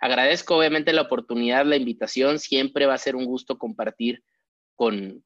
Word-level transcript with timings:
Agradezco 0.00 0.56
obviamente 0.56 0.94
la 0.94 1.02
oportunidad, 1.02 1.66
la 1.66 1.76
invitación. 1.76 2.38
Siempre 2.38 2.86
va 2.86 2.94
a 2.94 2.98
ser 2.98 3.16
un 3.16 3.26
gusto 3.26 3.58
compartir 3.58 4.22
con, 4.74 5.22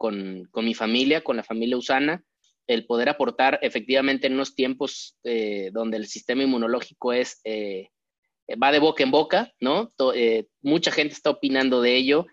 mi 0.52 0.74
familia, 0.74 1.22
con 1.22 1.36
la 1.36 1.44
familia 1.44 1.76
Usana, 1.76 2.24
el 2.66 2.86
poder 2.86 3.08
aportar 3.08 3.60
efectivamente 3.62 4.26
en 4.26 4.34
unos 4.34 4.56
tiempos 4.56 5.16
eh, 5.22 5.70
donde 5.72 5.96
el 5.96 6.08
sistema 6.08 6.42
inmunológico 6.42 7.12
es, 7.12 7.40
eh, 7.44 7.90
va 8.60 8.72
de 8.72 8.80
boca 8.80 9.04
en 9.04 9.12
boca, 9.12 9.52
¿no? 9.60 9.92
Eh, 10.12 10.46
mucha 10.60 10.90
gente 10.90 11.14
está 11.14 11.30
opinando 11.30 11.80
de 11.80 11.94
ello. 11.94 12.26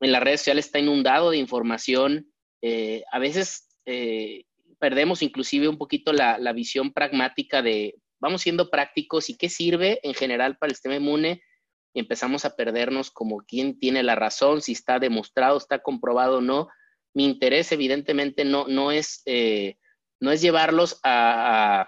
En 0.00 0.12
las 0.12 0.22
redes 0.22 0.40
sociales 0.40 0.66
está 0.66 0.78
inundado 0.78 1.30
de 1.30 1.38
información. 1.38 2.32
a 3.10 3.18
veces 3.18 3.66
perdemos 4.78 5.22
inclusive 5.22 5.66
un 5.66 5.78
poquito 5.78 6.12
la, 6.12 6.38
la 6.38 6.52
visión 6.52 6.92
pragmática 6.92 7.60
de 7.60 7.96
vamos 8.20 8.42
siendo 8.42 8.70
prácticos 8.70 9.28
y 9.30 9.36
qué 9.36 9.48
sirve 9.48 9.98
en 10.04 10.14
general 10.14 10.56
para 10.58 10.70
el 10.70 10.76
sistema 10.76 10.94
inmune 10.94 11.42
y 11.94 12.00
empezamos 12.00 12.44
a 12.44 12.56
perdernos 12.56 13.10
como 13.10 13.38
quién 13.38 13.78
tiene 13.78 14.02
la 14.02 14.14
razón, 14.14 14.62
si 14.62 14.72
está 14.72 14.98
demostrado, 14.98 15.58
está 15.58 15.80
comprobado 15.80 16.38
o 16.38 16.40
no. 16.40 16.68
Mi 17.14 17.24
interés 17.24 17.72
evidentemente 17.72 18.44
no, 18.44 18.66
no, 18.66 18.92
es, 18.92 19.22
eh, 19.26 19.76
no 20.20 20.32
es 20.32 20.40
llevarlos 20.40 20.98
a, 21.02 21.86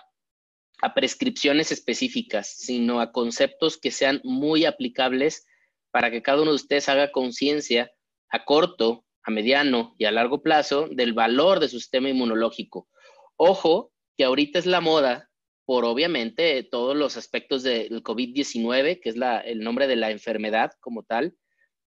a, 0.83 0.95
prescripciones 0.95 1.73
específicas, 1.73 2.49
sino 2.59 3.01
a 3.01 3.13
conceptos 3.13 3.79
que 3.79 3.91
sean 3.91 4.21
muy 4.25 4.67
aplicables 4.67 5.47
para 5.91 6.11
que 6.11 6.23
cada 6.23 6.43
uno 6.43 6.51
de 6.51 6.57
ustedes 6.57 6.89
haga 6.91 7.11
conciencia 7.11 7.91
a 8.29 8.45
corto, 8.45 9.07
a 9.23 9.31
mediano 9.31 9.95
y 9.99 10.05
a 10.05 10.13
largo 10.13 10.43
plazo 10.43 10.89
del 10.91 11.15
valor 11.15 11.61
de 11.61 11.69
su 11.69 11.79
sistema 11.79 12.11
inmunológico. 12.11 12.89
Ojo, 13.37 13.93
que 14.19 14.25
ahorita 14.25 14.59
es 14.59 14.67
la 14.67 14.83
moda 14.83 15.31
por 15.65 15.85
obviamente 15.85 16.63
todos 16.63 16.97
los 16.97 17.17
aspectos 17.17 17.63
del 17.63 18.03
COVID-19, 18.03 19.01
que 19.01 19.09
es 19.09 19.17
el 19.45 19.61
nombre 19.61 19.87
de 19.87 19.97
la 19.97 20.11
enfermedad 20.11 20.73
como 20.81 21.03
tal, 21.03 21.35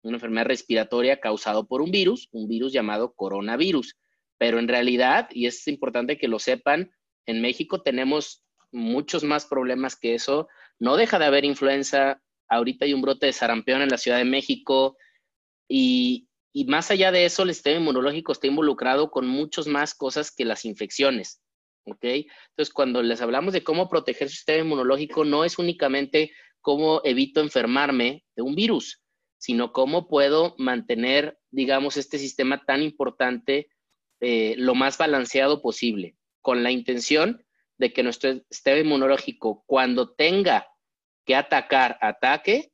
una 0.03 0.17
enfermedad 0.17 0.47
respiratoria 0.47 1.19
causada 1.19 1.63
por 1.63 1.81
un 1.81 1.91
virus, 1.91 2.28
un 2.31 2.47
virus 2.47 2.73
llamado 2.73 3.13
coronavirus. 3.13 3.97
Pero 4.38 4.59
en 4.59 4.67
realidad, 4.67 5.30
y 5.31 5.45
es 5.45 5.67
importante 5.67 6.17
que 6.17 6.28
lo 6.28 6.39
sepan, 6.39 6.91
en 7.25 7.41
México 7.41 7.81
tenemos 7.81 8.44
muchos 8.72 9.23
más 9.23 9.45
problemas 9.45 9.95
que 9.95 10.16
eso. 10.16 10.47
No 10.80 10.97
deja 10.97 11.19
de 11.19 11.25
haber 11.25 11.45
influenza. 11.45 12.22
Ahorita 12.50 12.85
hay 12.85 12.94
un 12.94 13.02
brote 13.02 13.28
de 13.28 13.33
sarampión 13.33 13.81
en 13.81 13.89
la 13.89 13.97
Ciudad 13.97 14.17
de 14.17 14.25
México. 14.25 14.97
Y, 15.67 16.28
y 16.52 16.66
más 16.66 16.89
allá 16.89 17.11
de 17.11 17.25
eso, 17.25 17.44
el 17.44 17.53
sistema 17.53 17.80
inmunológico 17.80 18.31
está 18.31 18.47
involucrado 18.47 19.11
con 19.11 19.28
muchas 19.28 19.67
más 19.67 19.94
cosas 19.94 20.31
que 20.31 20.45
las 20.45 20.66
infecciones. 20.66 21.41
¿Ok? 21.85 22.03
Entonces, 22.03 22.73
cuando 22.73 23.01
les 23.01 23.21
hablamos 23.21 23.53
de 23.53 23.63
cómo 23.63 23.89
proteger 23.89 24.29
su 24.29 24.35
sistema 24.35 24.65
inmunológico, 24.65 25.25
no 25.25 25.45
es 25.45 25.57
únicamente 25.57 26.31
cómo 26.61 27.01
evito 27.03 27.41
enfermarme 27.41 28.23
de 28.35 28.41
un 28.41 28.55
virus, 28.55 29.01
sino 29.38 29.71
cómo 29.71 30.07
puedo 30.07 30.55
mantener, 30.57 31.39
digamos, 31.49 31.97
este 31.97 32.17
sistema 32.19 32.63
tan 32.65 32.83
importante 32.83 33.69
eh, 34.19 34.55
lo 34.57 34.75
más 34.75 34.97
balanceado 34.97 35.61
posible, 35.61 36.15
con 36.41 36.63
la 36.63 36.71
intención 36.71 37.43
de 37.77 37.91
que 37.91 38.03
nuestro 38.03 38.33
sistema 38.51 38.79
inmunológico, 38.79 39.63
cuando 39.66 40.13
tenga 40.13 40.67
que 41.25 41.35
atacar, 41.35 41.97
ataque, 42.01 42.71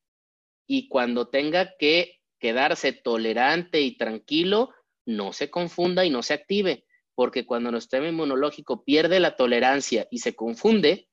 y 0.67 0.89
cuando 0.89 1.29
tenga 1.29 1.75
que 1.79 2.19
quedarse 2.39 2.91
tolerante 2.91 3.81
y 3.81 3.95
tranquilo, 3.97 4.73
no 5.05 5.31
se 5.31 5.49
confunda 5.49 6.05
y 6.05 6.09
no 6.09 6.21
se 6.21 6.33
active 6.33 6.85
porque 7.17 7.47
cuando 7.47 7.71
nuestro 7.71 7.97
sistema 7.97 8.09
inmunológico 8.09 8.83
pierde 8.83 9.19
la 9.19 9.35
tolerancia 9.35 10.07
y 10.11 10.19
se 10.19 10.35
confunde, 10.35 11.09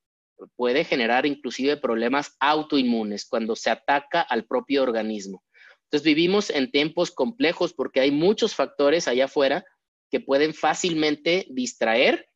puede 0.54 0.84
generar 0.84 1.24
inclusive 1.24 1.78
problemas 1.78 2.36
autoinmunes 2.40 3.24
cuando 3.26 3.56
se 3.56 3.70
ataca 3.70 4.20
al 4.20 4.44
propio 4.44 4.82
organismo. 4.82 5.42
Entonces 5.84 6.04
vivimos 6.04 6.50
en 6.50 6.70
tiempos 6.70 7.10
complejos 7.10 7.72
porque 7.72 8.00
hay 8.00 8.10
muchos 8.10 8.54
factores 8.54 9.08
allá 9.08 9.24
afuera 9.24 9.64
que 10.10 10.20
pueden 10.20 10.52
fácilmente 10.52 11.46
distraer, 11.48 12.28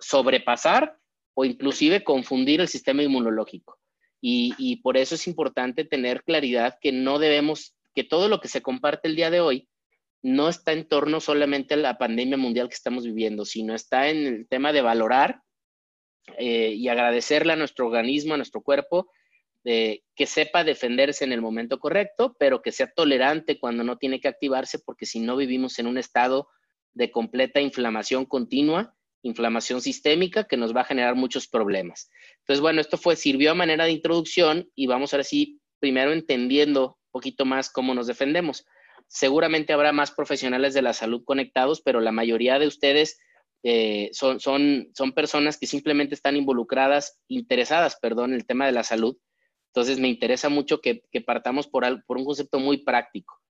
sobrepasar 0.00 0.98
o 1.34 1.44
inclusive 1.44 2.02
confundir 2.02 2.60
el 2.60 2.66
sistema 2.66 3.04
inmunológico. 3.04 3.78
Y, 4.20 4.52
y, 4.58 4.78
por 4.78 4.96
eso 4.96 5.14
es 5.14 5.28
importante 5.28 5.84
tener 5.84 6.24
claridad 6.24 6.76
que 6.80 6.90
no 6.90 7.20
debemos, 7.20 7.76
que 7.94 8.02
todo 8.02 8.28
lo 8.28 8.40
que 8.40 8.48
se 8.48 8.62
comparte 8.62 9.06
el 9.06 9.14
día 9.14 9.30
de 9.30 9.40
hoy 9.40 9.68
no 10.26 10.48
está 10.48 10.72
en 10.72 10.88
torno 10.88 11.20
solamente 11.20 11.74
a 11.74 11.76
la 11.76 11.98
pandemia 11.98 12.36
mundial 12.36 12.68
que 12.68 12.74
estamos 12.74 13.04
viviendo, 13.04 13.44
sino 13.44 13.74
está 13.74 14.08
en 14.08 14.26
el 14.26 14.48
tema 14.48 14.72
de 14.72 14.82
valorar 14.82 15.40
eh, 16.36 16.72
y 16.76 16.88
agradecerle 16.88 17.52
a 17.52 17.56
nuestro 17.56 17.86
organismo, 17.86 18.34
a 18.34 18.36
nuestro 18.36 18.60
cuerpo, 18.60 19.10
que 19.64 20.26
sepa 20.26 20.62
defenderse 20.62 21.24
en 21.24 21.32
el 21.32 21.42
momento 21.42 21.80
correcto, 21.80 22.36
pero 22.38 22.62
que 22.62 22.70
sea 22.70 22.92
tolerante 22.94 23.58
cuando 23.58 23.82
no 23.82 23.98
tiene 23.98 24.20
que 24.20 24.28
activarse, 24.28 24.78
porque 24.78 25.06
si 25.06 25.18
no 25.18 25.36
vivimos 25.36 25.80
en 25.80 25.88
un 25.88 25.98
estado 25.98 26.48
de 26.94 27.10
completa 27.10 27.60
inflamación 27.60 28.26
continua, 28.26 28.94
inflamación 29.22 29.80
sistémica, 29.80 30.44
que 30.44 30.56
nos 30.56 30.74
va 30.74 30.82
a 30.82 30.84
generar 30.84 31.16
muchos 31.16 31.48
problemas. 31.48 32.10
Entonces, 32.38 32.60
bueno, 32.60 32.80
esto 32.80 32.96
fue, 32.96 33.16
sirvió 33.16 33.50
a 33.50 33.54
manera 33.54 33.84
de 33.84 33.90
introducción 33.90 34.70
y 34.76 34.86
vamos 34.86 35.12
ahora 35.12 35.24
sí, 35.24 35.60
primero 35.80 36.12
entendiendo 36.12 36.98
un 37.06 37.10
poquito 37.10 37.44
más 37.44 37.68
cómo 37.70 37.92
nos 37.92 38.06
defendemos. 38.06 38.64
Seguramente 39.08 39.72
habrá 39.72 39.92
más 39.92 40.10
profesionales 40.10 40.74
de 40.74 40.82
la 40.82 40.92
salud 40.92 41.24
conectados, 41.24 41.80
pero 41.82 42.00
la 42.00 42.12
mayoría 42.12 42.58
de 42.58 42.66
ustedes 42.66 43.18
eh, 43.62 44.10
son, 44.12 44.40
son, 44.40 44.90
son 44.94 45.12
personas 45.12 45.58
que 45.58 45.66
simplemente 45.66 46.14
están 46.14 46.36
involucradas, 46.36 47.18
interesadas, 47.28 47.96
perdón, 48.00 48.30
en 48.30 48.36
el 48.36 48.46
tema 48.46 48.66
de 48.66 48.72
la 48.72 48.84
salud. 48.84 49.16
Entonces 49.68 49.98
me 49.98 50.08
interesa 50.08 50.48
mucho 50.48 50.80
que, 50.80 51.02
partamos 51.26 51.66
por, 51.66 51.84
por 52.06 52.16
un 52.16 52.24
concepto 52.24 52.58
muy 52.58 52.78
práctico 52.78 53.42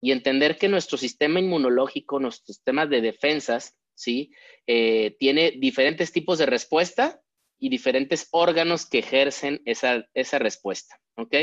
y 0.00 0.12
entender 0.12 0.56
que 0.56 0.68
nuestro 0.68 0.96
sistema 0.96 1.40
inmunológico, 1.40 2.20
nuestro 2.20 2.54
sistema 2.54 2.86
de 2.86 3.00
defensas, 3.00 3.76
¿sí? 3.94 4.32
Eh, 4.66 5.16
tiene 5.18 5.52
diferentes 5.58 6.12
tipos 6.12 6.38
de 6.38 6.46
respuesta 6.46 7.20
y 7.58 7.68
diferentes 7.68 8.28
órganos 8.30 8.86
que 8.86 9.00
ejercen 9.00 9.60
esa, 9.64 10.08
esa 10.14 10.38
respuesta, 10.38 10.98
¿ok? 11.16 11.34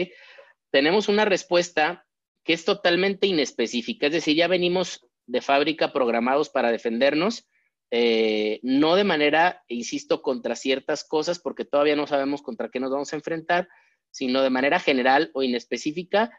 Tenemos 0.71 1.09
una 1.09 1.25
respuesta 1.25 2.05
que 2.45 2.53
es 2.53 2.63
totalmente 2.63 3.27
inespecífica, 3.27 4.05
es 4.05 4.13
decir, 4.13 4.37
ya 4.37 4.47
venimos 4.47 5.05
de 5.25 5.41
fábrica 5.41 5.91
programados 5.91 6.49
para 6.49 6.71
defendernos, 6.71 7.49
eh, 7.89 8.59
no 8.61 8.95
de 8.95 9.03
manera, 9.03 9.63
insisto, 9.67 10.21
contra 10.21 10.55
ciertas 10.55 11.03
cosas, 11.03 11.39
porque 11.39 11.65
todavía 11.65 11.95
no 11.95 12.05
sabemos 12.05 12.43
contra 12.43 12.69
qué 12.69 12.79
nos 12.79 12.91
vamos 12.91 13.11
a 13.11 13.15
enfrentar, 13.15 13.67
sino 14.11 14.43
de 14.43 14.51
manera 14.51 14.79
general 14.79 15.31
o 15.33 15.41
inespecífica, 15.41 16.31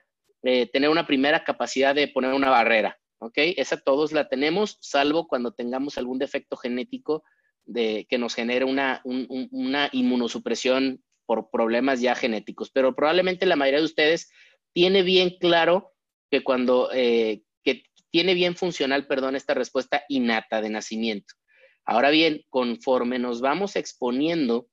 eh, 0.44 0.66
tener 0.66 0.90
una 0.90 1.08
primera 1.08 1.42
capacidad 1.42 1.92
de 1.92 2.06
poner 2.06 2.32
una 2.34 2.50
barrera, 2.50 2.98
¿ok? 3.18 3.34
Esa 3.56 3.76
todos 3.76 4.12
la 4.12 4.28
tenemos, 4.28 4.78
salvo 4.80 5.26
cuando 5.26 5.54
tengamos 5.54 5.98
algún 5.98 6.18
defecto 6.18 6.56
genético 6.56 7.24
de, 7.64 8.06
que 8.08 8.18
nos 8.18 8.36
genere 8.36 8.64
una, 8.64 9.02
una 9.04 9.88
inmunosupresión 9.90 11.02
por 11.26 11.50
problemas 11.50 12.00
ya 12.00 12.14
genéticos. 12.14 12.70
Pero 12.70 12.94
probablemente 12.94 13.44
la 13.44 13.56
mayoría 13.56 13.80
de 13.80 13.86
ustedes 13.86 14.30
tiene 14.72 15.02
bien 15.02 15.36
claro 15.40 15.95
que 16.36 16.44
cuando, 16.44 16.90
eh, 16.92 17.42
que 17.64 17.84
tiene 18.10 18.34
bien 18.34 18.56
funcional, 18.56 19.06
perdón, 19.06 19.36
esta 19.36 19.54
respuesta 19.54 20.04
innata 20.08 20.60
de 20.60 20.68
nacimiento. 20.68 21.34
Ahora 21.86 22.10
bien, 22.10 22.42
conforme 22.50 23.18
nos 23.18 23.40
vamos 23.40 23.74
exponiendo 23.76 24.68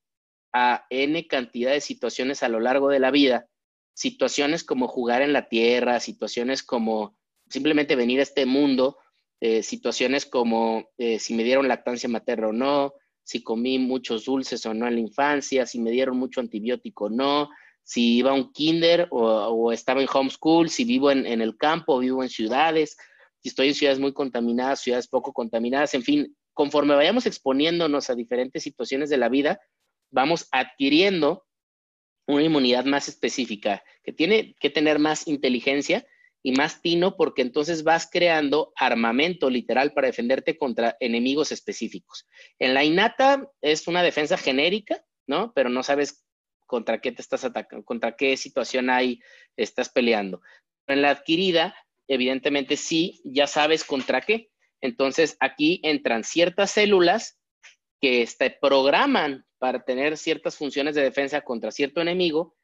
a 0.52 0.86
N 0.90 1.26
cantidad 1.28 1.72
de 1.72 1.80
situaciones 1.80 2.44
a 2.44 2.50
lo 2.50 2.60
largo 2.60 2.90
de 2.90 3.00
la 3.00 3.12
vida, 3.12 3.48
situaciones 3.94 4.64
como 4.66 4.90
jugar 4.90 5.22
en 5.22 5.32
la 5.32 5.48
tierra, 5.48 6.00
situaciones 6.00 6.64
como 6.64 7.16
simplemente 7.50 7.96
venir 7.96 8.20
a 8.20 8.24
este 8.24 8.46
mundo, 8.46 8.98
eh, 9.40 9.64
situaciones 9.64 10.26
como 10.26 10.90
eh, 10.98 11.18
si 11.20 11.34
me 11.34 11.44
dieron 11.44 11.68
lactancia 11.68 12.10
materna 12.10 12.48
o 12.48 12.54
no, 12.54 12.94
si 13.24 13.42
comí 13.42 13.80
muchos 13.80 14.26
dulces 14.26 14.66
o 14.66 14.74
no 14.74 14.88
en 14.88 14.96
la 14.96 15.00
infancia, 15.00 15.66
si 15.66 15.80
me 15.80 15.92
dieron 15.92 16.18
mucho 16.18 16.42
antibiótico 16.42 17.06
o 17.06 17.10
no, 17.10 17.50
si 17.84 18.18
iba 18.18 18.32
a 18.32 18.34
un 18.34 18.52
kinder 18.52 19.08
o, 19.12 19.72
estaba 19.72 20.02
en 20.02 20.08
homeschool, 20.12 20.70
si 20.70 20.86
vivo 20.86 21.12
en, 21.12 21.26
el 21.42 21.58
campo, 21.58 22.00
vivo 22.00 22.24
en 22.24 22.30
ciudades, 22.30 22.98
si 23.40 23.50
estoy 23.50 23.70
en 23.70 23.76
ciudades 23.76 24.00
muy 24.00 24.14
contaminadas, 24.14 24.82
ciudades 24.82 25.08
poco 25.08 25.34
contaminadas, 25.34 25.94
en 25.94 26.04
fin, 26.04 26.36
conforme 26.54 26.96
vayamos 26.96 27.26
exponiéndonos 27.26 28.10
a 28.10 28.16
diferentes 28.16 28.64
situaciones 28.64 29.10
de 29.10 29.18
la 29.18 29.30
vida, 29.30 29.60
vamos 30.12 30.48
adquiriendo 30.52 31.46
una 32.28 32.44
inmunidad 32.44 32.86
más 32.86 33.10
específica, 33.10 33.84
que 34.04 34.14
tiene 34.14 34.56
que 34.60 34.70
tener 34.70 34.98
más 34.98 35.28
inteligencia 35.28 36.06
y 36.42 36.54
más 36.54 36.82
tino, 36.82 37.18
porque 37.18 37.42
entonces 37.42 37.84
vas 37.84 38.08
creando 38.10 38.72
armamento 38.76 39.50
literal 39.50 39.94
para 39.94 40.08
defenderte 40.08 40.58
contra 40.58 40.96
enemigos 41.00 41.52
específicos. 41.52 42.28
En 42.60 42.74
la 42.74 42.84
innata 42.84 43.50
es 43.62 43.88
una 43.88 44.04
defensa 44.04 44.38
genérica, 44.38 45.04
¿no? 45.28 45.54
Pero 45.54 45.70
no 45.70 45.84
sabes 45.84 46.24
contra 46.74 47.00
qué 47.00 47.12
te 47.12 47.22
estás 47.22 47.44
atacando, 47.44 47.86
contra 47.86 48.16
qué 48.16 48.36
situación 48.36 48.90
hay, 48.90 49.22
estás 49.56 49.90
peleando. 49.90 50.42
En 50.88 51.04
la 51.04 51.12
adquirida, 51.12 51.76
evidentemente 52.08 52.78
sí, 52.78 53.22
ya 53.24 53.46
sabes 53.46 53.84
contra 53.84 54.22
qué. 54.22 54.50
Entonces 54.82 55.38
aquí 55.40 55.82
entran 55.84 56.24
ciertas 56.24 56.72
células 56.72 57.38
que 58.02 58.28
te 58.40 58.50
programan 58.50 59.46
para 59.60 59.86
tener 59.86 60.18
ciertas 60.18 60.58
funciones 60.58 60.96
de 60.96 61.04
defensa 61.04 61.42
contra 61.42 61.70
cierto 61.70 62.02
enemigo 62.02 62.56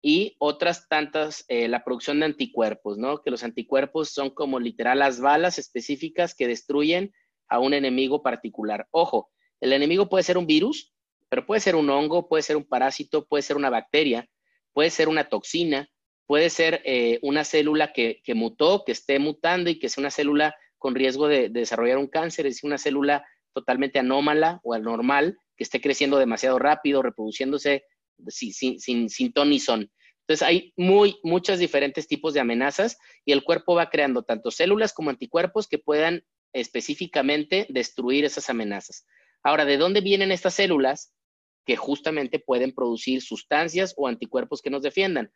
y 0.00 0.36
otras 0.38 0.88
tantas, 0.88 1.44
eh, 1.48 1.68
la 1.68 1.84
producción 1.84 2.20
de 2.20 2.24
anticuerpos, 2.24 2.96
¿no? 2.96 3.20
Que 3.20 3.30
los 3.30 3.44
anticuerpos 3.44 4.08
son 4.08 4.30
como 4.30 4.58
literal 4.58 5.00
las 5.00 5.20
balas 5.20 5.58
específicas 5.58 6.34
que 6.34 6.48
destruyen 6.48 7.12
a 7.50 7.58
un 7.58 7.74
enemigo 7.74 8.22
particular. 8.22 8.88
Ojo, 8.90 9.30
el 9.60 9.74
enemigo 9.74 10.08
puede 10.08 10.24
ser 10.24 10.38
un 10.38 10.46
virus, 10.46 10.94
pero 11.30 11.46
puede 11.46 11.60
ser 11.60 11.76
un 11.76 11.88
hongo, 11.88 12.28
puede 12.28 12.42
ser 12.42 12.56
un 12.56 12.64
parásito, 12.64 13.24
puede 13.24 13.42
ser 13.42 13.56
una 13.56 13.70
bacteria, 13.70 14.28
puede 14.72 14.90
ser 14.90 15.08
una 15.08 15.28
toxina, 15.28 15.88
puede 16.26 16.50
ser 16.50 16.82
eh, 16.84 17.20
una 17.22 17.44
célula 17.44 17.92
que, 17.92 18.20
mutó, 18.34 18.84
que 18.84 18.92
esté 18.92 19.18
mutando 19.18 19.70
y 19.70 19.78
que 19.78 19.88
sea 19.88 20.02
una 20.02 20.10
célula 20.10 20.54
con 20.76 20.94
riesgo 20.94 21.28
de, 21.28 21.48
desarrollar 21.48 21.98
un 21.98 22.08
cáncer, 22.08 22.46
es 22.46 22.64
una 22.64 22.78
célula 22.78 23.24
totalmente 23.52 23.98
anómala 23.98 24.60
o 24.64 24.74
anormal, 24.74 25.38
que 25.56 25.64
esté 25.64 25.80
creciendo 25.80 26.18
demasiado 26.18 26.58
rápido, 26.58 27.00
reproduciéndose 27.00 27.84
sin, 28.26 28.80
sin, 28.80 29.08
sin 29.08 29.32
ton 29.32 29.50
ni 29.50 29.60
son. 29.60 29.90
Entonces 30.22 30.46
hay 30.46 30.72
muy, 30.76 31.16
muchos 31.22 31.58
diferentes 31.58 32.06
tipos 32.08 32.34
de 32.34 32.40
amenazas 32.40 32.98
y 33.24 33.32
el 33.32 33.44
cuerpo 33.44 33.74
va 33.74 33.90
creando 33.90 34.22
tanto 34.22 34.50
células 34.50 34.92
como 34.92 35.10
anticuerpos 35.10 35.68
que 35.68 35.78
puedan 35.78 36.24
específicamente 36.52 37.66
destruir 37.68 38.24
esas 38.24 38.50
amenazas. 38.50 39.06
Ahora, 39.42 39.64
¿de 39.64 39.76
dónde 39.76 40.00
vienen 40.00 40.32
estas 40.32 40.54
células 40.54 41.12
que 41.64 41.76
justamente 41.76 42.38
pueden 42.38 42.72
producir 42.72 43.22
sustancias 43.22 43.94
o 43.96 44.08
anticuerpos 44.08 44.62
que 44.62 44.70
nos 44.70 44.82
defiendan? 44.82 45.30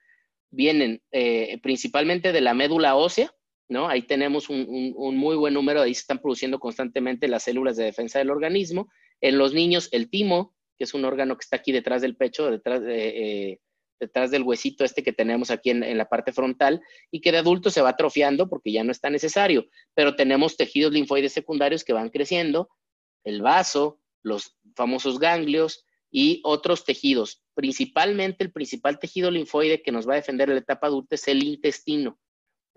vienen 0.55 1.03
eh, 1.11 1.59
principalmente 1.63 2.33
de 2.33 2.41
la 2.41 2.55
médula 2.55 2.97
ósea, 2.97 3.35
¿no? 3.69 3.89
Ahí 3.89 4.03
tenemos 4.03 4.49
un, 4.49 4.95
muy 5.17 5.37
buen 5.37 5.55
número, 5.55 5.83
ahí 5.83 5.95
se 5.95 6.01
están 6.01 6.21
produciendo 6.21 6.59
constantemente 6.59 7.29
las 7.29 7.45
células 7.45 7.77
de 7.77 7.85
defensa 7.85 8.19
del 8.19 8.31
organismo. 8.31 8.89
En 9.21 9.39
los 9.39 9.53
niños, 9.53 9.89
el 9.93 10.11
timo, 10.11 10.55
que 10.77 10.85
es 10.85 10.95
un 10.95 11.05
órgano 11.05 11.37
que 11.37 11.43
está 11.43 11.57
aquí 11.57 11.73
detrás 11.73 12.03
del 12.03 12.17
pecho, 12.17 12.51
detrás, 12.51 12.83
eh, 12.87 13.59
detrás 13.99 14.31
del 14.31 14.43
huesito 14.43 14.85
este 14.85 15.03
que 15.03 15.13
tenemos 15.13 15.51
aquí 15.51 15.71
en, 15.71 15.83
en, 15.83 15.97
la 15.99 16.09
parte 16.09 16.33
frontal, 16.33 16.83
y 17.11 17.21
que 17.21 17.33
de 17.33 17.39
adulto 17.39 17.71
se 17.71 17.81
va 17.81 17.91
atrofiando 17.91 18.49
porque 18.49 18.73
ya 18.73 18.85
no 18.85 18.93
está 18.93 19.11
necesario. 19.11 19.67
Pero 19.95 20.15
tenemos 20.15 20.57
tejidos 20.57 20.93
linfoides 20.93 21.33
secundarios 21.33 21.85
que 21.85 21.93
van 21.93 22.11
creciendo, 22.11 22.69
el 23.25 23.41
vaso, 23.41 24.01
los 24.23 24.59
famosos 24.77 25.19
ganglios, 25.19 25.87
y 26.17 26.41
otros 26.45 26.85
tejidos. 26.85 27.43
Principalmente 27.55 28.45
el 28.45 28.53
principal 28.53 29.01
tejido 29.01 29.33
linfoide 29.33 29.83
que 29.83 29.91
nos 29.91 30.09
va 30.09 30.13
a 30.13 30.17
defender 30.17 30.49
en 30.49 30.55
la 30.55 30.61
etapa 30.61 30.87
adulta 30.87 31.17
es 31.17 31.27
el 31.27 31.43
intestino. 31.43 32.21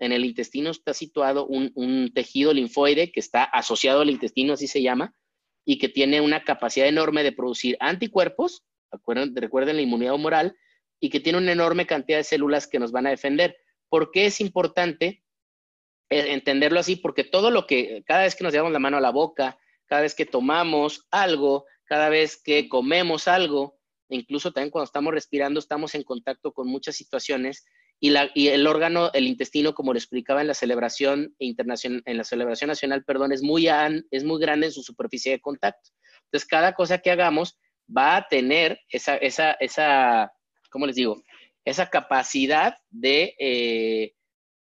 En 0.00 0.10
el 0.10 0.24
intestino 0.24 0.70
está 0.70 0.92
situado 0.92 1.46
un, 1.46 2.10
tejido 2.12 2.52
linfoide 2.52 3.12
que 3.12 3.20
está 3.20 3.44
asociado 3.44 4.00
al 4.00 4.10
intestino, 4.10 4.54
así 4.54 4.66
se 4.66 4.82
llama, 4.82 5.14
y 5.64 5.78
que 5.78 5.88
tiene 5.88 6.20
una 6.20 6.42
capacidad 6.42 6.88
enorme 6.88 7.22
de 7.22 7.30
producir 7.30 7.76
anticuerpos, 7.78 8.64
recuerden, 8.90 9.76
la 9.76 9.82
inmunidad 9.82 10.14
humoral, 10.14 10.56
y 10.98 11.08
que 11.08 11.20
tiene 11.20 11.38
una 11.38 11.52
enorme 11.52 11.86
cantidad 11.86 12.18
de 12.18 12.24
células 12.24 12.66
que 12.66 12.80
nos 12.80 12.90
van 12.90 13.06
a 13.06 13.10
defender. 13.10 13.56
¿Por 13.88 14.10
qué 14.10 14.26
es 14.26 14.40
importante 14.40 15.22
eh, 16.10 16.32
entenderlo 16.32 16.80
así? 16.80 16.96
Porque 16.96 17.22
todo 17.22 17.52
lo 17.52 17.68
que, 17.68 18.02
cada 18.04 18.22
vez 18.22 18.34
que 18.34 18.42
nos 18.42 18.52
llevamos 18.52 18.72
la 18.72 18.80
mano 18.80 18.96
a 18.96 19.00
la 19.00 19.12
boca, 19.12 19.60
cada 19.86 20.02
vez 20.02 20.16
que 20.16 20.26
tomamos 20.26 21.06
algo, 21.12 21.66
cada 21.88 22.08
vez 22.10 22.40
que 22.42 22.68
comemos 22.68 23.28
algo, 23.28 23.78
incluso 24.10 24.52
también 24.52 24.70
cuando 24.70 24.84
estamos 24.84 25.12
respirando, 25.12 25.58
estamos 25.58 25.94
en 25.94 26.02
contacto 26.02 26.52
con 26.52 26.68
muchas 26.68 26.96
situaciones 26.96 27.64
y, 28.00 28.48
el 28.48 28.66
órgano, 28.66 29.10
el 29.12 29.26
intestino, 29.26 29.74
como 29.74 29.92
lo 29.92 29.98
explicaba 29.98 30.40
en 30.40 30.46
la 30.46 30.54
celebración 30.54 31.34
internacional, 31.38 32.02
en 32.04 32.16
la 32.16 32.24
celebración 32.24 32.68
nacional, 32.68 33.04
perdón, 33.04 33.32
es 33.32 33.42
muy, 33.42 33.68
es 34.10 34.24
muy 34.24 34.40
grande 34.40 34.66
en 34.66 34.72
su 34.72 34.82
superficie 34.82 35.32
de 35.32 35.40
contacto. 35.40 35.90
Entonces, 36.26 36.46
cada 36.46 36.74
cosa 36.74 36.98
que 36.98 37.10
hagamos 37.10 37.58
va 37.94 38.16
a 38.16 38.28
tener 38.28 38.78
esa, 38.90 39.16
esa, 39.16 39.52
esa 39.52 40.30
¿cómo 40.70 40.86
les 40.86 40.96
digo? 40.96 41.22
Esa 41.64 41.90
capacidad 41.90 42.76
de, 42.90 43.34
eh, 43.38 44.14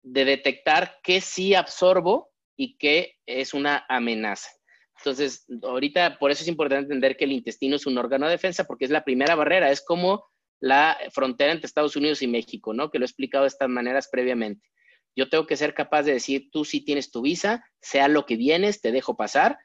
de 0.02 0.24
detectar 0.24 0.98
qué 1.02 1.20
sí 1.20 1.54
absorbo 1.54 2.30
y 2.56 2.78
qué 2.78 3.16
es 3.26 3.52
una 3.52 3.84
amenaza. 3.88 4.57
Entonces, 4.98 5.46
ahorita 5.62 6.18
por 6.18 6.30
eso 6.30 6.42
es 6.42 6.48
importante 6.48 6.84
entender 6.84 7.16
que 7.16 7.24
el 7.24 7.32
intestino 7.32 7.76
es 7.76 7.86
un 7.86 7.98
órgano 7.98 8.26
de 8.26 8.32
defensa 8.32 8.64
porque 8.64 8.84
es 8.84 8.90
la 8.90 9.04
primera 9.04 9.34
barrera, 9.34 9.70
es 9.70 9.84
como 9.84 10.24
la 10.60 10.98
frontera 11.12 11.52
entre 11.52 11.66
Estados 11.66 11.96
Unidos 11.96 12.20
y 12.22 12.26
México, 12.26 12.74
¿no? 12.74 12.90
Que 12.90 12.98
lo 12.98 13.04
he 13.04 13.06
explicado 13.06 13.44
de 13.44 13.48
estas 13.48 13.68
maneras 13.68 14.08
previamente. 14.10 14.68
Yo 15.14 15.28
tengo 15.28 15.46
que 15.46 15.56
ser 15.56 15.74
capaz 15.74 16.02
de 16.02 16.12
decir, 16.12 16.50
tú 16.50 16.64
sí 16.64 16.80
tienes 16.80 17.10
tu 17.10 17.22
visa, 17.22 17.64
sea 17.80 18.08
lo 18.08 18.26
que 18.26 18.36
vienes, 18.36 18.80
te 18.80 18.92
dejo 18.92 19.16
pasar. 19.16 19.58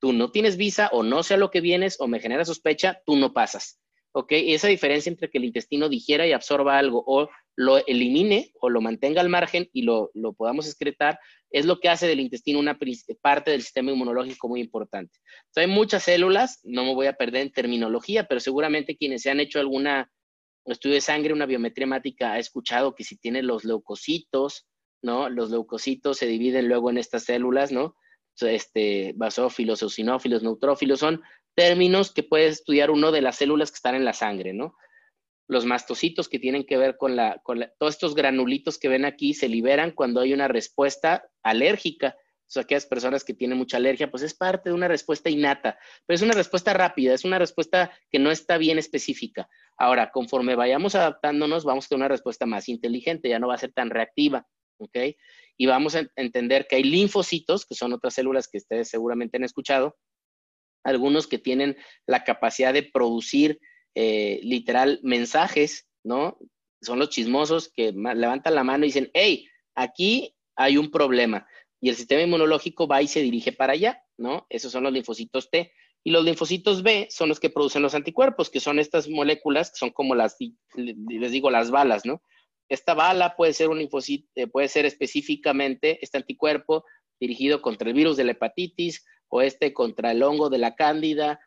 Tú 0.00 0.12
no 0.12 0.30
tienes 0.30 0.56
visa 0.56 0.88
o 0.92 1.02
no 1.02 1.22
sea 1.22 1.36
lo 1.36 1.50
que 1.50 1.60
vienes 1.60 2.00
o 2.00 2.08
me 2.08 2.20
genera 2.20 2.44
sospecha, 2.44 3.00
tú 3.04 3.16
no 3.16 3.32
pasas. 3.32 3.80
¿Ok? 4.12 4.32
Y 4.32 4.54
esa 4.54 4.68
diferencia 4.68 5.10
entre 5.10 5.30
que 5.30 5.38
el 5.38 5.44
intestino 5.44 5.88
digiera 5.88 6.26
y 6.26 6.32
absorba 6.32 6.78
algo 6.78 7.04
o 7.06 7.28
lo 7.60 7.84
elimine 7.86 8.52
o 8.58 8.70
lo 8.70 8.80
mantenga 8.80 9.20
al 9.20 9.28
margen 9.28 9.68
y 9.74 9.82
lo, 9.82 10.10
lo 10.14 10.32
podamos 10.32 10.66
excretar, 10.66 11.18
es 11.50 11.66
lo 11.66 11.78
que 11.78 11.90
hace 11.90 12.06
del 12.06 12.20
intestino 12.20 12.58
una 12.58 12.78
parte 13.20 13.50
del 13.50 13.60
sistema 13.60 13.90
inmunológico 13.90 14.48
muy 14.48 14.62
importante. 14.62 15.18
hay 15.56 15.66
muchas 15.66 16.04
células, 16.04 16.60
no 16.64 16.84
me 16.84 16.94
voy 16.94 17.06
a 17.06 17.12
perder 17.12 17.42
en 17.42 17.52
terminología, 17.52 18.24
pero 18.24 18.40
seguramente 18.40 18.96
quienes 18.96 19.22
se 19.22 19.30
han 19.30 19.40
hecho 19.40 19.60
alguna 19.60 20.10
estudio 20.64 20.94
de 20.94 21.00
sangre, 21.02 21.34
una 21.34 21.44
biometría 21.44 21.84
hemática, 21.84 22.32
ha 22.32 22.38
escuchado 22.38 22.94
que 22.94 23.04
si 23.04 23.18
tiene 23.18 23.42
los 23.42 23.64
leucocitos, 23.64 24.66
¿no? 25.02 25.28
Los 25.28 25.50
leucocitos 25.50 26.16
se 26.16 26.26
dividen 26.26 26.68
luego 26.68 26.88
en 26.88 26.96
estas 26.96 27.24
células, 27.24 27.72
¿no? 27.72 27.94
Este, 28.40 29.12
basófilos, 29.16 29.82
eosinófilos, 29.82 30.42
neutrófilos, 30.42 31.00
son 31.00 31.22
términos 31.54 32.10
que 32.10 32.22
puede 32.22 32.46
estudiar 32.46 32.90
uno 32.90 33.12
de 33.12 33.20
las 33.20 33.36
células 33.36 33.70
que 33.70 33.76
están 33.76 33.96
en 33.96 34.06
la 34.06 34.14
sangre, 34.14 34.54
¿no? 34.54 34.76
Los 35.50 35.66
mastocitos 35.66 36.28
que 36.28 36.38
tienen 36.38 36.64
que 36.64 36.76
ver 36.76 36.96
con 36.96 37.16
la, 37.16 37.40
con 37.42 37.66
todos 37.76 37.94
estos 37.94 38.14
granulitos 38.14 38.78
que 38.78 38.88
ven 38.88 39.04
aquí 39.04 39.34
se 39.34 39.48
liberan 39.48 39.90
cuando 39.90 40.20
hay 40.20 40.32
una 40.32 40.46
respuesta 40.46 41.28
alérgica. 41.42 42.14
O 42.16 42.52
sea, 42.52 42.62
aquellas 42.62 42.86
personas 42.86 43.24
que 43.24 43.34
tienen 43.34 43.58
mucha 43.58 43.76
alergia, 43.76 44.12
pues 44.12 44.22
es 44.22 44.32
parte 44.32 44.70
de 44.70 44.76
una 44.76 44.86
respuesta 44.86 45.28
innata, 45.28 45.76
pero 46.06 46.14
es 46.14 46.22
una 46.22 46.34
respuesta 46.34 46.72
rápida, 46.72 47.14
es 47.14 47.24
una 47.24 47.40
respuesta 47.40 47.90
que 48.12 48.20
no 48.20 48.30
está 48.30 48.58
bien 48.58 48.78
específica. 48.78 49.48
Ahora, 49.76 50.12
conforme 50.12 50.54
vayamos 50.54 50.94
adaptándonos, 50.94 51.64
vamos 51.64 51.86
a 51.86 51.88
tener 51.88 52.02
una 52.02 52.08
respuesta 52.08 52.46
más 52.46 52.68
inteligente, 52.68 53.28
ya 53.28 53.40
no 53.40 53.48
va 53.48 53.54
a 53.54 53.58
ser 53.58 53.72
tan 53.72 53.90
reactiva. 53.90 54.46
Y 55.56 55.66
vamos 55.66 55.96
a 55.96 56.06
entender 56.14 56.68
que 56.68 56.76
hay 56.76 56.84
linfocitos, 56.84 57.66
que 57.66 57.74
son 57.74 57.92
otras 57.92 58.14
células 58.14 58.46
que 58.46 58.58
ustedes 58.58 58.88
seguramente 58.88 59.36
han 59.36 59.44
escuchado, 59.44 59.96
algunos 60.84 61.26
que 61.26 61.38
tienen 61.38 61.76
la 62.06 62.22
capacidad 62.22 62.72
de 62.72 62.84
producir 62.84 63.58
eh, 63.94 64.40
literal 64.42 65.00
mensajes, 65.02 65.88
¿no? 66.04 66.38
Son 66.80 66.98
los 66.98 67.10
chismosos 67.10 67.68
que 67.68 67.92
levantan 67.92 68.54
la 68.54 68.64
mano 68.64 68.84
y 68.84 68.88
dicen, 68.88 69.10
hey, 69.14 69.46
aquí 69.74 70.34
hay 70.56 70.76
un 70.76 70.90
problema. 70.90 71.46
Y 71.80 71.88
el 71.88 71.96
sistema 71.96 72.22
inmunológico 72.22 72.86
va 72.86 73.02
y 73.02 73.08
se 73.08 73.22
dirige 73.22 73.52
para 73.52 73.72
allá, 73.72 74.02
¿no? 74.18 74.46
Esos 74.48 74.72
son 74.72 74.84
los 74.84 74.92
linfocitos 74.92 75.50
T. 75.50 75.72
Y 76.02 76.10
los 76.10 76.24
linfocitos 76.24 76.82
B 76.82 77.08
son 77.10 77.28
los 77.28 77.40
que 77.40 77.50
producen 77.50 77.82
los 77.82 77.94
anticuerpos, 77.94 78.48
que 78.48 78.60
son 78.60 78.78
estas 78.78 79.08
moléculas 79.08 79.70
que 79.70 79.78
son 79.78 79.90
como 79.90 80.14
las, 80.14 80.36
les 80.74 81.32
digo, 81.32 81.50
las 81.50 81.70
balas, 81.70 82.06
¿no? 82.06 82.22
Esta 82.68 82.94
bala 82.94 83.36
puede 83.36 83.52
ser 83.52 83.68
un 83.68 83.78
linfocito, 83.78 84.28
eh, 84.34 84.46
puede 84.46 84.68
ser 84.68 84.86
específicamente 84.86 85.98
este 86.02 86.18
anticuerpo 86.18 86.84
dirigido 87.18 87.60
contra 87.60 87.88
el 87.88 87.94
virus 87.94 88.16
de 88.16 88.24
la 88.24 88.32
hepatitis 88.32 89.04
o 89.28 89.42
este 89.42 89.74
contra 89.74 90.12
el 90.12 90.22
hongo 90.22 90.48
de 90.48 90.58
la 90.58 90.74
cándida 90.74 91.40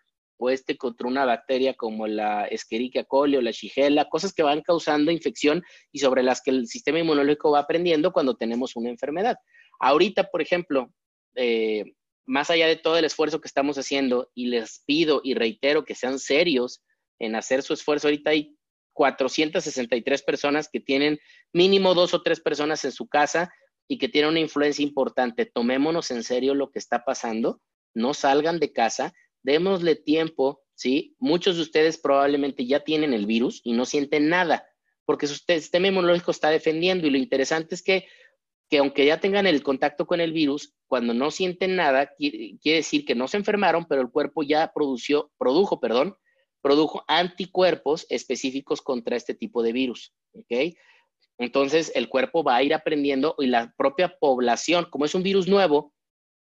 o 0.44 0.50
este 0.50 0.78
contra 0.78 1.08
una 1.08 1.26
bacteria 1.26 1.74
como 1.74 2.06
la 2.06 2.46
Escherichia 2.46 3.06
coli 3.06 3.38
o 3.38 3.42
la 3.42 3.52
Shigella, 3.52 4.10
cosas 4.10 4.34
que 4.34 4.44
van 4.44 4.62
causando 4.62 5.12
infección 5.12 5.64
y 5.92 6.00
sobre 6.00 6.22
las 6.22 6.42
que 6.42 6.52
el 6.52 6.68
sistema 6.68 7.00
inmunológico 7.00 7.52
va 7.52 7.60
aprendiendo 7.60 8.12
cuando 8.12 8.36
tenemos 8.36 8.76
una 8.76 8.90
enfermedad. 8.90 9.38
Ahorita, 9.80 10.26
por 10.26 10.42
ejemplo, 10.42 10.94
eh, 11.36 11.86
más 12.26 12.50
allá 12.50 12.68
de 12.68 12.76
todo 12.76 12.98
el 12.98 13.06
esfuerzo 13.06 13.40
que 13.40 13.48
estamos 13.48 13.78
haciendo, 13.78 14.30
y 14.34 14.48
les 14.48 14.84
pido 14.86 15.22
y 15.24 15.34
reitero 15.34 15.86
que 15.86 15.96
sean 15.96 16.20
serios 16.20 16.84
en 17.20 17.36
hacer 17.36 17.64
su 17.64 17.74
esfuerzo, 17.74 18.08
ahorita 18.08 18.32
hay 18.32 18.58
463 18.94 20.24
personas 20.24 20.70
que 20.72 20.80
tienen 20.80 21.20
mínimo 21.54 21.94
dos 21.94 22.14
o 22.14 22.22
tres 22.22 22.40
personas 22.40 22.84
en 22.86 22.92
su 22.92 23.08
casa 23.08 23.52
y 23.88 23.98
que 23.98 24.10
tienen 24.10 24.32
una 24.32 24.40
influencia 24.40 24.84
importante. 24.84 25.46
Tomémonos 25.46 26.12
en 26.12 26.24
serio 26.24 26.54
lo 26.54 26.70
que 26.70 26.80
está 26.80 27.04
pasando, 27.06 27.62
no 27.94 28.14
salgan 28.14 28.60
de 28.60 28.74
casa 28.74 29.14
démosle 29.44 29.96
tiempo, 29.96 30.64
¿sí? 30.76 31.16
Muchos 31.20 31.58
de 31.58 31.62
ustedes 31.62 31.98
probablemente 31.98 32.66
ya 32.66 32.80
tienen 32.80 33.14
el 33.14 33.26
virus 33.26 33.62
y 33.64 33.74
no 33.74 33.86
sienten 33.86 34.30
nada, 34.30 34.66
porque 35.06 35.28
su 35.28 35.36
sistema 35.36 35.88
inmunológico 35.88 36.32
está 36.32 36.50
defendiendo 36.50 37.06
y 37.06 37.12
lo 37.12 37.18
interesante 37.18 37.76
es 37.76 37.84
que, 37.84 38.08
que 38.70 38.80
aunque 38.80 39.06
ya 39.06 39.20
tengan 39.20 39.46
el 39.46 39.62
contacto 39.62 40.08
con 40.08 40.22
el 40.22 40.34
virus, 40.34 40.74
cuando 40.88 41.14
no 41.14 41.32
sienten 41.32 41.76
nada, 41.76 42.12
quiere, 42.18 42.58
decir 42.64 43.06
que 43.06 43.16
no 43.16 43.28
se 43.28 43.38
enfermaron, 43.38 43.86
pero 43.86 44.02
el 44.02 44.10
cuerpo 44.10 44.44
ya 44.44 44.72
produció, 44.74 45.32
produjo, 45.38 45.80
perdón, 45.80 46.16
produjo 46.62 47.04
anticuerpos 47.08 48.06
específicos 48.10 48.82
contra 48.82 49.18
este 49.18 49.34
tipo 49.34 49.62
de 49.62 49.74
virus, 49.74 50.14
¿ok? 50.34 50.76
Entonces 51.38 51.92
el 51.96 52.10
cuerpo 52.10 52.44
va 52.44 52.56
a 52.56 52.64
ir 52.64 52.74
aprendiendo 52.74 53.36
y 53.38 53.48
la 53.48 53.74
propia 53.78 54.18
población, 54.20 54.88
como 54.90 55.06
es 55.06 55.16
un 55.16 55.24
virus 55.24 55.48
nuevo, 55.48 55.93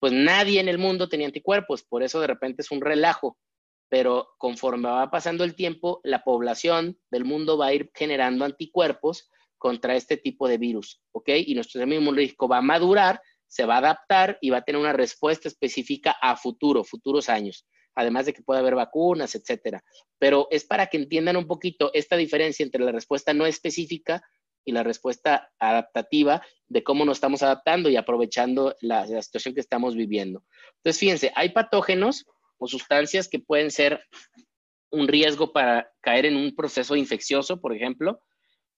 pues 0.01 0.13
nadie 0.13 0.59
en 0.59 0.67
el 0.67 0.79
mundo 0.79 1.07
tenía 1.07 1.27
anticuerpos, 1.27 1.83
por 1.83 2.01
eso 2.01 2.19
de 2.19 2.25
repente 2.25 2.63
es 2.63 2.71
un 2.71 2.81
relajo. 2.81 3.37
pero 3.87 4.29
conforme 4.37 4.87
va 4.89 5.11
pasando 5.11 5.43
el 5.43 5.53
tiempo, 5.53 5.99
la 6.05 6.23
población 6.23 6.97
del 7.11 7.25
mundo 7.25 7.57
va 7.57 7.67
a 7.67 7.73
ir 7.73 7.91
generando 7.93 8.45
anticuerpos 8.45 9.29
contra 9.57 9.95
este 9.97 10.15
tipo 10.17 10.47
de 10.47 10.57
virus, 10.57 11.01
¿ok? 11.11 11.29
Y 11.45 11.55
nuestro 11.55 11.79
sistema 11.79 11.95
inmunológico 11.95 12.47
va 12.47 12.57
a 12.59 12.61
madurar, 12.61 13.21
se 13.47 13.65
va 13.65 13.75
a 13.75 13.79
adaptar 13.79 14.37
y 14.41 14.49
va 14.49 14.59
a 14.59 14.61
tener 14.63 14.79
una 14.79 14.93
respuesta 14.93 15.49
específica 15.49 16.15
a 16.21 16.37
futuro, 16.37 16.85
futuros 16.85 17.27
años, 17.27 17.67
además 17.93 18.25
de 18.25 18.33
que 18.33 18.43
pueda 18.43 18.61
haber 18.61 18.75
vacunas, 18.75 19.35
etcétera. 19.35 19.83
Pero 20.17 20.47
es 20.51 20.63
para 20.63 20.87
que 20.87 20.97
entiendan 20.97 21.35
un 21.35 21.45
poquito 21.45 21.91
esta 21.93 22.15
diferencia 22.15 22.63
entre 22.63 22.83
la 22.83 22.93
respuesta 22.93 23.33
no 23.33 23.45
específica 23.45 24.23
y 24.65 24.71
la 24.71 24.83
respuesta 24.83 25.51
adaptativa 25.59 26.41
de 26.67 26.83
cómo 26.83 27.05
nos 27.05 27.17
estamos 27.17 27.43
adaptando 27.43 27.89
y 27.89 27.95
aprovechando 27.95 28.75
la, 28.81 29.05
situación 29.21 29.53
que 29.53 29.61
estamos 29.61 29.95
viviendo. 29.95 30.43
Entonces, 30.77 30.99
fíjense, 30.99 31.31
hay 31.35 31.49
patógenos 31.49 32.25
o 32.57 32.67
sustancias 32.67 33.27
que 33.27 33.39
pueden 33.39 33.71
ser 33.71 34.01
un 34.91 35.07
riesgo 35.07 35.51
para 35.51 35.91
caer 36.01 36.25
en 36.25 36.35
un 36.35 36.55
proceso 36.55 36.95
infeccioso, 36.95 37.59
por 37.59 37.73
ejemplo, 37.75 38.19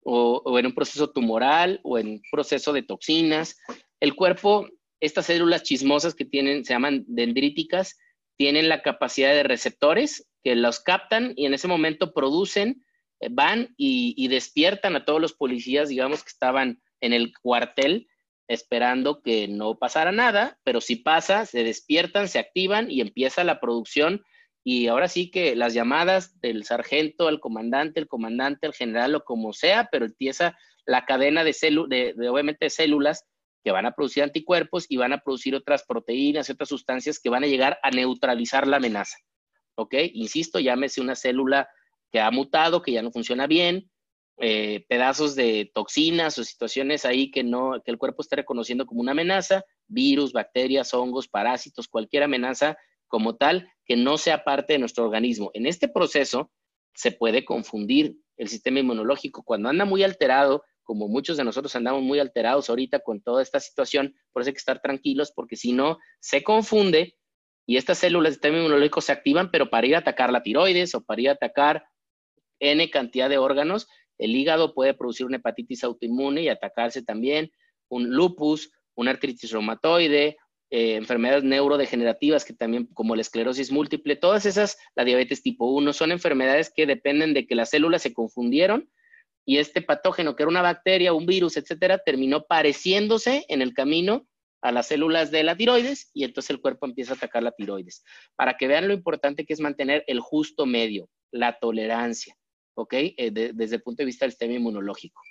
o, 0.03 0.59
en 0.59 0.65
un 0.67 0.75
proceso 0.75 1.09
tumoral 1.11 1.79
o 1.83 1.97
en 1.97 2.07
un 2.07 2.21
proceso 2.31 2.73
de 2.73 2.83
toxinas. 2.83 3.57
El 3.99 4.15
cuerpo, 4.15 4.67
estas 4.99 5.27
células 5.27 5.63
chismosas 5.63 6.15
que 6.15 6.25
tienen, 6.25 6.65
se 6.65 6.73
llaman 6.73 7.05
dendríticas, 7.07 7.97
tienen 8.37 8.69
la 8.69 8.81
capacidad 8.81 9.33
de 9.33 9.43
receptores 9.43 10.27
que 10.43 10.55
los 10.55 10.79
captan 10.79 11.33
y 11.35 11.45
en 11.45 11.53
ese 11.53 11.67
momento 11.67 12.13
producen, 12.13 12.83
van 13.29 13.73
y, 13.77 14.27
despiertan 14.27 14.95
a 14.95 15.05
todos 15.05 15.21
los 15.21 15.33
policías, 15.33 15.89
digamos, 15.89 16.23
que 16.23 16.29
estaban 16.29 16.81
en 17.01 17.13
el 17.13 17.33
cuartel 17.37 18.07
esperando 18.47 19.21
que 19.21 19.47
no 19.47 19.77
pasara 19.77 20.11
nada, 20.11 20.59
pero 20.63 20.81
si 20.81 20.97
pasa, 20.97 21.45
se 21.45 21.63
despiertan, 21.63 22.27
se 22.27 22.39
activan 22.39 22.91
y 22.91 23.01
empieza 23.01 23.43
la 23.43 23.59
producción. 23.59 24.23
Y 24.63 24.87
ahora 24.87 25.07
sí 25.07 25.31
que 25.31 25.55
las 25.55 25.73
llamadas 25.73 26.39
del 26.41 26.65
sargento 26.65 27.27
al 27.27 27.39
comandante, 27.39 27.99
el 27.99 28.07
comandante 28.07 28.67
al 28.67 28.73
general 28.73 29.15
o 29.15 29.23
como 29.23 29.53
sea, 29.53 29.87
pero 29.91 30.05
empieza 30.05 30.57
la 30.85 31.05
cadena 31.05 31.43
de, 31.43 31.55
de, 31.87 32.13
de 32.15 32.29
obviamente 32.29 32.69
células 32.69 33.25
que 33.63 33.71
van 33.71 33.85
a 33.85 33.93
producir 33.93 34.23
anticuerpos 34.23 34.85
y 34.89 34.97
van 34.97 35.13
a 35.13 35.19
producir 35.19 35.55
otras 35.55 35.83
proteínas 35.83 36.49
otras 36.49 36.69
sustancias 36.69 37.19
que 37.19 37.29
van 37.29 37.43
a 37.43 37.47
llegar 37.47 37.79
a 37.83 37.91
neutralizar 37.91 38.67
la 38.67 38.77
amenaza. 38.77 39.17
¿Ok? 39.75 39.95
Insisto, 40.13 40.59
llámese 40.59 41.01
una 41.01 41.15
célula 41.15 41.69
que 42.11 42.19
ha 42.19 42.31
mutado, 42.31 42.81
que 42.81 42.91
ya 42.91 43.01
no 43.01 43.11
funciona 43.11 43.47
bien, 43.47 43.89
eh, 44.43 44.85
pedazos 44.87 45.35
de 45.35 45.71
toxinas 45.73 46.37
o 46.37 46.43
situaciones 46.43 47.05
ahí 47.05 47.29
que, 47.29 47.43
no, 47.43 47.81
que 47.83 47.91
el 47.91 47.97
cuerpo 47.97 48.21
esté 48.21 48.37
reconociendo 48.37 48.85
como 48.85 49.01
una 49.01 49.11
amenaza, 49.11 49.63
virus, 49.87 50.33
bacterias, 50.33 50.93
hongos, 50.93 51.27
parásitos, 51.27 51.87
cualquier 51.87 52.23
amenaza 52.23 52.77
como 53.07 53.35
tal 53.35 53.69
que 53.85 53.95
no 53.95 54.17
sea 54.17 54.43
parte 54.43 54.73
de 54.73 54.79
nuestro 54.79 55.05
organismo. 55.05 55.51
En 55.53 55.67
este 55.67 55.87
proceso 55.87 56.51
se 56.95 57.11
puede 57.11 57.45
confundir 57.45 58.17
el 58.37 58.47
sistema 58.47 58.79
inmunológico 58.79 59.43
cuando 59.43 59.69
anda 59.69 59.85
muy 59.85 60.03
alterado, 60.03 60.63
como 60.81 61.07
muchos 61.07 61.37
de 61.37 61.43
nosotros 61.43 61.75
andamos 61.75 62.01
muy 62.01 62.19
alterados 62.19 62.69
ahorita 62.69 62.99
con 63.01 63.21
toda 63.21 63.43
esta 63.43 63.59
situación, 63.59 64.15
por 64.33 64.41
eso 64.41 64.49
hay 64.49 64.53
que 64.53 64.59
estar 64.59 64.81
tranquilos 64.81 65.31
porque 65.35 65.55
si 65.55 65.73
no 65.73 65.99
se 66.19 66.43
confunde 66.43 67.15
y 67.67 67.77
estas 67.77 67.99
células 67.99 68.31
del 68.31 68.33
sistema 68.33 68.57
inmunológico 68.57 69.01
se 69.01 69.11
activan, 69.11 69.51
pero 69.51 69.69
para 69.69 69.85
ir 69.85 69.95
a 69.95 69.99
atacar 69.99 70.31
la 70.31 70.41
tiroides 70.41 70.95
o 70.95 71.05
para 71.05 71.21
ir 71.21 71.29
a 71.29 71.33
atacar 71.33 71.83
N 72.61 72.89
cantidad 72.89 73.29
de 73.29 73.37
órganos 73.37 73.87
el 74.21 74.35
hígado 74.35 74.75
puede 74.75 74.93
producir 74.93 75.25
una 75.25 75.37
hepatitis 75.37 75.83
autoinmune 75.83 76.43
y 76.43 76.49
atacarse 76.49 77.01
también, 77.01 77.51
un 77.89 78.11
lupus, 78.11 78.71
una 78.95 79.11
artritis 79.11 79.51
reumatoide, 79.51 80.37
eh, 80.69 80.95
enfermedades 80.95 81.43
neurodegenerativas 81.43 82.45
que 82.45 82.53
también 82.53 82.85
como 82.93 83.15
la 83.15 83.21
esclerosis 83.21 83.71
múltiple, 83.71 84.15
todas 84.15 84.45
esas, 84.45 84.77
la 84.95 85.03
diabetes 85.05 85.41
tipo 85.41 85.65
1, 85.71 85.91
son 85.91 86.11
enfermedades 86.11 86.71
que 86.73 86.85
dependen 86.85 87.33
de 87.33 87.47
que 87.47 87.55
las 87.55 87.71
células 87.71 88.03
se 88.03 88.13
confundieron 88.13 88.91
y 89.43 89.57
este 89.57 89.81
patógeno, 89.81 90.35
que 90.35 90.43
era 90.43 90.51
una 90.51 90.61
bacteria, 90.61 91.13
un 91.13 91.25
virus, 91.25 91.57
etcétera, 91.57 91.97
terminó 91.97 92.45
pareciéndose 92.45 93.43
en 93.49 93.63
el 93.63 93.73
camino 93.73 94.27
a 94.61 94.71
las 94.71 94.85
células 94.85 95.31
de 95.31 95.43
la 95.43 95.57
tiroides 95.57 96.11
y 96.13 96.25
entonces 96.25 96.51
el 96.51 96.61
cuerpo 96.61 96.85
empieza 96.85 97.13
a 97.13 97.15
atacar 97.15 97.41
la 97.41 97.51
tiroides. 97.51 98.03
Para 98.35 98.55
que 98.55 98.67
vean 98.67 98.87
lo 98.87 98.93
importante 98.93 99.45
que 99.45 99.53
es 99.53 99.59
mantener 99.59 100.03
el 100.05 100.19
justo 100.19 100.67
medio, 100.67 101.09
la 101.31 101.57
tolerancia. 101.57 102.37
¿Ok? 102.81 102.93
Eh, 102.93 103.31
desde 103.53 103.77
el 103.77 103.81
punto 103.81 104.01
de 104.01 104.05
vista 104.05 104.25
del 104.25 104.31
sistema 104.31 104.53
inmunológico. 104.53 105.21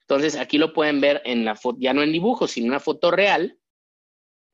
Entonces, 0.00 0.36
aquí 0.36 0.58
lo 0.58 0.72
pueden 0.72 1.00
ver 1.00 1.20
en 1.24 1.44
la 1.44 1.56
foto, 1.56 1.78
ya 1.80 1.92
no 1.92 2.02
en 2.02 2.12
dibujo, 2.12 2.46
sino 2.46 2.66
en 2.66 2.70
una 2.70 2.80
foto 2.80 3.10
real 3.10 3.58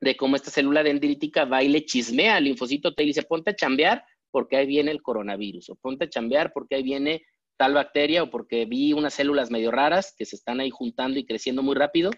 de 0.00 0.16
cómo 0.16 0.36
esta 0.36 0.50
célula 0.50 0.82
dendrítica 0.82 1.44
va 1.44 1.62
y 1.62 1.68
le 1.68 1.84
chismea 1.84 2.36
al 2.36 2.44
linfocito 2.44 2.94
T 2.94 3.02
y 3.02 3.06
dice, 3.06 3.22
ponte 3.22 3.50
a 3.50 3.56
chambear 3.56 4.04
porque 4.30 4.56
ahí 4.56 4.66
viene 4.66 4.90
el 4.90 5.02
coronavirus, 5.02 5.70
o 5.70 5.74
ponte 5.76 6.06
a 6.06 6.08
chambear 6.08 6.52
porque 6.52 6.76
ahí 6.76 6.82
viene 6.82 7.22
tal 7.58 7.74
bacteria, 7.74 8.24
o 8.24 8.30
porque 8.30 8.64
vi 8.64 8.92
unas 8.92 9.14
células 9.14 9.50
medio 9.50 9.70
raras 9.70 10.14
que 10.16 10.24
se 10.24 10.36
están 10.36 10.58
ahí 10.58 10.70
juntando 10.70 11.20
y 11.20 11.26
creciendo 11.26 11.62
muy 11.62 11.76
rápido, 11.76 12.10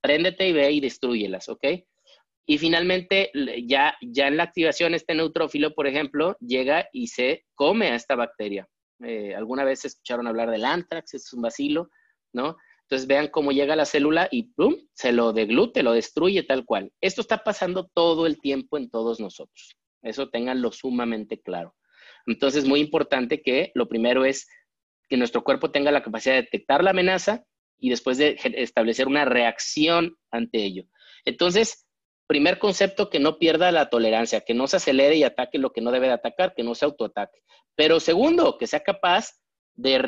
préndete 0.00 0.48
y 0.48 0.52
ve 0.52 0.70
y 0.70 0.80
destruyelas, 0.80 1.48
¿ok? 1.48 1.64
Y 2.46 2.58
finalmente, 2.58 3.30
ya, 3.66 3.96
ya 4.00 4.28
en 4.28 4.36
la 4.36 4.42
activación, 4.44 4.94
este 4.94 5.14
neutrófilo, 5.14 5.74
por 5.74 5.86
ejemplo, 5.86 6.36
llega 6.40 6.88
y 6.92 7.06
se 7.08 7.44
come 7.54 7.88
a 7.88 7.94
esta 7.94 8.14
bacteria. 8.14 8.68
Eh, 9.04 9.34
alguna 9.34 9.64
vez 9.64 9.84
escucharon 9.84 10.26
hablar 10.26 10.50
del 10.50 10.64
antrax, 10.64 11.14
es 11.14 11.32
un 11.32 11.42
bacilo, 11.42 11.90
¿no? 12.32 12.56
Entonces 12.82 13.06
vean 13.06 13.28
cómo 13.28 13.52
llega 13.52 13.74
la 13.74 13.86
célula 13.86 14.28
y 14.30 14.52
¡pum! 14.54 14.76
se 14.92 15.12
lo 15.12 15.32
deglute, 15.32 15.82
lo 15.82 15.92
destruye 15.92 16.42
tal 16.42 16.64
cual. 16.64 16.92
Esto 17.00 17.20
está 17.22 17.42
pasando 17.42 17.90
todo 17.94 18.26
el 18.26 18.40
tiempo 18.40 18.76
en 18.76 18.90
todos 18.90 19.18
nosotros. 19.18 19.76
Eso 20.02 20.28
tenganlo 20.28 20.72
sumamente 20.72 21.40
claro. 21.40 21.74
Entonces, 22.26 22.66
muy 22.66 22.80
importante 22.80 23.40
que 23.40 23.72
lo 23.74 23.88
primero 23.88 24.24
es 24.24 24.46
que 25.08 25.16
nuestro 25.16 25.42
cuerpo 25.42 25.70
tenga 25.70 25.90
la 25.90 26.02
capacidad 26.02 26.34
de 26.34 26.42
detectar 26.42 26.84
la 26.84 26.90
amenaza 26.90 27.44
y 27.78 27.90
después 27.90 28.18
de 28.18 28.36
establecer 28.42 29.08
una 29.08 29.24
reacción 29.24 30.16
ante 30.30 30.62
ello. 30.62 30.84
Entonces, 31.24 31.86
primer 32.32 32.58
concepto, 32.58 33.10
que 33.10 33.20
no 33.20 33.36
pierda 33.38 33.70
la 33.72 33.90
tolerancia, 33.90 34.40
que 34.40 34.54
no 34.54 34.66
se 34.66 34.78
acelere 34.78 35.16
y 35.16 35.22
ataque 35.22 35.58
lo 35.58 35.70
que 35.70 35.82
no 35.82 35.90
debe 35.90 36.06
de 36.06 36.14
atacar, 36.14 36.54
que 36.54 36.62
no 36.62 36.74
se 36.74 36.86
autoataque. 36.86 37.42
Pero 37.74 38.00
segundo, 38.00 38.56
que 38.56 38.66
sea 38.66 38.80
capaz 38.80 39.32
de, 39.74 40.00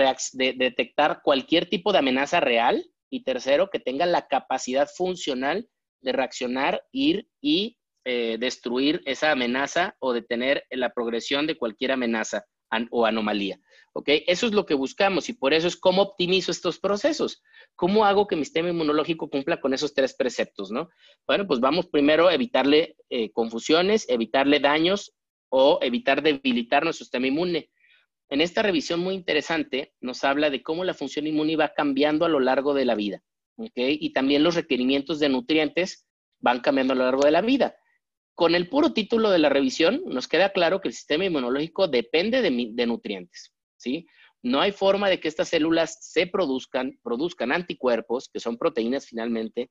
detectar 0.57 1.21
cualquier 1.23 1.69
tipo 1.69 1.93
de 1.93 1.99
amenaza 1.99 2.41
real. 2.41 2.83
Y 3.11 3.25
tercero, 3.25 3.69
que 3.71 3.79
tenga 3.79 4.07
la 4.07 4.27
capacidad 4.27 4.89
funcional 4.89 5.69
de 6.01 6.13
reaccionar, 6.13 6.83
ir 6.93 7.29
y 7.43 7.77
eh, 8.07 8.39
destruir 8.41 9.03
esa 9.05 9.31
amenaza 9.31 9.95
o 9.99 10.15
detener 10.15 10.65
la 10.71 10.95
progresión 10.95 11.47
de 11.47 11.59
cualquier 11.59 11.93
amenaza 11.93 12.47
o 12.91 13.07
anomalía. 13.07 13.61
Eso 14.07 14.47
es 14.47 14.53
lo 14.53 14.67
que 14.67 14.75
buscamos 14.75 15.29
y 15.29 15.35
por 15.35 15.55
eso 15.55 15.69
es 15.69 15.77
cómo 15.77 16.03
optimizo 16.03 16.51
estos 16.51 16.81
procesos. 16.81 17.43
¿Cómo 17.77 18.05
hago 18.05 18.27
que 18.27 18.35
mi 18.37 18.45
sistema 18.45 18.71
inmunológico 18.71 19.31
cumpla 19.31 19.61
con 19.61 19.73
esos 19.73 19.95
tres 19.95 20.15
preceptos, 20.15 20.71
no? 20.73 20.89
Bueno, 21.27 21.47
pues 21.47 21.61
vamos 21.61 21.87
primero 21.87 22.27
a 22.29 22.35
evitarle 22.35 22.97
eh, 23.09 23.31
confusiones, 23.31 24.09
evitarle 24.09 24.59
daños 24.59 25.15
o 25.49 25.79
evitar 25.81 26.23
debilitar 26.23 26.83
nuestro 26.83 27.05
sistema 27.05 27.29
inmune. 27.29 27.71
En 28.31 28.41
esta 28.41 28.63
revisión 28.63 28.99
muy 29.01 29.15
interesante 29.15 29.95
nos 30.01 30.25
habla 30.25 30.51
de 30.51 30.63
cómo 30.63 30.83
la 30.83 30.95
función 30.95 31.27
inmune 31.27 31.57
va 31.57 31.73
cambiando 31.73 32.25
a 32.25 32.29
lo 32.29 32.41
largo 32.41 32.75
de 32.75 32.85
la 32.85 32.97
vida, 32.97 33.23
¿ok? 33.57 33.77
Y 33.77 34.13
también 34.13 34.43
los 34.43 34.57
requerimientos 34.57 35.21
de 35.21 35.29
nutrientes 35.29 36.09
van 36.41 36.61
cambiando 36.61 36.95
a 36.95 36.97
lo 36.97 37.05
largo 37.05 37.23
de 37.23 37.31
la 37.31 37.43
vida. 37.43 37.77
Con 38.35 38.55
el 38.55 38.69
puro 38.69 38.93
título 38.93 39.31
de 39.31 39.39
la 39.39 39.49
revisión 39.49 40.03
nos 40.07 40.27
queda 40.27 40.53
claro 40.53 40.81
que 40.81 40.89
el 40.89 40.95
sistema 40.95 41.25
inmunológico 41.25 41.87
depende 41.87 42.43
de, 42.43 42.87
nutrientes, 42.87 43.53
¿sí? 43.77 44.07
No 44.43 44.61
hay 44.61 44.73
forma 44.73 45.09
de 45.09 45.21
que 45.21 45.29
estas 45.29 45.49
células 45.49 45.99
se 46.01 46.27
produzcan, 46.27 46.99
produzcan 47.03 47.53
anticuerpos, 47.53 48.29
que 48.33 48.41
son 48.41 48.59
proteínas 48.59 49.07
finalmente, 49.07 49.71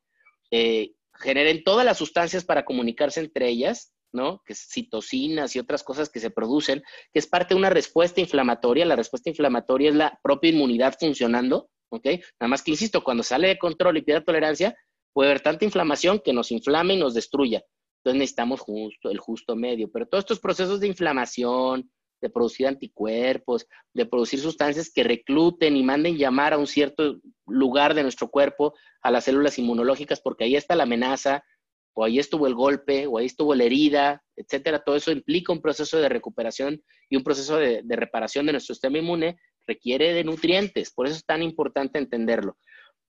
eh, 0.50 0.94
generen 1.16 1.64
todas 1.64 1.86
las 1.86 1.98
sustancias 1.98 2.46
para 2.46 2.64
comunicarse 2.64 3.20
entre 3.20 3.50
ellas, 3.50 3.94
¿no? 4.14 4.42
Que 4.46 4.54
es 4.54 4.68
citocinas 4.72 5.56
y 5.56 5.60
otras 5.60 5.84
cosas 5.84 6.10
que 6.10 6.20
se 6.20 6.32
producen, 6.32 6.84
que 7.12 7.20
es 7.20 7.28
parte 7.28 7.54
de 7.54 7.60
una 7.60 7.70
respuesta 7.70 8.22
inflamatoria. 8.22 8.86
La 8.86 8.96
respuesta 8.96 9.30
inflamatoria 9.30 9.90
es 9.90 9.96
la 9.96 10.20
propia 10.24 10.52
inmunidad 10.52 10.96
funcionando, 10.98 11.70
¿ok? 11.90 12.06
Nada 12.40 12.50
más 12.50 12.64
que, 12.64 12.72
insisto, 12.72 13.04
cuando 13.04 13.24
sale 13.24 13.50
de 13.50 13.58
control 13.58 13.98
y 13.98 14.04
pierde 14.04 14.24
tolerancia, 14.24 14.76
puede 15.12 15.30
haber 15.30 15.42
tanta 15.42 15.66
inflamación 15.66 16.20
que 16.24 16.34
nos 16.34 16.52
inflame 16.52 16.94
y 16.94 16.98
nos 16.98 17.14
destruya. 17.14 17.64
Entonces 18.04 18.20
necesitamos 18.20 18.60
justo, 18.60 19.10
el 19.10 19.18
justo 19.18 19.56
medio. 19.56 19.90
Pero 19.90 20.06
todos 20.06 20.24
estos 20.24 20.42
procesos 20.42 20.82
de 20.82 20.88
inflamación, 20.88 21.90
de 22.22 22.30
producir 22.30 22.68
anticuerpos, 22.68 23.66
de 23.94 24.06
producir 24.06 24.42
sustancias 24.42 24.92
que 24.94 25.04
recluten 25.04 25.78
y 25.78 25.84
manden 25.84 26.18
llamar 26.18 26.54
a 26.54 26.58
un 26.58 26.68
cierto 26.68 27.20
lugar 27.48 27.94
de 27.94 28.04
nuestro 28.04 28.30
cuerpo 28.30 28.74
a 29.02 29.10
las 29.10 29.24
células 29.24 29.58
inmunológicas, 29.58 30.20
porque 30.20 30.44
ahí 30.44 30.56
está 30.58 30.76
la 30.76 30.84
amenaza, 30.84 31.46
o 31.94 32.04
ahí 32.04 32.20
estuvo 32.20 32.46
el 32.48 32.56
golpe, 32.56 33.08
o 33.08 33.18
ahí 33.18 33.26
estuvo 33.26 33.56
la 33.56 33.64
herida, 33.64 34.22
etcétera. 34.36 34.84
Todo 34.84 34.98
eso 34.98 35.12
implica 35.12 35.54
un 35.54 35.62
proceso 35.62 35.98
de 35.98 36.10
recuperación 36.10 36.84
y 37.10 37.16
un 37.16 37.24
proceso 37.24 37.58
de, 37.58 37.84
de 37.84 37.96
reparación 37.96 38.46
de 38.46 38.52
nuestro 38.52 38.76
sistema 38.76 38.98
inmune, 38.98 39.38
requiere 39.66 40.14
de 40.14 40.26
nutrientes, 40.26 40.92
por 40.92 41.08
eso 41.08 41.16
es 41.16 41.26
tan 41.26 41.42
importante 41.42 42.00
entenderlo. 42.00 42.58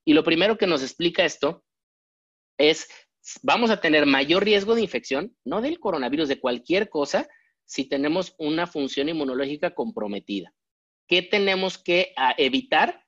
Y 0.04 0.12
lo 0.12 0.22
primero 0.22 0.56
que 0.56 0.66
nos 0.66 0.82
explica 0.82 1.24
esto 1.24 1.64
es, 2.58 2.88
vamos 3.43 3.71
a 3.71 3.81
tener 3.81 4.07
mayor 4.07 4.45
riesgo 4.45 4.75
de 4.75 4.83
infección, 4.83 5.37
no 5.45 5.61
del 5.61 5.78
coronavirus, 5.78 6.28
de 6.28 6.40
cualquier 6.40 6.88
cosa, 6.88 7.26
si 7.64 7.88
tenemos 7.88 8.35
una 8.38 8.66
función 8.66 9.09
inmunológica 9.09 9.75
comprometida. 9.75 10.52
¿Qué 11.07 11.23
tenemos 11.23 11.78
que 11.78 12.12
ah, 12.16 12.35
evitar? 12.38 13.02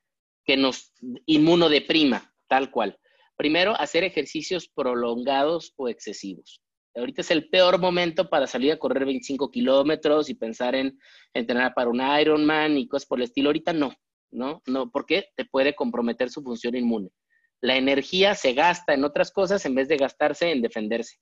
Que 0.45 0.57
nos 0.57 0.93
inmunodeprima, 1.27 2.33
tal 2.49 2.71
cual. 2.71 2.99
Primero, 3.37 3.79
hacer 3.79 4.05
ejercicios 4.05 4.69
prolongados 4.69 5.75
o 5.77 5.89
excesivos. 5.89 6.63
Ahorita 6.95 7.21
es 7.21 7.31
el 7.31 7.51
peor 7.51 7.79
momento 7.79 8.31
para 8.31 8.47
salir 8.47 8.73
a 8.73 8.79
correr 8.79 9.05
25 9.05 9.51
kilómetros 9.51 10.31
y 10.31 10.35
pensar 10.35 10.75
en 10.75 10.99
entrenar 11.35 11.75
para 11.75 11.91
un 11.91 12.01
Ironman 12.01 12.79
y 12.79 12.89
cosas 12.89 13.07
por 13.07 13.19
el 13.19 13.25
estilo. 13.25 13.51
Ahorita 13.51 13.75
no, 13.75 13.93
¿no? 14.31 14.63
No, 14.67 14.91
porque 14.91 15.29
te 15.37 15.45
puede 15.45 15.75
comprometer 15.75 16.31
su 16.31 16.43
función 16.43 16.75
inmune. 16.75 17.11
La 17.61 17.77
energía 17.77 18.35
se 18.35 18.53
gasta 18.53 18.95
en 18.95 19.05
otras 19.05 19.31
cosas 19.31 19.65
en 19.67 19.75
vez 19.75 19.89
de 19.89 19.97
gastarse 19.97 20.51
en 20.51 20.63
defenderse. 20.63 21.19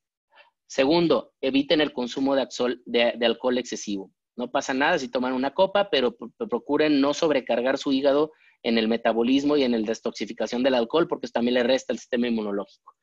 Segundo, 0.66 1.32
eviten 1.40 1.80
el 1.80 1.92
consumo 1.92 2.34
de, 2.34 3.18
alcohol 3.22 3.58
excesivo. 3.58 4.10
No 4.36 4.50
pasa 4.50 4.74
nada 4.74 4.98
si 4.98 5.08
toman 5.08 5.32
una 5.32 5.54
copa, 5.54 5.90
pero 5.90 6.16
procuren 6.48 7.00
no 7.00 7.14
sobrecargar 7.14 7.78
su 7.78 7.92
hígado 7.92 8.32
en 8.62 8.78
el 8.78 8.88
metabolismo 8.88 9.56
y 9.56 9.62
en 9.62 9.72
la 9.72 9.78
detoxificación 9.78 10.62
del 10.62 10.74
alcohol, 10.74 11.06
porque 11.06 11.26
esto 11.26 11.38
también 11.38 11.54
le 11.54 11.62
resta 11.62 11.92
el 11.92 11.98
sistema 11.98 12.26
inmunológico. 12.26 12.94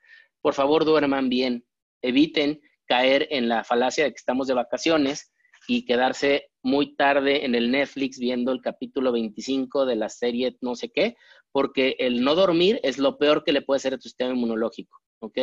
Por 0.41 0.53
favor, 0.53 0.83
duerman 0.83 1.29
bien. 1.29 1.63
Eviten 2.01 2.59
caer 2.87 3.27
en 3.29 3.47
la 3.47 3.63
falacia 3.63 4.03
de 4.03 4.09
que 4.09 4.17
estamos 4.17 4.47
de 4.47 4.55
vacaciones 4.55 5.31
y 5.67 5.85
quedarse 5.85 6.49
muy 6.63 6.95
tarde 6.95 7.45
en 7.45 7.55
el 7.55 7.71
Netflix 7.71 8.19
viendo 8.19 8.51
el 8.51 8.61
capítulo 8.61 9.11
25 9.11 9.85
de 9.85 9.95
la 9.95 10.09
serie 10.09 10.57
no 10.61 10.75
sé 10.75 10.91
qué, 10.91 11.15
porque 11.51 11.95
el 11.99 12.21
no 12.21 12.35
dormir 12.35 12.79
es 12.83 12.97
lo 12.97 13.17
peor 13.17 13.43
que 13.43 13.51
le 13.51 13.61
puede 13.61 13.77
hacer 13.77 13.93
a 13.93 13.97
tu 13.97 14.03
sistema 14.03 14.33
inmunológico, 14.33 14.99
¿ok? 15.19 15.37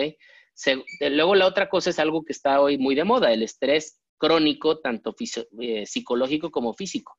luego 1.10 1.36
la 1.36 1.46
otra 1.46 1.68
cosa 1.68 1.90
es 1.90 1.98
algo 2.00 2.24
que 2.24 2.32
está 2.32 2.60
hoy 2.60 2.78
muy 2.78 2.96
de 2.96 3.04
moda, 3.04 3.32
el 3.32 3.44
estrés 3.44 4.00
crónico, 4.18 4.80
tanto 4.80 5.14
eh, 5.60 5.86
psicológico 5.86 6.50
como 6.50 6.74
físico. 6.74 7.16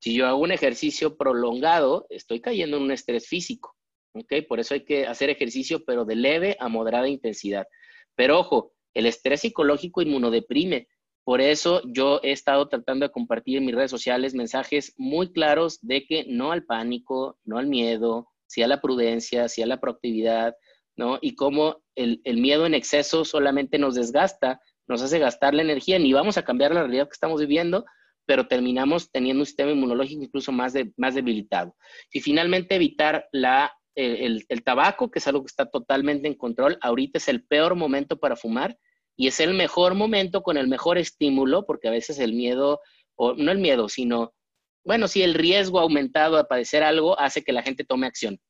Si 0.00 0.14
yo 0.14 0.26
hago 0.26 0.38
un 0.38 0.50
ejercicio 0.50 1.18
prolongado, 1.18 2.06
estoy 2.08 2.40
cayendo 2.40 2.78
en 2.78 2.84
un 2.84 2.90
estrés 2.90 3.28
físico, 3.28 3.76
¿ok? 4.14 4.46
Por 4.48 4.58
eso 4.58 4.72
hay 4.72 4.84
que 4.84 5.06
hacer 5.06 5.28
ejercicio, 5.28 5.84
pero 5.84 6.06
de 6.06 6.16
leve 6.16 6.56
a 6.58 6.68
moderada 6.68 7.06
intensidad. 7.08 7.66
Pero 8.14 8.38
ojo, 8.38 8.72
el 8.94 9.06
estrés 9.06 9.42
psicológico 9.42 10.02
inmunodeprime. 10.02 10.88
Por 11.30 11.40
eso 11.40 11.80
yo 11.84 12.18
he 12.24 12.32
estado 12.32 12.66
tratando 12.66 13.06
de 13.06 13.12
compartir 13.12 13.58
en 13.58 13.64
mis 13.64 13.76
redes 13.76 13.92
sociales 13.92 14.34
mensajes 14.34 14.94
muy 14.96 15.30
claros 15.32 15.78
de 15.80 16.04
que 16.04 16.24
no 16.26 16.50
al 16.50 16.64
pánico, 16.64 17.38
no 17.44 17.58
al 17.58 17.68
miedo, 17.68 18.26
sí 18.48 18.62
a 18.62 18.66
la 18.66 18.80
prudencia, 18.80 19.48
sí 19.48 19.62
a 19.62 19.66
la 19.68 19.78
proactividad, 19.78 20.56
¿no? 20.96 21.20
Y 21.22 21.36
cómo 21.36 21.84
el, 21.94 22.20
miedo 22.24 22.66
en 22.66 22.74
exceso 22.74 23.24
solamente 23.24 23.78
nos 23.78 23.94
desgasta, 23.94 24.60
nos 24.88 25.02
hace 25.02 25.20
gastar 25.20 25.54
la 25.54 25.62
energía, 25.62 26.00
ni 26.00 26.12
vamos 26.12 26.36
a 26.36 26.42
cambiar 26.42 26.74
la 26.74 26.80
realidad 26.80 27.06
que 27.06 27.12
estamos 27.12 27.40
viviendo, 27.40 27.84
pero 28.26 28.48
terminamos 28.48 29.12
teniendo 29.12 29.42
un 29.42 29.46
sistema 29.46 29.70
inmunológico 29.70 30.24
incluso 30.24 30.50
más, 30.50 30.74
más 30.96 31.14
debilitado. 31.14 31.76
Y 32.12 32.22
finalmente 32.22 32.74
evitar 32.74 33.28
la, 33.30 33.72
el, 33.94 34.44
el, 34.48 34.64
tabaco, 34.64 35.12
que 35.12 35.20
es 35.20 35.28
algo 35.28 35.42
que 35.42 35.50
está 35.52 35.66
totalmente 35.66 36.26
en 36.26 36.34
control. 36.34 36.76
Ahorita 36.80 37.18
es 37.18 37.28
el 37.28 37.44
peor 37.44 37.76
momento 37.76 38.18
para 38.18 38.34
fumar 38.34 38.76
y 39.20 39.26
es 39.26 39.38
el 39.38 39.52
mejor 39.52 39.94
momento 39.94 40.42
con 40.42 40.56
el 40.56 40.66
mejor 40.66 40.96
estímulo, 40.96 41.66
porque 41.66 41.88
a 41.88 41.90
veces 41.90 42.18
el 42.18 42.32
miedo, 42.32 42.80
o 43.16 43.34
no 43.34 43.52
el 43.52 43.58
miedo, 43.58 43.90
sino, 43.90 44.32
bueno, 44.82 45.08
si 45.08 45.22
el 45.22 45.34
riesgo 45.34 45.78
aumentado 45.78 46.38
a 46.38 46.48
padecer 46.48 46.82
algo 46.82 47.20
hace 47.20 47.44
que 47.44 47.52
la 47.52 47.62
gente 47.62 47.84
tome 47.84 48.06
acción. 48.06 48.40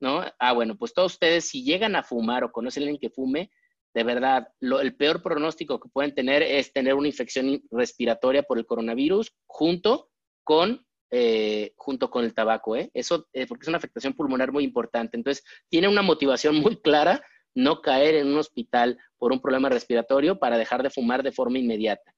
¿no? 0.00 0.24
Ah, 0.40 0.52
bueno, 0.52 0.76
pues 0.76 0.92
todos 0.94 1.12
ustedes, 1.12 1.48
si 1.48 1.62
llegan 1.62 1.94
a 1.94 2.02
fumar 2.02 2.42
o 2.42 2.50
conocen 2.50 2.82
a 2.82 2.86
alguien 2.86 2.98
que 2.98 3.14
fume, 3.14 3.52
de 3.94 4.02
verdad, 4.02 4.48
el 4.60 4.96
peor 4.96 5.22
pronóstico 5.22 5.78
que 5.78 5.90
pueden 5.90 6.12
tener 6.12 6.42
es 6.42 6.72
tener 6.72 6.94
una 6.94 7.06
infección 7.06 7.62
respiratoria 7.70 8.42
por 8.42 8.58
el 8.58 8.66
coronavirus 8.66 9.32
junto 9.46 10.10
con, 10.42 10.84
eh, 11.12 11.72
junto 11.76 12.10
con 12.10 12.24
el 12.24 12.34
tabaco, 12.34 12.74
¿eh? 12.74 12.90
Eso, 12.94 13.28
eh, 13.32 13.46
porque 13.46 13.62
es 13.62 13.68
una 13.68 13.78
afectación 13.78 14.12
pulmonar 14.12 14.50
muy 14.50 14.64
importante. 14.64 15.16
Entonces, 15.16 15.44
tiene 15.68 15.86
una 15.86 16.02
motivación 16.02 16.56
muy 16.56 16.82
clara 16.82 17.22
no 17.56 17.80
caer 17.80 18.14
en 18.14 18.28
un 18.28 18.36
hospital 18.36 18.98
por 19.18 19.32
un 19.32 19.40
problema 19.40 19.68
respiratorio 19.68 20.38
para 20.38 20.58
dejar 20.58 20.82
de 20.82 20.90
fumar 20.90 21.22
de 21.22 21.32
forma 21.32 21.58
inmediata. 21.58 22.14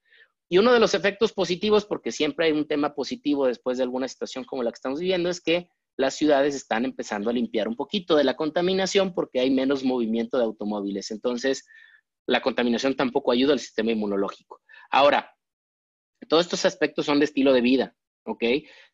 Y 0.51 0.59
uno 0.59 0.73
de 0.73 0.81
los 0.81 0.95
efectos 0.95 1.33
positivos, 1.33 1.87
porque 1.87 2.11
siempre 2.11 2.47
hay 2.47 2.53
un 2.53 2.67
tema 2.67 2.95
positivo 2.95 3.47
después 3.47 3.79
de 3.79 3.85
alguna 3.85 4.09
situación 4.09 4.45
como 4.45 4.63
la 4.63 4.71
que 4.71 4.77
estamos 4.77 4.99
viviendo, 4.99 5.31
es 5.31 5.41
que 5.41 5.71
las 5.97 6.15
ciudades 6.15 6.55
están 6.55 6.85
empezando 6.85 7.31
a 7.31 7.33
limpiar 7.33 7.69
un 7.69 7.77
poquito 7.77 8.17
de 8.17 8.25
la 8.25 8.35
contaminación 8.35 9.15
porque 9.15 9.41
hay 9.41 9.51
menos 9.51 9.85
movimiento 9.85 10.39
de 10.39 10.45
automóviles. 10.45 11.11
Entonces, 11.11 11.67
la 12.27 12.41
contaminación 12.41 12.97
tampoco 12.97 13.31
ayuda 13.31 13.53
al 13.53 13.61
sistema 13.61 13.93
inmunológico. 13.93 14.61
Ahora, 14.91 15.35
todos 16.29 16.47
estos 16.47 16.65
aspectos 16.65 17.07
son 17.07 17.21
de 17.21 17.27
estilo 17.27 17.53
de 17.53 17.61
vida, 17.61 17.97
¿ok? 18.29 18.45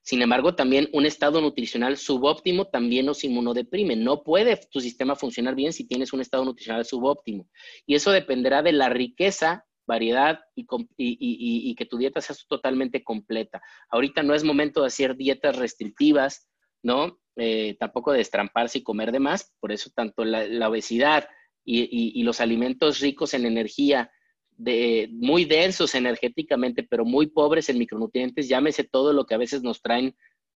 Sin 0.00 0.22
embargo, 0.22 0.54
también 0.54 0.88
un 0.92 1.06
estado 1.06 1.40
nutricional 1.40 1.96
subóptimo 1.96 2.66
también 2.66 3.06
nos 3.06 3.24
inmunodeprime. 3.24 3.96
No 3.96 4.22
puede 4.22 4.58
tu 4.70 4.80
sistema 4.80 5.16
funcionar 5.16 5.54
bien 5.54 5.72
si 5.72 5.86
tienes 5.86 6.12
un 6.12 6.20
estado 6.20 6.44
nutricional 6.44 6.84
subóptimo. 6.84 7.48
Y 7.86 7.94
eso 7.94 8.12
dependerá 8.12 8.62
de 8.62 8.72
la 8.72 8.88
riqueza 8.88 9.66
variedad 9.86 10.40
y, 10.56 11.74
que 11.74 11.86
tu 11.86 11.98
dieta 11.98 12.20
sea 12.20 12.36
totalmente 12.48 13.02
completa. 13.02 13.60
Ahorita 13.90 14.22
no 14.22 14.34
es 14.34 14.44
momento 14.44 14.80
de 14.80 14.86
hacer 14.86 15.16
dietas 15.16 15.56
restrictivas, 15.56 16.48
¿no? 16.82 17.18
Eh, 17.36 17.76
tampoco 17.78 18.12
de 18.12 18.20
estramparse 18.20 18.78
y 18.78 18.82
comer 18.82 19.10
de 19.10 19.18
más, 19.18 19.52
por 19.60 19.72
eso 19.72 19.90
tanto 19.94 20.24
la, 20.24 20.68
obesidad 20.68 21.28
y, 21.64 22.22
los 22.22 22.40
alimentos 22.40 23.00
ricos 23.00 23.34
en 23.34 23.46
energía, 23.46 24.10
de, 24.56 25.08
muy 25.12 25.44
densos 25.44 25.94
energéticamente, 25.94 26.82
pero 26.82 27.04
muy 27.04 27.26
pobres 27.26 27.68
en 27.68 27.78
micronutrientes, 27.78 28.48
llámese 28.48 28.84
todo 28.84 29.12
lo 29.12 29.26
que 29.26 29.34
a 29.34 29.38
veces 29.38 29.62
nos 29.62 29.82
traen 29.82 30.16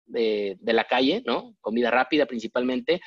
de, 0.06 0.56
de 0.60 0.72
la 0.72 0.84
calle, 0.84 1.22
¿no? 1.26 1.54
Comida 1.60 1.90
rápida 1.90 2.26
principalmente, 2.26 3.00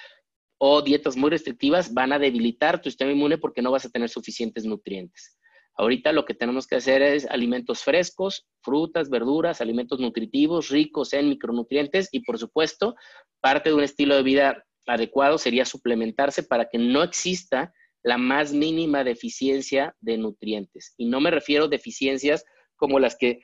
o 0.58 0.82
dietas 0.82 1.16
muy 1.16 1.30
restrictivas, 1.30 1.94
van 1.94 2.14
a 2.14 2.20
debilitar 2.20 2.82
tu 2.82 2.90
sistema 2.90 3.12
inmune 3.12 3.38
porque 3.38 3.62
no 3.62 3.72
vas 3.72 3.86
a 3.86 3.90
tener 3.90 4.10
suficientes 4.10 4.66
nutrientes. 4.66 5.38
Ahorita 5.78 6.12
lo 6.12 6.26
que 6.26 6.34
tenemos 6.34 6.66
que 6.66 6.76
hacer 6.76 7.04
es 7.04 7.28
alimentos 7.28 7.84
frescos, 7.84 8.48
frutas, 8.62 9.12
verduras, 9.12 9.62
alimentos 9.62 10.00
nutritivos, 10.00 10.70
ricos 10.70 11.14
en 11.14 11.30
micronutrientes 11.30 12.10
y 12.12 12.22
por 12.22 12.40
supuesto, 12.40 12.96
parte 13.42 13.70
de 13.70 13.76
un 13.76 13.84
estilo 13.84 14.16
de 14.16 14.24
vida 14.24 14.66
adecuado 14.88 15.38
sería 15.38 15.66
suplementarse 15.66 16.42
para 16.42 16.68
que 16.68 16.80
no 16.80 17.04
exista 17.04 17.74
la 18.08 18.18
más 18.18 18.54
mínima 18.54 19.04
deficiencia 19.04 19.94
de 20.00 20.18
nutrientes. 20.18 20.94
Y 20.96 21.08
no 21.08 21.20
me 21.20 21.30
refiero 21.30 21.66
a 21.66 21.68
deficiencias 21.68 22.46
como 22.78 23.00
las 23.00 23.18
que 23.18 23.42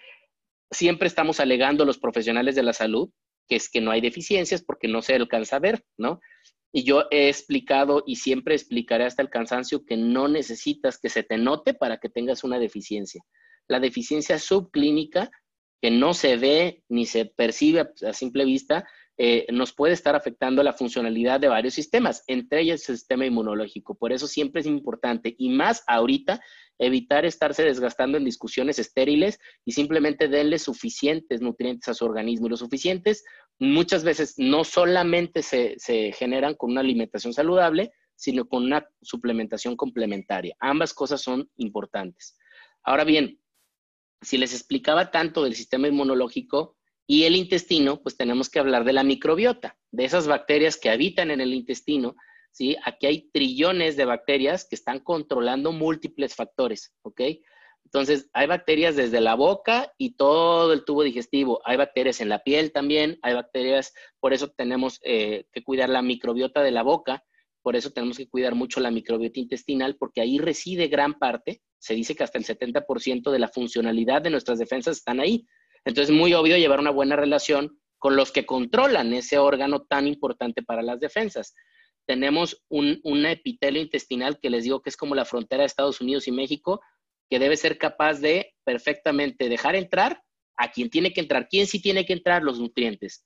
siempre 0.72 1.10
estamos 1.10 1.42
alegando 1.42 1.84
los 1.84 1.98
profesionales 1.98 2.56
de 2.56 2.64
la 2.64 2.72
salud, 2.72 3.10
que 3.50 3.58
es 3.58 3.70
que 3.70 3.82
no 3.82 3.92
hay 3.92 4.00
deficiencias 4.00 4.64
porque 4.64 4.88
no 4.88 5.02
se 5.02 5.16
alcanza 5.16 5.58
a 5.58 5.60
ver, 5.60 5.84
¿no? 5.98 6.22
Y 6.72 6.86
yo 6.86 7.08
he 7.12 7.28
explicado 7.28 8.04
y 8.08 8.16
siempre 8.16 8.56
explicaré 8.56 9.04
hasta 9.04 9.22
el 9.22 9.30
cansancio 9.30 9.84
que 9.86 9.98
no 9.98 10.30
necesitas 10.30 10.98
que 10.98 11.10
se 11.10 11.24
te 11.24 11.38
note 11.38 11.74
para 11.74 11.98
que 11.98 12.08
tengas 12.08 12.46
una 12.46 12.58
deficiencia. 12.58 13.22
La 13.68 13.82
deficiencia 13.82 14.40
subclínica, 14.40 15.30
que 15.82 15.92
no 15.92 16.14
se 16.14 16.38
ve 16.38 16.84
ni 16.88 17.06
se 17.06 17.26
percibe 17.26 17.90
a 18.08 18.14
simple 18.14 18.46
vista, 18.46 18.88
eh, 19.18 19.46
nos 19.52 19.74
puede 19.74 19.94
estar 19.94 20.16
afectando 20.16 20.64
la 20.64 20.74
funcionalidad 20.74 21.40
de 21.40 21.48
varios 21.48 21.76
sistemas, 21.76 22.24
entre 22.28 22.62
ellos 22.62 22.90
el 22.90 22.98
sistema 22.98 23.26
inmunológico. 23.26 23.96
Por 23.96 24.12
eso 24.12 24.28
siempre 24.28 24.62
es 24.62 24.68
importante, 24.68 25.36
y 25.38 25.50
más 25.50 25.84
ahorita, 25.88 26.42
evitar 26.80 27.24
estarse 27.24 27.64
desgastando 27.64 28.18
en 28.18 28.26
discusiones 28.26 28.80
estériles 28.80 29.40
y 29.66 29.74
simplemente 29.74 30.28
denle 30.28 30.58
suficientes 30.58 31.42
nutrientes 31.42 31.88
a 31.90 31.94
su 31.94 32.06
organismo. 32.06 32.48
Y 32.48 32.50
los 32.50 32.60
suficientes 32.60 33.24
muchas 33.60 34.04
veces 34.04 34.34
no 34.38 34.64
solamente 34.64 35.44
se, 35.44 35.76
se 35.78 36.12
generan 36.14 36.56
con 36.56 36.72
una 36.72 36.82
alimentación 36.82 37.34
saludable, 37.34 37.92
sino 38.16 38.48
con 38.48 38.64
una 38.64 38.88
suplementación 39.02 39.76
complementaria. 39.76 40.56
Ambas 40.60 40.94
cosas 40.94 41.22
son 41.22 41.50
importantes. 41.58 42.38
Ahora 42.84 43.04
bien, 43.04 43.40
si 44.22 44.38
les 44.38 44.54
explicaba 44.54 45.12
tanto 45.12 45.44
del 45.44 45.56
sistema 45.56 45.88
inmunológico 45.88 46.78
y 47.08 47.24
el 47.24 47.36
intestino, 47.36 48.02
pues 48.02 48.18
tenemos 48.18 48.50
que 48.50 48.60
hablar 48.60 48.86
de 48.86 48.94
la 48.94 49.04
microbiota, 49.04 49.78
de 49.92 50.06
esas 50.06 50.28
bacterias 50.28 50.78
que 50.78 50.90
habitan 50.90 51.32
en 51.32 51.42
el 51.42 51.54
intestino 51.54 52.16
¿sí? 52.54 52.78
Aquí 52.86 53.08
hay 53.08 53.30
trillones 53.32 53.98
de 53.98 54.06
bacterias 54.06 54.66
que 54.66 54.76
están 54.76 55.00
controlando 55.00 55.74
múltiples 55.74 56.36
factores, 56.36 56.94
¿ok? 57.02 57.22
Entonces, 57.86 58.30
hay 58.34 58.48
bacterias 58.48 58.96
desde 58.96 59.20
la 59.20 59.36
boca 59.36 59.92
y 59.98 60.16
todo 60.16 60.72
el 60.72 60.86
tubo 60.86 61.04
digestivo. 61.04 61.62
Hay 61.66 61.78
bacterias 61.78 62.22
en 62.22 62.30
la 62.30 62.40
piel 62.40 62.72
también, 62.72 63.20
hay 63.22 63.34
bacterias, 63.34 63.94
por 64.20 64.34
eso 64.34 64.48
tenemos 64.50 65.00
eh, 65.04 65.46
que 65.52 65.64
cuidar 65.64 65.90
la 65.90 66.02
microbiota 66.02 66.64
de 66.64 66.72
la 66.72 66.82
boca, 66.82 67.24
por 67.62 67.76
eso 67.76 67.92
tenemos 67.92 68.18
que 68.18 68.30
cuidar 68.30 68.56
mucho 68.56 68.80
la 68.80 68.90
microbiota 68.90 69.40
intestinal, 69.40 69.96
porque 69.98 70.22
ahí 70.22 70.38
reside 70.38 70.88
gran 70.88 71.20
parte, 71.20 71.62
se 71.78 71.94
dice 71.94 72.16
que 72.16 72.24
hasta 72.24 72.38
el 72.38 72.46
70% 72.46 73.32
de 73.32 73.40
la 73.40 73.50
funcionalidad 73.50 74.22
de 74.22 74.30
nuestras 74.30 74.60
defensas 74.60 74.98
están 74.98 75.20
ahí. 75.20 75.46
Entonces, 75.86 76.12
es 76.14 76.20
muy 76.20 76.34
obvio 76.34 76.58
llevar 76.58 76.80
una 76.80 76.92
buena 76.92 77.16
relación 77.16 77.80
con 77.98 78.16
los 78.16 78.32
que 78.32 78.46
controlan 78.46 79.14
ese 79.14 79.38
órgano 79.38 79.84
tan 79.84 80.08
importante 80.08 80.62
para 80.62 80.82
las 80.82 81.00
defensas 81.00 81.54
tenemos 82.06 82.64
un, 82.70 83.26
epitelio 83.26 83.82
intestinal 83.82 84.40
que 84.40 84.50
les 84.50 84.64
digo 84.64 84.82
que 84.82 84.90
es 84.90 84.98
como 84.98 85.16
la 85.16 85.26
frontera 85.26 85.62
de 85.62 85.68
Estados 85.68 86.02
Unidos 86.02 86.28
y 86.28 86.32
México, 86.32 86.82
que 87.30 87.40
debe 87.40 87.58
ser 87.58 87.78
capaz 87.78 88.20
de 88.20 88.54
perfectamente 88.64 89.50
dejar 89.50 89.76
entrar 89.76 90.22
a 90.58 90.72
quien 90.72 90.90
tiene 90.90 91.14
que 91.14 91.22
entrar. 91.22 91.48
¿Quién 91.50 91.68
sí 91.68 91.82
tiene 91.82 92.06
que 92.06 92.14
entrar? 92.14 92.44
Los 92.44 92.60
nutrientes. 92.60 93.26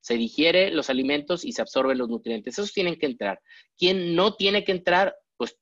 Se 0.00 0.14
digiere 0.14 0.70
los 0.70 0.90
alimentos 0.90 1.44
y 1.44 1.52
se 1.52 1.62
absorben 1.62 1.98
los 1.98 2.08
nutrientes. 2.08 2.54
Esos 2.54 2.72
tienen 2.72 2.98
que 2.98 3.06
entrar. 3.06 3.40
¿Quién 3.76 4.14
no 4.14 4.34
tiene 4.34 4.64
que 4.64 4.72
entrar? 4.72 5.14
Pues 5.36 5.58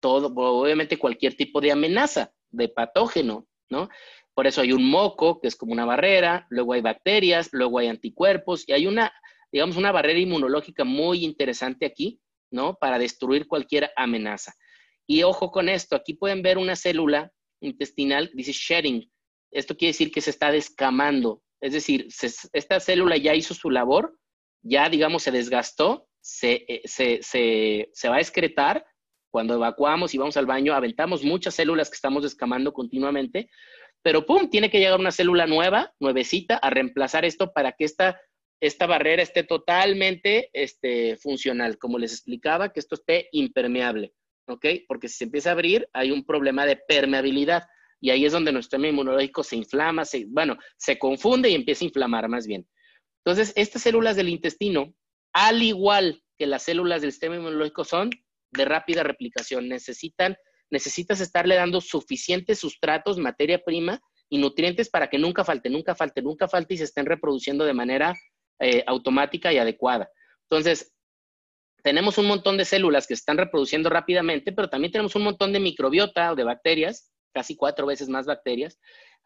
todo, 0.00 0.32
obviamente 0.34 0.98
cualquier 0.98 1.36
tipo 1.36 1.60
de 1.60 1.72
amenaza, 1.72 2.32
de 2.50 2.68
patógeno, 2.68 3.46
¿no? 3.68 3.88
Por 4.38 4.46
eso 4.46 4.60
hay 4.60 4.70
un 4.70 4.88
moco, 4.88 5.40
que 5.40 5.48
es 5.48 5.56
como 5.56 5.72
una 5.72 5.84
barrera, 5.84 6.46
luego 6.48 6.74
hay 6.74 6.80
bacterias, 6.80 7.48
luego 7.50 7.80
hay 7.80 7.88
anticuerpos 7.88 8.68
y 8.68 8.72
hay 8.72 8.86
una, 8.86 9.12
digamos, 9.50 9.76
una 9.76 9.90
barrera 9.90 10.20
inmunológica 10.20 10.84
muy 10.84 11.24
interesante 11.24 11.84
aquí, 11.84 12.20
¿no? 12.48 12.76
Para 12.76 13.00
destruir 13.00 13.48
cualquier 13.48 13.90
amenaza. 13.96 14.54
Y 15.08 15.24
ojo 15.24 15.50
con 15.50 15.68
esto, 15.68 15.96
aquí 15.96 16.14
pueden 16.14 16.42
ver 16.42 16.56
una 16.56 16.76
célula 16.76 17.32
intestinal, 17.60 18.30
dice 18.32 18.52
shedding. 18.52 19.10
Esto 19.50 19.76
quiere 19.76 19.90
decir 19.90 20.12
que 20.12 20.20
se 20.20 20.30
está 20.30 20.52
descamando. 20.52 21.42
Es 21.60 21.72
decir, 21.72 22.06
esta 22.52 22.78
célula 22.78 23.16
ya 23.16 23.34
hizo 23.34 23.54
su 23.54 23.70
labor, 23.70 24.16
ya, 24.62 24.88
digamos, 24.88 25.24
se 25.24 25.32
desgastó, 25.32 26.06
se, 26.20 26.64
eh, 26.68 26.82
se, 26.84 27.24
se, 27.24 27.90
se 27.92 28.08
va 28.08 28.18
a 28.18 28.20
excretar. 28.20 28.86
Cuando 29.30 29.54
evacuamos 29.54 30.14
y 30.14 30.18
vamos 30.18 30.36
al 30.36 30.46
baño, 30.46 30.74
aventamos 30.74 31.24
muchas 31.24 31.56
células 31.56 31.90
que 31.90 31.96
estamos 31.96 32.22
descamando 32.22 32.72
continuamente, 32.72 33.50
pero 34.02 34.26
¡pum! 34.26 34.48
Tiene 34.48 34.70
que 34.70 34.78
llegar 34.78 34.98
una 34.98 35.10
célula 35.10 35.46
nueva, 35.46 35.94
nuevecita, 36.00 36.56
a 36.56 36.70
reemplazar 36.70 37.24
esto 37.24 37.52
para 37.52 37.72
que 37.72 37.84
esta, 37.84 38.20
esta 38.60 38.86
barrera 38.86 39.22
esté 39.22 39.44
totalmente 39.44 40.50
este, 40.52 41.16
funcional. 41.16 41.78
Como 41.78 41.98
les 41.98 42.12
explicaba, 42.12 42.72
que 42.72 42.80
esto 42.80 42.94
esté 42.94 43.28
impermeable, 43.32 44.14
¿ok? 44.46 44.66
Porque 44.86 45.08
si 45.08 45.18
se 45.18 45.24
empieza 45.24 45.50
a 45.50 45.52
abrir, 45.52 45.88
hay 45.92 46.10
un 46.10 46.24
problema 46.24 46.66
de 46.66 46.76
permeabilidad. 46.76 47.64
Y 48.00 48.10
ahí 48.10 48.24
es 48.24 48.32
donde 48.32 48.52
nuestro 48.52 48.76
sistema 48.76 48.88
inmunológico 48.88 49.42
se 49.42 49.56
inflama, 49.56 50.04
se, 50.04 50.24
bueno, 50.26 50.56
se 50.76 50.98
confunde 50.98 51.48
y 51.50 51.54
empieza 51.54 51.84
a 51.84 51.88
inflamar 51.88 52.28
más 52.28 52.46
bien. 52.46 52.68
Entonces, 53.24 53.52
estas 53.56 53.82
células 53.82 54.16
del 54.16 54.28
intestino, 54.28 54.94
al 55.32 55.62
igual 55.62 56.22
que 56.38 56.46
las 56.46 56.62
células 56.62 57.02
del 57.02 57.10
sistema 57.10 57.36
inmunológico, 57.36 57.84
son 57.84 58.10
de 58.52 58.64
rápida 58.64 59.02
replicación. 59.02 59.68
Necesitan 59.68 60.36
necesitas 60.70 61.20
estarle 61.20 61.54
dando 61.54 61.80
suficientes 61.80 62.58
sustratos, 62.58 63.18
materia 63.18 63.62
prima 63.64 64.00
y 64.28 64.38
nutrientes 64.38 64.88
para 64.90 65.08
que 65.08 65.18
nunca 65.18 65.44
falte, 65.44 65.70
nunca 65.70 65.94
falte, 65.94 66.22
nunca 66.22 66.48
falte 66.48 66.74
y 66.74 66.78
se 66.78 66.84
estén 66.84 67.06
reproduciendo 67.06 67.64
de 67.64 67.74
manera 67.74 68.14
eh, 68.60 68.84
automática 68.86 69.52
y 69.52 69.58
adecuada. 69.58 70.10
Entonces, 70.50 70.92
tenemos 71.82 72.18
un 72.18 72.26
montón 72.26 72.56
de 72.56 72.64
células 72.64 73.06
que 73.06 73.14
se 73.14 73.20
están 73.20 73.38
reproduciendo 73.38 73.88
rápidamente, 73.88 74.52
pero 74.52 74.68
también 74.68 74.92
tenemos 74.92 75.14
un 75.14 75.22
montón 75.22 75.52
de 75.52 75.60
microbiota 75.60 76.32
o 76.32 76.36
de 76.36 76.44
bacterias, 76.44 77.12
casi 77.32 77.56
cuatro 77.56 77.86
veces 77.86 78.08
más 78.08 78.26
bacterias, 78.26 78.78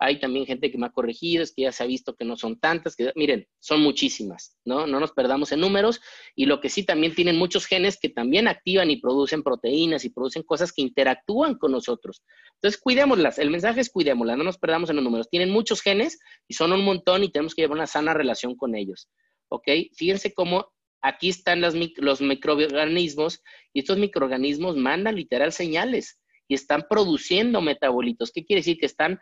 hay 0.04 0.18
también 0.18 0.46
gente 0.46 0.70
que 0.70 0.78
me 0.78 0.86
ha 0.86 0.90
corregido, 0.90 1.42
es 1.42 1.52
que 1.54 1.62
ya 1.62 1.72
se 1.72 1.82
ha 1.82 1.86
visto 1.86 2.14
que 2.14 2.24
no 2.24 2.36
son 2.36 2.58
tantas, 2.58 2.96
que 2.96 3.12
miren, 3.14 3.46
son 3.60 3.80
muchísimas, 3.80 4.56
¿no? 4.64 4.86
No 4.86 4.98
nos 4.98 5.12
perdamos 5.12 5.52
en 5.52 5.60
números 5.60 6.00
y 6.34 6.46
lo 6.46 6.60
que 6.60 6.68
sí 6.68 6.84
también 6.84 7.14
tienen 7.14 7.36
muchos 7.36 7.66
genes 7.66 7.98
que 8.00 8.08
también 8.08 8.48
activan 8.48 8.90
y 8.90 8.96
producen 8.96 9.42
proteínas 9.42 10.04
y 10.04 10.10
producen 10.10 10.42
cosas 10.42 10.72
que 10.72 10.82
interactúan 10.82 11.56
con 11.56 11.72
nosotros. 11.72 12.22
Entonces, 12.54 12.80
cuidémoslas, 12.80 13.38
el 13.38 13.50
mensaje 13.50 13.80
es 13.80 13.90
cuidémoslas, 13.90 14.36
no 14.36 14.44
nos 14.44 14.58
perdamos 14.58 14.90
en 14.90 14.96
los 14.96 15.04
números. 15.04 15.28
Tienen 15.30 15.50
muchos 15.50 15.80
genes 15.80 16.18
y 16.48 16.54
son 16.54 16.72
un 16.72 16.84
montón 16.84 17.22
y 17.22 17.30
tenemos 17.30 17.54
que 17.54 17.62
llevar 17.62 17.76
una 17.76 17.86
sana 17.86 18.12
relación 18.12 18.56
con 18.56 18.74
ellos, 18.74 19.08
¿ok? 19.48 19.68
Fíjense 19.94 20.34
cómo 20.34 20.72
aquí 21.00 21.28
están 21.28 21.60
los, 21.60 21.74
los 21.96 22.20
microorganismos 22.20 23.42
y 23.72 23.80
estos 23.80 23.98
microorganismos 23.98 24.76
mandan 24.76 25.16
literal 25.16 25.52
señales 25.52 26.18
y 26.48 26.54
están 26.54 26.86
produciendo 26.88 27.60
metabolitos. 27.60 28.32
¿Qué 28.32 28.44
quiere 28.44 28.60
decir? 28.60 28.78
Que 28.78 28.86
están 28.86 29.20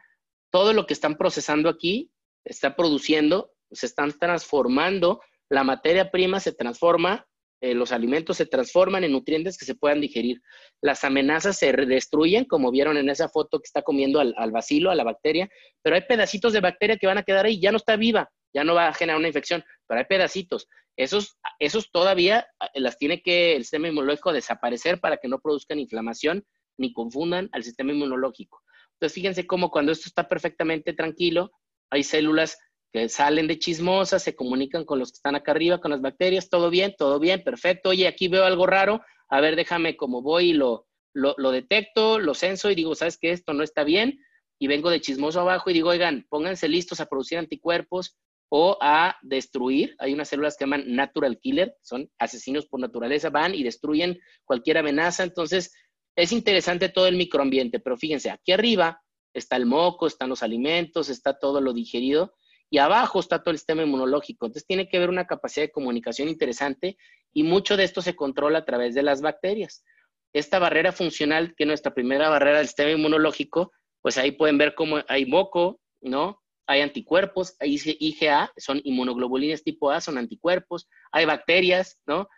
todo 0.51 0.73
lo 0.73 0.87
que 0.87 0.95
están 0.95 1.17
procesando 1.17 1.69
aquí 1.69 2.11
está 2.45 2.77
produciendo, 2.77 3.53
se 3.71 3.87
están 3.87 4.13
transformando, 4.19 5.21
la 5.49 5.65
materia 5.65 6.11
prima 6.11 6.41
se 6.41 6.53
transforma, 6.53 7.27
eh, 7.63 7.75
los 7.75 7.93
alimentos 7.93 8.39
se 8.39 8.47
transforman 8.47 9.05
en 9.05 9.13
nutrientes 9.13 9.59
que 9.59 9.67
se 9.67 9.75
puedan 9.75 10.01
digerir. 10.01 10.41
Las 10.81 11.05
amenazas 11.05 11.59
se 11.59 11.73
destruyen, 11.73 12.47
como 12.47 12.71
vieron 12.71 12.97
en 12.97 13.11
esa 13.11 13.29
foto 13.29 13.59
que 13.59 13.67
está 13.67 13.83
comiendo 13.83 14.19
al, 14.19 14.35
al 14.39 14.51
vacilo, 14.51 14.91
a 14.91 14.95
la 14.95 15.05
bacteria, 15.05 15.49
pero 15.83 15.97
hay 15.97 16.03
pedacitos 16.03 16.53
de 16.53 16.61
bacteria 16.61 16.97
que 16.97 17.07
van 17.07 17.19
a 17.19 17.23
quedar 17.23 17.45
ahí, 17.45 17.61
ya 17.61 17.71
no 17.71 17.77
está 17.77 17.97
viva, 17.97 18.31
ya 18.55 18.65
no 18.65 18.75
va 18.75 18.89
a 18.89 18.95
generar 18.95 19.19
una 19.19 19.29
infección, 19.29 19.63
pero 19.87 20.01
hay 20.01 20.07
pedacitos. 20.07 20.69
Esos, 20.97 21.39
esos 21.59 21.91
todavía 21.91 22.47
eh, 22.75 22.81
las 22.81 22.97
tiene 22.97 23.23
que 23.23 23.57
el 23.57 23.63
sistema 23.63 23.89
inmunológico 23.89 24.33
desaparecer 24.33 25.01
para 25.01 25.19
que 25.19 25.29
no 25.29 25.39
produzcan 25.41 25.79
inflamación 25.79 26.45
ni 26.79 26.93
confundan 26.93 27.49
al 27.53 27.63
sistema 27.63 27.93
inmunológico. 27.93 28.63
Entonces, 29.01 29.15
fíjense 29.15 29.47
cómo 29.47 29.71
cuando 29.71 29.93
esto 29.93 30.09
está 30.09 30.29
perfectamente 30.29 30.93
tranquilo, 30.93 31.53
hay 31.89 32.05
células 32.05 32.59
que 32.93 33.09
salen 33.09 33.47
de 33.47 33.59
chismosas, 33.59 34.23
se 34.23 34.37
comunican 34.37 34.85
con 34.85 34.99
los 34.99 35.11
que 35.11 35.17
están 35.17 35.37
acá 35.37 35.53
arriba, 35.53 35.81
con 35.81 35.91
las 35.91 36.03
bacterias, 36.03 36.51
todo 36.51 36.69
bien, 36.69 36.95
todo 36.99 37.19
bien, 37.19 37.43
perfecto. 37.43 37.89
Oye, 37.89 38.07
aquí 38.07 38.29
veo 38.29 38.45
algo 38.45 38.67
raro, 38.67 39.01
a 39.31 39.41
ver, 39.41 39.57
déjame 39.57 39.97
como 39.97 40.21
voy 40.21 40.51
y 40.51 40.53
lo, 40.53 40.87
lo, 41.15 41.51
detecto, 41.51 42.19
lo 42.19 42.35
censo 42.35 42.71
y 42.71 42.75
digo, 42.75 42.95
¿sabes 42.95 43.17
qué? 43.19 43.31
Esto 43.31 43.55
no 43.55 43.63
está 43.63 43.85
bien. 43.85 44.19
Y 44.59 44.67
vengo 44.67 44.91
de 44.91 45.01
chismoso 45.01 45.41
abajo 45.41 45.71
y 45.71 45.73
digo, 45.73 45.89
oigan, 45.89 46.27
pónganse 46.29 46.69
listos 46.69 47.01
a 47.01 47.07
producir 47.07 47.39
anticuerpos 47.39 48.19
o 48.51 48.77
a 48.83 49.17
destruir. 49.23 49.97
Hay 49.99 50.13
unas 50.13 50.29
células 50.29 50.59
que 50.59 50.65
llaman 50.65 50.85
natural 50.95 51.39
killer, 51.39 51.75
son 51.81 52.11
asesinos 52.19 52.67
por 52.67 52.81
naturaleza, 52.81 53.31
van 53.31 53.55
y 53.55 53.63
destruyen 53.63 54.19
cualquier 54.45 54.77
amenaza. 54.77 55.23
Entonces, 55.23 55.73
es 56.21 56.33
interesante 56.33 56.89
todo 56.89 57.07
el 57.07 57.17
microambiente, 57.17 57.81
pero 57.81 57.97
fíjense, 57.97 58.31
aquí 58.31 58.53
arriba 58.53 59.03
está 59.33 59.57
el 59.57 59.67
moco, 59.67 60.07
están 60.07 60.29
los 60.29 60.43
alimentos, 60.43 61.09
está 61.09 61.39
todo 61.39 61.61
lo 61.61 61.73
digerido 61.73 62.35
y 62.69 62.79
abajo 62.79 63.21
está 63.21 63.43
todo 63.43 63.53
el 63.53 63.59
sistema 63.59 63.83
inmunológico. 63.83 64.47
Entonces 64.47 64.67
tiene 64.67 64.89
que 64.89 64.97
haber 64.97 65.09
una 65.09 65.27
capacidad 65.27 65.67
de 65.67 65.73
comunicación 65.73 66.29
interesante 66.29 66.97
y 67.33 67.43
mucho 67.43 67.77
de 67.77 67.85
esto 67.85 68.03
se 68.03 68.15
controla 68.15 68.59
a 68.59 68.65
través 68.65 68.95
de 68.95 69.03
las 69.03 69.23
bacterias. 69.23 69.85
Esta 70.33 70.59
barrera 70.59 70.93
funcional, 70.93 71.55
que 71.57 71.65
es 71.65 71.69
nuestra 71.69 71.95
primera 71.95 72.29
barrera 72.29 72.59
del 72.59 72.67
sistema 72.67 72.91
inmunológico, 72.91 73.73
pues 74.03 74.19
ahí 74.19 74.33
pueden 74.33 74.59
ver 74.59 74.75
cómo 74.75 74.99
hay 75.09 75.27
moco, 75.27 75.81
¿no? 76.01 76.41
Hay 76.67 76.83
anticuerpos, 76.83 77.57
hay 77.59 77.81
IgA, 77.99 78.53
son 78.57 78.81
inmunoglobulinas 78.85 79.65
tipo 79.65 79.91
A, 79.91 80.01
son 80.01 80.19
anticuerpos, 80.19 80.89
hay 81.11 81.25
bacterias, 81.25 82.01
¿no? 82.07 82.29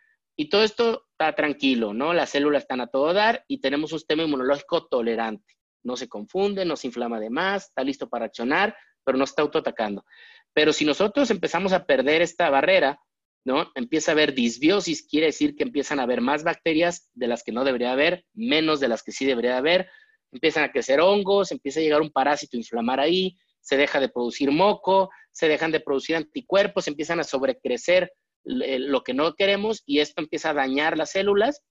Y 0.42 0.48
todo 0.48 0.64
esto 0.64 1.06
está 1.12 1.36
tranquilo, 1.36 1.94
¿no? 1.94 2.12
Las 2.12 2.30
células 2.30 2.64
están 2.64 2.80
a 2.80 2.88
todo 2.88 3.12
dar 3.12 3.44
y 3.46 3.60
tenemos 3.60 3.92
un 3.92 4.00
sistema 4.00 4.24
inmunológico 4.24 4.88
tolerante. 4.88 5.54
No 5.84 5.96
se 5.96 6.08
confunde, 6.08 6.64
no 6.64 6.74
se 6.74 6.88
inflama 6.88 7.20
de 7.20 7.30
más, 7.30 7.66
está 7.66 7.84
listo 7.84 8.08
para 8.08 8.24
accionar, 8.24 8.76
pero 9.04 9.16
no 9.16 9.22
está 9.22 9.42
autoatacando. 9.42 10.04
Pero 10.52 10.72
si 10.72 10.84
nosotros 10.84 11.30
empezamos 11.30 11.72
a 11.72 11.86
perder 11.86 12.22
esta 12.22 12.50
barrera, 12.50 12.98
¿no? 13.44 13.70
Empieza 13.76 14.10
a 14.10 14.14
haber 14.14 14.34
disbiosis, 14.34 15.06
quiere 15.06 15.26
decir 15.26 15.54
que 15.54 15.62
empiezan 15.62 16.00
a 16.00 16.02
haber 16.02 16.20
más 16.20 16.42
bacterias 16.42 17.08
de 17.14 17.28
las 17.28 17.44
que 17.44 17.52
no 17.52 17.62
debería 17.62 17.92
haber, 17.92 18.24
menos 18.34 18.80
de 18.80 18.88
las 18.88 19.04
que 19.04 19.12
sí 19.12 19.24
debería 19.24 19.58
haber, 19.58 19.88
empiezan 20.32 20.64
a 20.64 20.72
crecer 20.72 21.00
hongos, 21.00 21.52
empieza 21.52 21.78
a 21.78 21.84
llegar 21.84 22.00
un 22.00 22.10
parásito 22.10 22.56
a 22.56 22.58
inflamar 22.58 22.98
ahí, 22.98 23.38
se 23.60 23.76
deja 23.76 24.00
de 24.00 24.08
producir 24.08 24.50
moco, 24.50 25.08
se 25.30 25.46
dejan 25.46 25.70
de 25.70 25.78
producir 25.78 26.16
anticuerpos, 26.16 26.88
empiezan 26.88 27.20
a 27.20 27.24
sobrecrecer 27.24 28.12
lo 28.44 29.02
que 29.02 29.14
no 29.14 29.34
queremos 29.34 29.82
y 29.86 30.00
esto 30.00 30.20
empieza 30.20 30.50
a 30.50 30.54
dañar 30.54 30.96
las 30.96 31.12
células. 31.12 31.62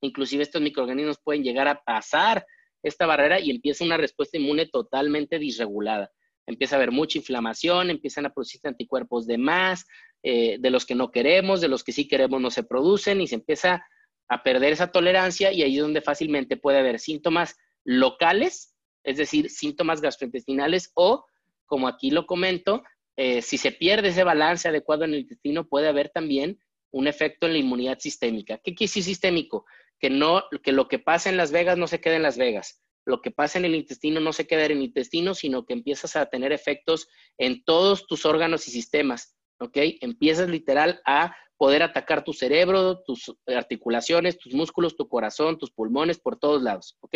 Inclusive 0.00 0.42
estos 0.42 0.60
microorganismos 0.60 1.18
pueden 1.22 1.44
llegar 1.44 1.68
a 1.68 1.82
pasar 1.82 2.44
esta 2.82 3.06
barrera 3.06 3.40
y 3.40 3.50
empieza 3.50 3.84
una 3.84 3.96
respuesta 3.96 4.36
inmune 4.36 4.66
totalmente 4.66 5.38
disregulada. 5.38 6.10
Empieza 6.46 6.76
a 6.76 6.78
haber 6.78 6.90
mucha 6.90 7.18
inflamación, 7.18 7.90
empiezan 7.90 8.26
a 8.26 8.30
producirse 8.32 8.68
anticuerpos 8.68 9.26
de 9.26 9.38
más, 9.38 9.86
eh, 10.22 10.58
de 10.60 10.70
los 10.70 10.84
que 10.84 10.94
no 10.94 11.10
queremos, 11.10 11.60
de 11.60 11.68
los 11.68 11.82
que 11.82 11.92
sí 11.92 12.06
queremos 12.06 12.40
no 12.40 12.50
se 12.50 12.64
producen 12.64 13.20
y 13.20 13.26
se 13.26 13.36
empieza 13.36 13.86
a 14.28 14.42
perder 14.42 14.72
esa 14.72 14.90
tolerancia 14.90 15.52
y 15.52 15.62
ahí 15.62 15.76
es 15.76 15.82
donde 15.82 16.00
fácilmente 16.00 16.56
puede 16.56 16.78
haber 16.78 16.98
síntomas 16.98 17.56
locales, 17.84 18.74
es 19.02 19.16
decir, 19.16 19.50
síntomas 19.50 20.00
gastrointestinales 20.00 20.90
o, 20.94 21.24
como 21.66 21.88
aquí 21.88 22.10
lo 22.10 22.26
comento, 22.26 22.82
eh, 23.16 23.42
si 23.42 23.58
se 23.58 23.72
pierde 23.72 24.08
ese 24.08 24.24
balance 24.24 24.68
adecuado 24.68 25.04
en 25.04 25.14
el 25.14 25.20
intestino, 25.20 25.68
puede 25.68 25.88
haber 25.88 26.10
también 26.10 26.58
un 26.90 27.06
efecto 27.06 27.46
en 27.46 27.52
la 27.52 27.58
inmunidad 27.58 27.98
sistémica. 27.98 28.58
¿Qué 28.58 28.74
quiere 28.74 28.88
decir 28.88 29.04
sistémico? 29.04 29.66
Que, 29.98 30.10
no, 30.10 30.44
que 30.62 30.72
lo 30.72 30.88
que 30.88 30.98
pasa 30.98 31.28
en 31.28 31.36
Las 31.36 31.52
Vegas 31.52 31.76
no 31.76 31.86
se 31.86 32.00
queda 32.00 32.16
en 32.16 32.22
Las 32.22 32.38
Vegas. 32.38 32.82
Lo 33.04 33.20
que 33.20 33.30
pasa 33.30 33.58
en 33.58 33.64
el 33.64 33.74
intestino 33.74 34.20
no 34.20 34.32
se 34.32 34.46
queda 34.46 34.64
en 34.64 34.72
el 34.72 34.82
intestino, 34.82 35.34
sino 35.34 35.66
que 35.66 35.74
empiezas 35.74 36.16
a 36.16 36.26
tener 36.26 36.52
efectos 36.52 37.08
en 37.38 37.64
todos 37.64 38.06
tus 38.06 38.24
órganos 38.24 38.66
y 38.68 38.70
sistemas. 38.70 39.36
¿Ok? 39.60 39.76
Empiezas 40.00 40.48
literal 40.48 41.00
a 41.06 41.36
poder 41.56 41.82
atacar 41.82 42.24
tu 42.24 42.32
cerebro, 42.32 43.02
tus 43.04 43.34
articulaciones, 43.46 44.38
tus 44.38 44.54
músculos, 44.54 44.96
tu 44.96 45.08
corazón, 45.08 45.58
tus 45.58 45.70
pulmones, 45.70 46.18
por 46.18 46.38
todos 46.38 46.62
lados. 46.62 46.96
¿Ok? 47.00 47.14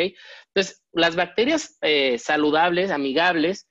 Entonces, 0.55 0.83
las 0.93 1.17
bacterias 1.17 1.79
eh, 1.83 2.19
saludables, 2.19 2.91
amigables, 2.91 3.69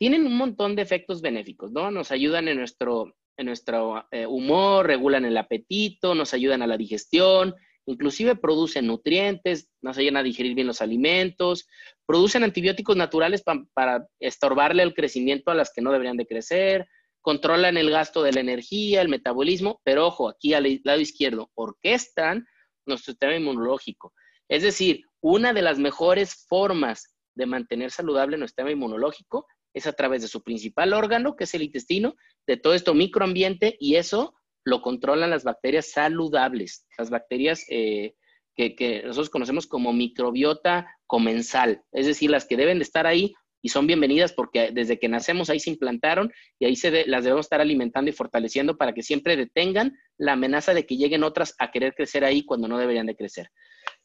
tienen 0.00 0.26
un 0.26 0.34
montón 0.34 0.76
de 0.76 0.82
efectos 0.82 1.20
benéficos, 1.20 1.72
¿no? 1.72 1.90
Nos 1.90 2.10
ayudan 2.10 2.48
en 2.48 2.56
nuestro, 2.56 3.14
en 3.36 3.44
nuestro 3.44 4.06
eh, 4.10 4.24
humor, 4.24 4.86
regulan 4.86 5.26
el 5.26 5.36
apetito, 5.36 6.14
nos 6.14 6.32
ayudan 6.32 6.62
a 6.62 6.66
la 6.66 6.78
digestión, 6.78 7.54
inclusive 7.84 8.34
producen 8.34 8.86
nutrientes, 8.86 9.68
no 9.82 9.92
se 9.92 10.00
llegan 10.00 10.16
a 10.16 10.22
digerir 10.22 10.54
bien 10.54 10.66
los 10.66 10.80
alimentos, 10.80 11.68
producen 12.06 12.44
antibióticos 12.44 12.96
naturales 12.96 13.42
para 13.74 14.06
estorbarle 14.20 14.84
el 14.84 14.94
crecimiento 14.94 15.50
a 15.50 15.54
las 15.54 15.70
que 15.70 15.82
no 15.82 15.92
deberían 15.92 16.16
de 16.16 16.26
crecer, 16.26 16.88
controlan 17.20 17.76
el 17.76 17.90
gasto 17.90 18.22
de 18.22 18.32
la 18.32 18.40
energía, 18.40 19.02
el 19.02 19.10
metabolismo, 19.10 19.82
pero 19.84 20.06
ojo, 20.06 20.30
aquí 20.30 20.54
al 20.54 20.80
lado 20.82 21.00
izquierdo, 21.00 21.50
orquestan 21.52 22.46
nuestro 22.86 23.12
sistema 23.12 23.36
inmunológico. 23.36 24.14
Es 24.48 24.62
decir, 24.62 25.02
una 25.20 25.52
de 25.52 25.60
las 25.60 25.78
mejores 25.78 26.46
formas 26.48 27.14
de 27.34 27.44
mantener 27.44 27.90
saludable 27.90 28.38
nuestro 28.38 28.62
sistema 28.62 28.70
inmunológico 28.70 29.46
es 29.74 29.86
a 29.86 29.92
través 29.92 30.22
de 30.22 30.28
su 30.28 30.42
principal 30.42 30.92
órgano, 30.92 31.36
que 31.36 31.44
es 31.44 31.54
el 31.54 31.62
intestino, 31.62 32.16
de 32.46 32.56
todo 32.56 32.74
esto 32.74 32.94
microambiente, 32.94 33.76
y 33.78 33.96
eso 33.96 34.34
lo 34.64 34.82
controlan 34.82 35.30
las 35.30 35.44
bacterias 35.44 35.90
saludables, 35.90 36.86
las 36.98 37.10
bacterias 37.10 37.64
eh, 37.68 38.14
que, 38.54 39.02
nosotros 39.04 39.30
conocemos 39.30 39.66
como 39.66 39.92
microbiota 39.92 40.94
comensal, 41.06 41.82
es 41.92 42.06
decir, 42.06 42.30
las 42.30 42.44
que 42.44 42.56
deben 42.56 42.78
de 42.78 42.84
estar 42.84 43.06
ahí 43.06 43.32
y 43.62 43.68
son 43.68 43.86
bienvenidas 43.86 44.32
porque 44.32 44.70
desde 44.72 44.98
que 44.98 45.08
nacemos 45.08 45.50
ahí 45.50 45.60
se 45.60 45.70
implantaron 45.70 46.32
y 46.58 46.66
ahí 46.66 46.76
se 46.76 47.06
las 47.06 47.24
debemos 47.24 47.46
estar 47.46 47.60
alimentando 47.60 48.10
y 48.10 48.14
fortaleciendo 48.14 48.76
para 48.76 48.92
que 48.92 49.02
siempre 49.02 49.36
detengan 49.36 49.98
la 50.16 50.32
amenaza 50.32 50.72
de 50.72 50.86
que 50.86 50.96
lleguen 50.96 51.24
otras 51.24 51.54
a 51.58 51.70
querer 51.70 51.94
crecer 51.94 52.24
ahí 52.24 52.44
cuando 52.44 52.68
no 52.68 52.78
deberían 52.78 53.06
de 53.06 53.16
crecer. 53.16 53.50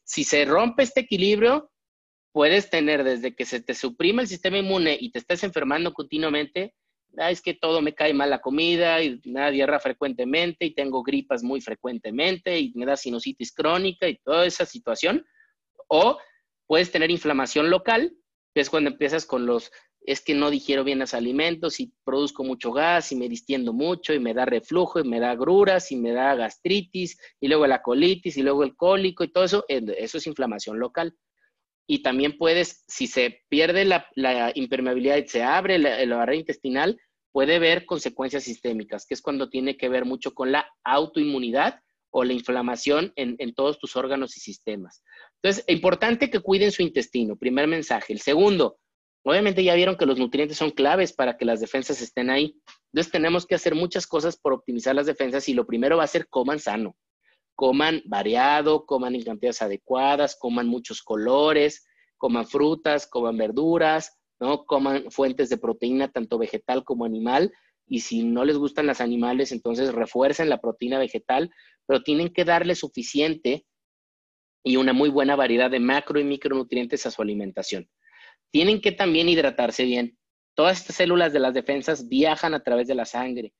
Si 0.04 0.24
se 0.24 0.44
rompe 0.44 0.82
este 0.82 1.00
equilibrio, 1.00 1.70
puedes 2.36 2.68
tener 2.68 3.02
desde 3.02 3.34
que 3.34 3.46
se 3.46 3.62
te 3.62 3.72
suprime 3.72 4.20
el 4.20 4.28
sistema 4.28 4.58
inmune 4.58 4.94
y 5.00 5.10
te 5.10 5.20
estés 5.20 5.42
enfermando 5.42 5.94
continuamente, 5.94 6.74
ah, 7.16 7.30
es 7.30 7.40
que 7.40 7.54
todo 7.54 7.80
me 7.80 7.94
cae 7.94 8.12
mal 8.12 8.28
la 8.28 8.42
comida 8.42 9.02
y 9.02 9.22
me 9.24 9.40
da 9.40 9.50
diarrea 9.50 9.80
frecuentemente 9.80 10.66
y 10.66 10.74
tengo 10.74 11.02
gripas 11.02 11.42
muy 11.42 11.62
frecuentemente 11.62 12.60
y 12.60 12.74
me 12.74 12.84
da 12.84 12.94
sinusitis 12.94 13.54
crónica 13.54 14.06
y 14.06 14.18
toda 14.18 14.44
esa 14.44 14.66
situación. 14.66 15.24
O 15.88 16.18
puedes 16.66 16.92
tener 16.92 17.10
inflamación 17.10 17.70
local, 17.70 18.14
que 18.54 18.60
es 18.60 18.68
cuando 18.68 18.90
empiezas 18.90 19.24
con 19.24 19.46
los, 19.46 19.70
es 20.02 20.20
que 20.20 20.34
no 20.34 20.50
digiero 20.50 20.84
bien 20.84 20.98
los 20.98 21.14
alimentos 21.14 21.80
y 21.80 21.94
produzco 22.04 22.44
mucho 22.44 22.70
gas 22.70 23.12
y 23.12 23.16
me 23.16 23.30
distiendo 23.30 23.72
mucho 23.72 24.12
y 24.12 24.18
me 24.18 24.34
da 24.34 24.44
reflujo 24.44 25.00
y 25.00 25.08
me 25.08 25.20
da 25.20 25.34
gruras 25.36 25.90
y 25.90 25.96
me 25.96 26.12
da 26.12 26.34
gastritis 26.34 27.18
y 27.40 27.48
luego 27.48 27.66
la 27.66 27.80
colitis 27.80 28.36
y 28.36 28.42
luego 28.42 28.62
el 28.62 28.76
cólico 28.76 29.24
y 29.24 29.32
todo 29.32 29.44
eso, 29.44 29.64
eso 29.68 30.18
es 30.18 30.26
inflamación 30.26 30.78
local 30.78 31.16
y 31.86 32.02
también 32.02 32.36
puedes, 32.36 32.84
si 32.88 33.06
se 33.06 33.42
pierde 33.48 33.84
la, 33.84 34.52
impermeabilidad 34.54 35.16
y 35.16 35.28
se 35.28 35.42
abre 35.42 35.78
la, 35.78 36.16
barrera 36.16 36.38
intestinal, 36.38 37.00
puede 37.32 37.56
haber 37.56 37.86
consecuencias 37.86 38.44
sistémicas, 38.44 39.06
que 39.06 39.14
es 39.14 39.22
cuando 39.22 39.48
tiene 39.48 39.76
que 39.76 39.88
ver 39.88 40.04
mucho 40.04 40.34
con 40.34 40.52
la 40.52 40.66
autoinmunidad 40.84 41.80
o 42.10 42.24
la 42.24 42.32
inflamación 42.32 43.12
en, 43.16 43.36
en 43.38 43.54
todos 43.54 43.78
tus 43.78 43.94
órganos 43.94 44.36
y 44.36 44.40
sistemas. 44.40 45.02
Entonces, 45.42 45.64
importante 45.68 46.30
que 46.30 46.40
cuiden 46.40 46.72
su 46.72 46.82
intestino, 46.82 47.36
primer 47.36 47.68
mensaje. 47.68 48.12
El 48.12 48.20
segundo, 48.20 48.78
obviamente 49.22 49.62
ya 49.62 49.74
vieron 49.74 49.96
que 49.96 50.06
los 50.06 50.18
nutrientes 50.18 50.56
son 50.56 50.70
claves 50.70 51.12
para 51.12 51.36
que 51.36 51.44
las 51.44 51.60
defensas 51.60 52.00
estén 52.00 52.30
ahí. 52.30 52.58
Entonces, 52.92 53.12
tenemos 53.12 53.46
que 53.46 53.54
hacer 53.54 53.74
muchas 53.74 54.06
cosas 54.06 54.38
por 54.38 54.54
optimizar 54.54 54.94
las 54.94 55.06
defensas 55.06 55.48
y 55.48 55.54
lo 55.54 55.66
primero 55.66 55.98
va 55.98 56.04
a 56.04 56.08
ser 56.08 56.26
coman 56.28 56.58
sano 56.58 56.96
coman 57.56 58.02
variado, 58.04 58.84
coman 58.84 59.14
en 59.14 59.24
cantidades 59.24 59.62
adecuadas, 59.62 60.36
coman 60.38 60.68
muchos 60.68 61.02
colores, 61.02 61.86
coman 62.18 62.46
frutas, 62.46 63.06
coman 63.06 63.36
verduras, 63.36 64.16
¿no? 64.38 64.66
Coman 64.66 65.10
fuentes 65.10 65.48
de 65.48 65.56
proteína 65.56 66.12
tanto 66.12 66.38
vegetal 66.38 66.84
como 66.84 67.06
animal. 67.06 67.52
Y 67.88 68.00
si 68.00 68.24
no 68.24 68.44
les 68.44 68.58
gustan 68.58 68.86
los 68.86 69.00
animales, 69.00 69.52
entonces 69.52 69.92
refuercen 69.92 70.50
la 70.50 70.60
proteína 70.60 70.98
vegetal, 70.98 71.50
pero 71.86 72.02
tienen 72.02 72.32
que 72.32 72.44
darle 72.44 72.74
suficiente 72.74 73.64
y 74.62 74.76
una 74.76 74.92
muy 74.92 75.08
buena 75.08 75.34
variedad 75.34 75.70
de 75.70 75.80
macro 75.80 76.20
y 76.20 76.24
micronutrientes 76.24 77.06
a 77.06 77.10
su 77.10 77.22
alimentación. 77.22 77.88
Tienen 78.50 78.80
que 78.80 78.92
también 78.92 79.28
hidratarse 79.28 79.84
bien. 79.84 80.18
Todas 80.54 80.80
estas 80.80 80.96
células 80.96 81.32
de 81.32 81.40
las 81.40 81.54
defensas 81.54 82.08
viajan 82.08 82.52
a 82.52 82.62
través 82.62 82.86
de 82.86 82.94
la 82.94 83.04
sangre 83.04 83.54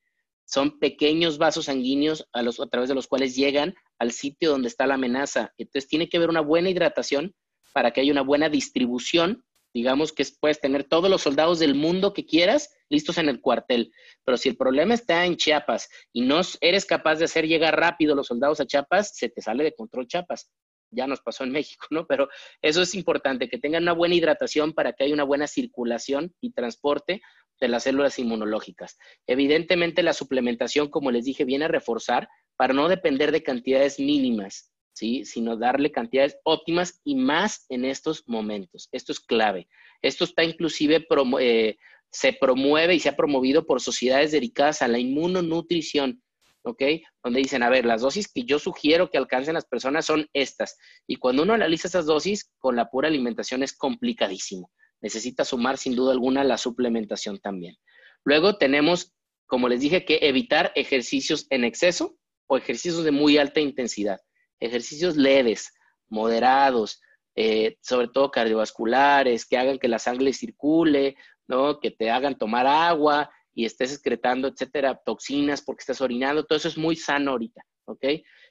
son 0.47 0.79
pequeños 0.79 1.37
vasos 1.37 1.65
sanguíneos 1.65 2.27
a, 2.31 2.41
los, 2.41 2.59
a 2.61 2.67
través 2.67 2.87
de 2.87 2.95
los 2.95 3.07
cuales 3.07 3.35
llegan 3.35 3.75
al 3.99 4.11
sitio 4.11 4.49
donde 4.49 4.69
está 4.69 4.87
la 4.87 4.93
amenaza. 4.93 5.53
Entonces 5.57 5.89
tiene 5.89 6.07
que 6.07 6.17
haber 6.17 6.29
una 6.29 6.41
buena 6.41 6.69
hidratación 6.69 7.35
para 7.73 7.91
que 7.91 8.01
haya 8.01 8.13
una 8.13 8.21
buena 8.21 8.47
distribución. 8.47 9.43
Digamos 9.73 10.13
que 10.13 10.25
puedes 10.39 10.61
tener 10.61 10.85
todos 10.85 11.09
los 11.09 11.21
soldados 11.21 11.59
del 11.59 11.75
mundo 11.75 12.13
que 12.13 12.25
quieras 12.25 12.73
listos 12.89 13.17
en 13.17 13.27
el 13.27 13.41
cuartel. 13.41 13.91
Pero 14.23 14.37
si 14.37 14.47
el 14.47 14.55
problema 14.55 14.93
está 14.93 15.25
en 15.25 15.35
Chiapas 15.35 15.89
y 16.13 16.21
no 16.21 16.39
eres 16.61 16.85
capaz 16.85 17.15
de 17.15 17.25
hacer 17.25 17.45
llegar 17.45 17.77
rápido 17.77 18.15
los 18.15 18.27
soldados 18.27 18.61
a 18.61 18.65
Chiapas, 18.65 19.17
se 19.17 19.27
te 19.27 19.41
sale 19.41 19.65
de 19.65 19.75
control 19.75 20.07
Chiapas. 20.07 20.49
Ya 20.91 21.07
nos 21.07 21.19
pasó 21.19 21.43
en 21.43 21.51
México, 21.51 21.85
¿no? 21.89 22.07
Pero 22.07 22.29
eso 22.61 22.81
es 22.81 22.95
importante, 22.95 23.49
que 23.49 23.57
tengan 23.57 23.83
una 23.83 23.91
buena 23.91 24.15
hidratación 24.15 24.71
para 24.71 24.93
que 24.93 25.03
haya 25.03 25.13
una 25.13 25.25
buena 25.25 25.45
circulación 25.45 26.33
y 26.39 26.53
transporte 26.53 27.21
de 27.59 27.67
las 27.67 27.83
células 27.83 28.19
inmunológicas. 28.19 28.97
Evidentemente, 29.25 30.03
la 30.03 30.13
suplementación, 30.13 30.89
como 30.89 31.11
les 31.11 31.25
dije, 31.25 31.45
viene 31.45 31.65
a 31.65 31.69
reforzar 31.69 32.29
para 32.55 32.73
no 32.73 32.87
depender 32.89 33.31
de 33.31 33.43
cantidades 33.43 33.99
mínimas, 33.99 34.71
¿sí? 34.93 35.25
sino 35.25 35.57
darle 35.57 35.91
cantidades 35.91 36.37
óptimas 36.43 37.01
y 37.03 37.15
más 37.15 37.65
en 37.69 37.85
estos 37.85 38.23
momentos. 38.27 38.89
Esto 38.91 39.11
es 39.11 39.19
clave. 39.19 39.67
Esto 40.01 40.23
está 40.23 40.43
inclusive, 40.43 41.05
eh, 41.39 41.77
se 42.11 42.33
promueve 42.33 42.95
y 42.95 42.99
se 42.99 43.09
ha 43.09 43.15
promovido 43.15 43.65
por 43.65 43.81
sociedades 43.81 44.31
dedicadas 44.31 44.81
a 44.81 44.87
la 44.87 44.99
inmunonutrición, 44.99 46.21
¿ok? 46.63 46.83
Donde 47.23 47.39
dicen, 47.39 47.63
a 47.63 47.69
ver, 47.69 47.85
las 47.85 48.01
dosis 48.01 48.31
que 48.31 48.43
yo 48.43 48.59
sugiero 48.59 49.09
que 49.09 49.17
alcancen 49.17 49.55
las 49.55 49.65
personas 49.65 50.05
son 50.05 50.27
estas. 50.33 50.77
Y 51.07 51.17
cuando 51.17 51.43
uno 51.43 51.53
analiza 51.53 51.87
esas 51.87 52.05
dosis, 52.05 52.51
con 52.59 52.75
la 52.75 52.89
pura 52.89 53.07
alimentación 53.07 53.63
es 53.63 53.73
complicadísimo 53.73 54.71
necesita 55.01 55.45
sumar 55.45 55.77
sin 55.77 55.95
duda 55.95 56.11
alguna 56.11 56.43
la 56.43 56.57
suplementación 56.57 57.39
también. 57.39 57.75
Luego 58.23 58.57
tenemos, 58.57 59.13
como 59.45 59.69
les 59.69 59.81
dije, 59.81 60.05
que 60.05 60.19
evitar 60.23 60.71
ejercicios 60.75 61.47
en 61.49 61.63
exceso 61.63 62.17
o 62.47 62.57
ejercicios 62.57 63.03
de 63.03 63.11
muy 63.11 63.37
alta 63.37 63.59
intensidad. 63.59 64.19
Ejercicios 64.59 65.15
leves, 65.17 65.73
moderados, 66.09 67.01
eh, 67.35 67.77
sobre 67.81 68.07
todo 68.07 68.31
cardiovasculares, 68.31 69.45
que 69.45 69.57
hagan 69.57 69.77
que 69.77 69.87
la 69.87 69.99
sangre 69.99 70.33
circule, 70.33 71.15
¿no? 71.47 71.79
que 71.79 71.91
te 71.91 72.09
hagan 72.09 72.37
tomar 72.37 72.65
agua 72.65 73.29
y 73.53 73.65
estés 73.65 73.93
excretando, 73.93 74.47
etcétera, 74.47 74.99
toxinas 75.05 75.61
porque 75.61 75.81
estás 75.81 76.01
orinando. 76.01 76.45
Todo 76.45 76.57
eso 76.57 76.67
es 76.67 76.77
muy 76.77 76.95
sano 76.95 77.31
ahorita, 77.31 77.61
¿ok? 77.85 78.05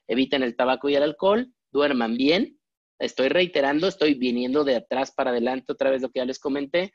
Eviten 0.08 0.42
el 0.42 0.56
tabaco 0.56 0.88
y 0.88 0.96
el 0.96 1.02
alcohol, 1.02 1.52
duerman 1.70 2.16
bien, 2.16 2.58
estoy 2.98 3.28
reiterando, 3.28 3.88
estoy 3.88 4.14
viniendo 4.14 4.64
de 4.64 4.76
atrás 4.76 5.12
para 5.12 5.30
adelante 5.30 5.72
otra 5.72 5.90
vez 5.90 6.02
lo 6.02 6.10
que 6.10 6.20
ya 6.20 6.24
les 6.24 6.38
comenté. 6.38 6.92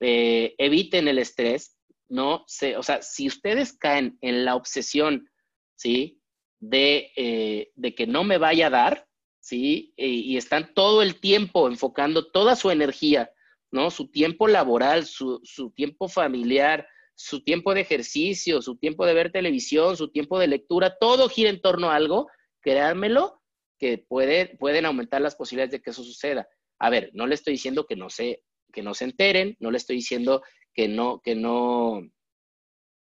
Eh, 0.00 0.54
eviten 0.58 1.08
el 1.08 1.18
estrés, 1.18 1.76
¿no? 2.08 2.44
o 2.44 2.82
sea, 2.82 3.02
si 3.02 3.26
ustedes 3.26 3.72
caen 3.72 4.18
en 4.20 4.44
la 4.44 4.56
obsesión, 4.56 5.28
¿sí? 5.76 6.20
De, 6.60 7.10
eh, 7.16 7.70
de 7.74 7.94
que 7.94 8.06
no 8.06 8.24
me 8.24 8.38
vaya 8.38 8.66
a 8.66 8.70
dar, 8.70 9.06
¿sí? 9.40 9.92
y 9.96 10.36
están 10.36 10.72
todo 10.74 11.02
el 11.02 11.20
tiempo 11.20 11.68
enfocando 11.68 12.30
toda 12.30 12.56
su 12.56 12.70
energía, 12.70 13.30
¿no? 13.70 13.90
Su 13.90 14.10
tiempo 14.10 14.48
laboral, 14.48 15.04
su, 15.04 15.40
su 15.42 15.70
tiempo 15.72 16.08
familiar, 16.08 16.88
su 17.14 17.42
tiempo 17.42 17.74
de 17.74 17.80
ejercicio, 17.80 18.62
su 18.62 18.76
tiempo 18.76 19.06
de 19.06 19.14
ver 19.14 19.32
televisión, 19.32 19.96
su 19.96 20.10
tiempo 20.10 20.38
de 20.38 20.48
lectura, 20.48 20.96
todo 20.98 21.28
gira 21.28 21.50
en 21.50 21.60
torno 21.60 21.90
a 21.90 21.96
algo, 21.96 22.28
créanmelo, 22.60 23.42
que 23.84 23.98
puede, 23.98 24.56
pueden 24.56 24.86
aumentar 24.86 25.20
las 25.20 25.36
posibilidades 25.36 25.72
de 25.72 25.82
que 25.82 25.90
eso 25.90 26.02
suceda. 26.02 26.48
A 26.78 26.88
ver, 26.88 27.10
no 27.12 27.26
le 27.26 27.34
estoy 27.34 27.52
diciendo 27.52 27.84
que 27.84 27.96
no 27.96 28.08
se, 28.08 28.42
que 28.72 28.82
no 28.82 28.94
se 28.94 29.04
enteren, 29.04 29.58
no 29.60 29.70
le 29.70 29.76
estoy 29.76 29.96
diciendo 29.96 30.42
que 30.72 30.88
no, 30.88 31.20
que 31.20 31.34
no, 31.34 32.00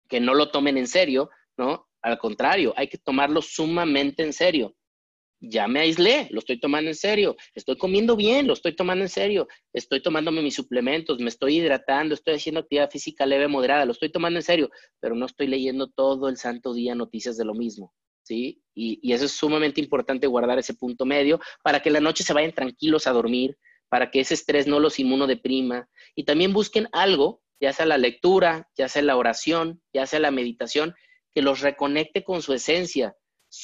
que 0.09 0.19
no 0.19 0.33
lo 0.33 0.51
tomen 0.51 0.77
en 0.77 0.87
serio, 0.87 1.29
¿no? 1.55 1.87
Al 2.01 2.17
contrario, 2.17 2.73
hay 2.75 2.89
que 2.89 2.97
tomarlo 2.97 3.41
sumamente 3.41 4.21
en 4.23 4.33
serio. 4.33 4.75
Ya 5.39 5.65
me 5.69 5.79
aislé, 5.79 6.27
lo 6.31 6.39
estoy 6.39 6.59
tomando 6.59 6.89
en 6.89 6.95
serio. 6.95 7.37
Estoy 7.53 7.77
comiendo 7.77 8.17
bien, 8.17 8.45
lo 8.45 8.51
estoy 8.51 8.75
tomando 8.75 9.05
en 9.05 9.09
serio. 9.09 9.47
Estoy 9.71 10.01
tomándome 10.01 10.41
mis 10.41 10.55
suplementos, 10.55 11.19
me 11.19 11.29
estoy 11.29 11.59
hidratando, 11.59 12.15
estoy 12.15 12.33
haciendo 12.35 12.59
actividad 12.59 12.91
física 12.91 13.25
leve, 13.25 13.47
moderada, 13.47 13.85
lo 13.85 13.93
estoy 13.93 14.11
tomando 14.11 14.39
en 14.39 14.43
serio, 14.43 14.69
pero 14.99 15.15
no 15.15 15.25
estoy 15.25 15.47
leyendo 15.47 15.87
todo 15.87 16.27
el 16.27 16.35
santo 16.35 16.73
día 16.73 16.95
noticias 16.95 17.37
de 17.37 17.45
lo 17.45 17.53
mismo. 17.53 17.93
¿Sí? 18.25 18.61
Y, 18.73 19.13
eso 19.13 19.25
es 19.25 19.31
sumamente 19.31 19.79
importante 19.79 20.27
guardar 20.27 20.59
ese 20.59 20.73
punto 20.73 21.05
medio 21.05 21.39
para 21.63 21.81
que 21.81 21.91
la 21.91 22.01
noche 22.01 22.23
se 22.23 22.33
vayan 22.33 22.51
tranquilos 22.51 23.07
a 23.07 23.11
dormir, 23.11 23.57
para 23.87 24.11
que 24.11 24.19
ese 24.19 24.33
estrés 24.33 24.67
no 24.67 24.79
los 24.79 24.99
inmunodeprima. 24.99 25.87
Y 26.15 26.25
también 26.25 26.51
busquen 26.51 26.89
algo, 26.91 27.41
ya 27.61 27.71
sea 27.71 27.85
la 27.85 27.97
lectura, 27.97 28.67
ya 28.77 28.89
sea 28.89 29.03
la 29.03 29.15
oración, 29.15 29.81
ya 29.93 30.05
sea 30.05 30.19
la 30.19 30.31
meditación, 30.31 30.95
que 31.33 31.41
los 31.41 31.61
reconecte 31.61 32.23
con 32.23 32.41
su 32.41 32.53
esencia. 32.53 33.15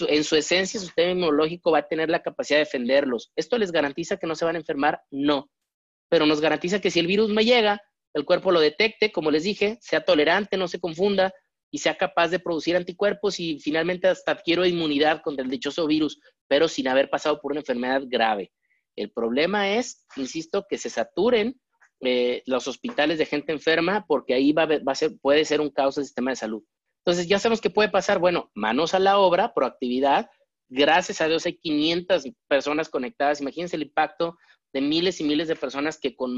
en 0.07 0.23
su 0.23 0.37
esencia, 0.37 0.79
su 0.79 0.85
sistema 0.85 1.11
inmunológico 1.11 1.71
va 1.71 1.79
a 1.79 1.87
tener 1.87 2.09
la 2.09 2.21
capacidad 2.21 2.59
de 2.59 2.65
defenderlos. 2.65 3.31
¿Esto 3.35 3.57
les 3.57 3.71
garantiza 3.71 4.17
que 4.17 4.27
no 4.27 4.35
se 4.35 4.45
van 4.45 4.55
a 4.55 4.59
enfermar? 4.59 5.01
No. 5.09 5.49
Pero 6.07 6.25
nos 6.25 6.39
garantiza 6.39 6.79
que 6.79 6.91
si 6.91 6.99
el 6.99 7.07
virus 7.07 7.29
me 7.29 7.43
llega, 7.43 7.81
el 8.13 8.25
cuerpo 8.25 8.51
lo 8.51 8.59
detecte, 8.59 9.11
como 9.11 9.31
les 9.31 9.43
dije, 9.43 9.79
sea 9.81 10.05
tolerante, 10.05 10.55
no 10.55 10.67
se 10.67 10.79
confunda, 10.79 11.33
y 11.71 11.79
sea 11.79 11.97
capaz 11.97 12.27
de 12.27 12.39
producir 12.39 12.75
anticuerpos 12.75 13.39
y 13.39 13.59
finalmente 13.59 14.07
hasta 14.07 14.33
adquiero 14.33 14.65
inmunidad 14.65 15.21
contra 15.21 15.43
el 15.43 15.49
dichoso 15.49 15.87
virus, 15.87 16.19
pero 16.47 16.67
sin 16.67 16.87
haber 16.87 17.09
pasado 17.09 17.39
por 17.39 17.53
una 17.53 17.61
enfermedad 17.61 18.03
grave. 18.05 18.51
El 18.95 19.11
problema 19.11 19.71
es, 19.71 20.05
insisto, 20.17 20.65
que 20.69 20.77
se 20.77 20.89
saturen 20.89 21.59
eh, 22.01 22.43
los 22.45 22.67
hospitales 22.67 23.17
de 23.17 23.25
gente 23.25 23.53
enferma 23.53 24.05
porque 24.07 24.33
ahí 24.33 24.51
va, 24.51 24.67
a 24.85 24.95
ser, 24.95 25.11
puede 25.21 25.45
ser 25.45 25.61
un 25.61 25.69
caos 25.69 25.95
del 25.95 26.05
sistema 26.05 26.31
de 26.31 26.35
salud. 26.35 26.63
Entonces, 27.05 27.27
ya 27.27 27.39
sabemos 27.39 27.61
qué 27.61 27.69
puede 27.69 27.89
pasar. 27.89 28.19
Bueno, 28.19 28.51
manos 28.53 28.93
a 28.93 28.99
la 28.99 29.17
obra, 29.17 29.53
proactividad. 29.53 30.29
Gracias 30.69 31.21
a 31.21 31.27
Dios 31.27 31.45
hay 31.45 31.57
500 31.57 32.23
personas 32.47 32.89
conectadas. 32.89 33.41
Imagínense 33.41 33.75
el 33.75 33.83
impacto 33.83 34.35
de 34.73 34.81
miles 34.81 35.19
y 35.19 35.23
miles 35.23 35.47
de 35.47 35.55
personas 35.55 35.99
que 35.99 36.15
con, 36.15 36.37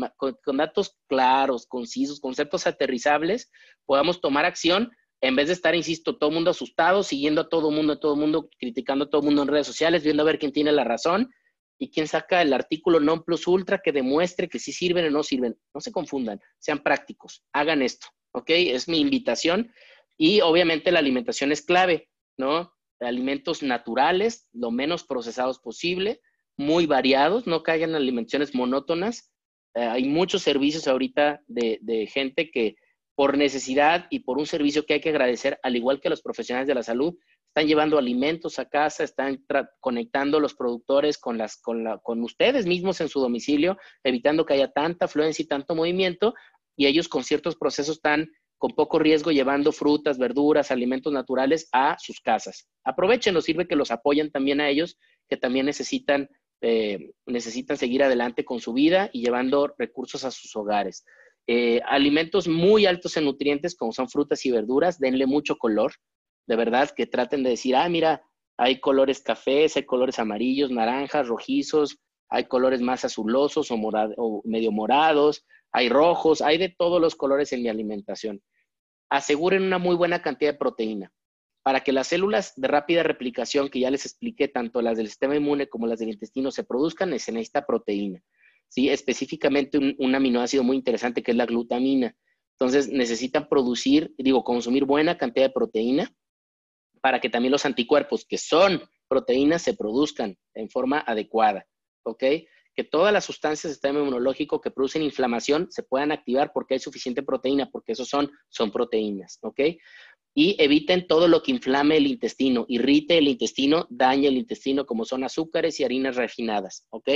datos 0.58 0.98
claros, 1.08 1.68
concisos, 1.68 2.20
conceptos 2.20 2.66
aterrizables, 2.66 3.52
podamos 3.86 4.22
tomar 4.22 4.46
acción 4.46 4.92
en 5.24 5.38
vez 5.38 5.48
de 5.48 5.54
estar, 5.54 5.74
insisto, 5.74 6.18
todo 6.18 6.32
el 6.32 6.34
mundo 6.36 6.52
asustado, 6.52 7.02
siguiendo 7.02 7.40
a 7.40 7.48
todo 7.48 7.70
el 7.70 7.76
mundo, 7.78 7.94
a 7.94 8.00
todo 8.00 8.16
el 8.16 8.20
mundo, 8.20 8.50
criticando 8.60 9.06
a 9.06 9.10
todo 9.10 9.22
el 9.22 9.28
mundo 9.28 9.44
en 9.44 9.48
redes 9.48 9.66
sociales, 9.66 10.04
viendo 10.04 10.22
a 10.22 10.26
ver 10.26 10.38
quién 10.38 10.52
tiene 10.52 10.74
la 10.74 10.84
razón 10.84 11.32
y 11.80 11.92
quién 11.92 12.10
saca 12.10 12.42
el 12.42 12.52
artículo 12.52 13.00
non 13.00 13.24
plus 13.24 13.48
ultra 13.48 13.80
que 13.80 13.94
demuestre 13.94 14.50
que 14.50 14.60
sí 14.60 14.74
sirven 14.74 15.06
o 15.06 15.12
no 15.12 15.24
sirven. 15.24 15.56
No 15.74 15.80
se 15.80 15.94
confundan, 15.94 16.42
sean 16.60 16.84
prácticos, 16.84 17.42
hagan 17.54 17.82
esto, 17.82 18.08
¿ok? 18.34 18.50
Es 18.50 18.90
mi 18.90 19.00
invitación. 19.00 19.72
Y 20.18 20.42
obviamente 20.42 20.92
la 20.92 21.00
alimentación 21.00 21.54
es 21.54 21.62
clave, 21.62 22.10
¿no? 22.38 22.74
Alimentos 23.00 23.64
naturales, 23.64 24.50
lo 24.52 24.72
menos 24.72 25.06
procesados 25.06 25.58
posible, 25.60 26.20
muy 26.58 26.86
variados, 26.86 27.48
no 27.48 27.64
caigan 27.64 27.92
en 27.92 27.96
alimentaciones 27.96 28.54
monótonas. 28.54 29.32
Eh, 29.74 29.86
hay 29.86 30.04
muchos 30.04 30.42
servicios 30.42 30.86
ahorita 30.86 31.42
de, 31.48 31.80
de 31.82 32.08
gente 32.08 32.52
que 32.52 32.76
por 33.16 33.38
necesidad 33.38 34.08
y 34.10 34.20
por 34.20 34.38
un 34.38 34.46
servicio 34.46 34.86
que 34.86 34.96
hay 34.96 35.02
que 35.02 35.10
agradecer, 35.10 35.60
al 35.64 35.76
igual 35.76 36.02
que 36.02 36.10
los 36.10 36.22
profesionales 36.22 36.68
de 36.68 36.76
la 36.76 36.84
salud, 36.84 37.16
están 37.48 37.68
llevando 37.68 38.00
alimentos 38.00 38.58
a 38.58 38.66
casa, 38.66 39.04
están 39.04 39.46
conectando 39.80 40.40
los 40.40 40.56
productores 40.56 41.20
con, 41.20 41.38
las, 41.38 41.62
con, 41.62 41.84
la, 41.84 42.00
con 42.00 42.24
ustedes 42.24 42.66
mismos 42.66 43.00
en 43.02 43.10
su 43.10 43.20
domicilio, 43.20 43.78
evitando 44.04 44.46
que 44.46 44.56
haya 44.56 44.72
tanta 44.72 45.06
afluencia 45.06 45.44
y 45.44 45.48
tanto 45.48 45.76
movimiento, 45.76 46.34
y 46.76 46.88
ellos 46.88 47.08
con 47.08 47.24
ciertos 47.24 47.56
procesos 47.56 47.98
están 47.98 48.32
con 48.58 48.72
poco 48.72 48.98
riesgo 48.98 49.32
llevando 49.32 49.72
frutas, 49.72 50.18
verduras, 50.18 50.72
alimentos 50.72 51.12
naturales 51.12 51.68
a 51.74 51.98
sus 52.00 52.22
casas. 52.22 52.68
Aprovechen, 52.84 53.34
nos 53.34 53.44
sirve 53.44 53.68
que 53.68 53.76
los 53.76 53.92
apoyen 53.92 54.32
también 54.32 54.62
a 54.62 54.70
ellos, 54.70 54.98
que 55.30 55.38
también 55.38 55.66
necesitan, 55.66 56.30
eh, 56.62 57.12
necesitan 57.26 57.78
seguir 57.78 58.04
adelante 58.04 58.46
con 58.46 58.62
su 58.62 58.74
vida 58.74 59.10
y 59.12 59.24
llevando 59.24 59.76
recursos 59.78 60.24
a 60.24 60.32
sus 60.32 60.56
hogares. 60.56 61.04
Eh, 61.48 61.82
alimentos 61.86 62.48
muy 62.48 62.86
altos 62.86 63.18
en 63.18 63.26
nutrientes, 63.26 63.76
como 63.76 63.92
son 63.92 64.10
frutas 64.10 64.46
y 64.46 64.52
verduras, 64.52 65.00
denle 65.00 65.26
mucho 65.26 65.58
color 65.58 65.94
de 66.48 66.56
verdad, 66.56 66.90
que 66.92 67.08
traten 67.08 67.44
de 67.44 67.52
decir, 67.52 67.76
ah, 67.76 67.88
mira, 67.90 68.22
hay 68.58 68.80
colores 68.80 69.22
cafés, 69.22 69.76
hay 69.78 69.84
colores 69.84 70.20
amarillos, 70.20 70.72
naranjas, 70.72 71.28
rojizos, 71.28 71.98
hay 72.30 72.46
colores 72.46 72.82
más 72.82 73.06
azulosos 73.06 73.72
o, 73.72 73.76
o 73.76 74.42
medio 74.46 74.72
morados, 74.72 75.46
hay 75.72 75.90
rojos, 75.90 76.42
hay 76.42 76.58
de 76.58 76.70
todos 76.70 77.02
los 77.02 77.16
colores 77.16 77.52
en 77.54 77.64
mi 77.64 77.70
alimentación. 77.70 78.42
Aseguren 79.10 79.64
una 79.64 79.78
muy 79.78 79.96
buena 79.96 80.22
cantidad 80.22 80.54
de 80.54 80.60
proteína 80.60 81.12
para 81.64 81.80
que 81.80 81.94
las 81.94 82.08
células 82.08 82.54
de 82.58 82.68
rápida 82.68 83.04
replicación, 83.04 83.70
que 83.70 83.80
ya 83.80 83.90
les 83.90 84.06
expliqué, 84.06 84.50
tanto 84.50 84.82
las 84.82 84.98
del 84.98 85.08
sistema 85.08 85.36
inmune 85.36 85.70
como 85.70 85.88
las 85.88 86.00
del 86.00 86.10
intestino, 86.10 86.52
se 86.52 86.66
produzcan, 86.66 87.18
se 87.20 87.32
necesita 87.32 87.66
proteína. 87.66 88.22
¿Sí? 88.74 88.90
Específicamente 88.90 89.78
un, 89.78 90.16
aminoácido 90.16 90.64
muy 90.64 90.78
interesante 90.78 91.22
que 91.22 91.32
es 91.32 91.38
la 91.38 91.46
glutamina. 91.46 92.16
Entonces 92.58 92.90
necesitan 92.90 93.48
producir, 93.48 94.14
digo, 94.18 94.44
consumir 94.44 94.86
buena 94.86 95.18
cantidad 95.18 95.46
de 95.46 95.54
proteína 95.54 96.12
para 97.00 97.20
que 97.20 97.30
también 97.30 97.52
los 97.52 97.66
anticuerpos, 97.66 98.26
que 98.26 98.38
son 98.40 98.82
proteínas, 99.08 99.62
se 99.62 99.76
produzcan 99.76 100.38
en 100.56 100.70
forma 100.70 101.00
adecuada, 101.00 101.68
¿ok? 102.04 102.24
Que 102.76 102.84
todas 102.84 103.14
las 103.14 103.26
sustancias 103.26 103.64
del 103.64 103.74
sistema 103.74 104.00
inmunológico 104.00 104.60
que 104.60 104.72
producen 104.72 105.04
inflamación 105.04 105.68
se 105.70 105.84
puedan 105.84 106.12
activar 106.12 106.52
porque 106.52 106.76
hay 106.76 106.80
suficiente 106.80 107.22
proteína, 107.22 107.70
porque 107.70 107.92
esos 107.92 108.08
son, 108.08 108.32
son 108.50 108.72
proteínas, 108.72 109.38
¿ok? 109.42 109.60
Y 110.34 110.56
eviten 110.58 111.06
todo 111.06 111.28
lo 111.28 111.44
que 111.44 111.52
inflame 111.52 111.98
el 111.98 112.08
intestino, 112.08 112.66
irrite 112.68 113.20
el 113.20 113.28
intestino, 113.28 113.86
dañe 113.92 114.30
el 114.30 114.38
intestino, 114.38 114.88
como 114.88 115.06
son 115.06 115.24
azúcares 115.24 115.80
y 115.80 115.84
harinas 115.84 116.16
refinadas, 116.16 116.88
¿ok? 116.90 117.10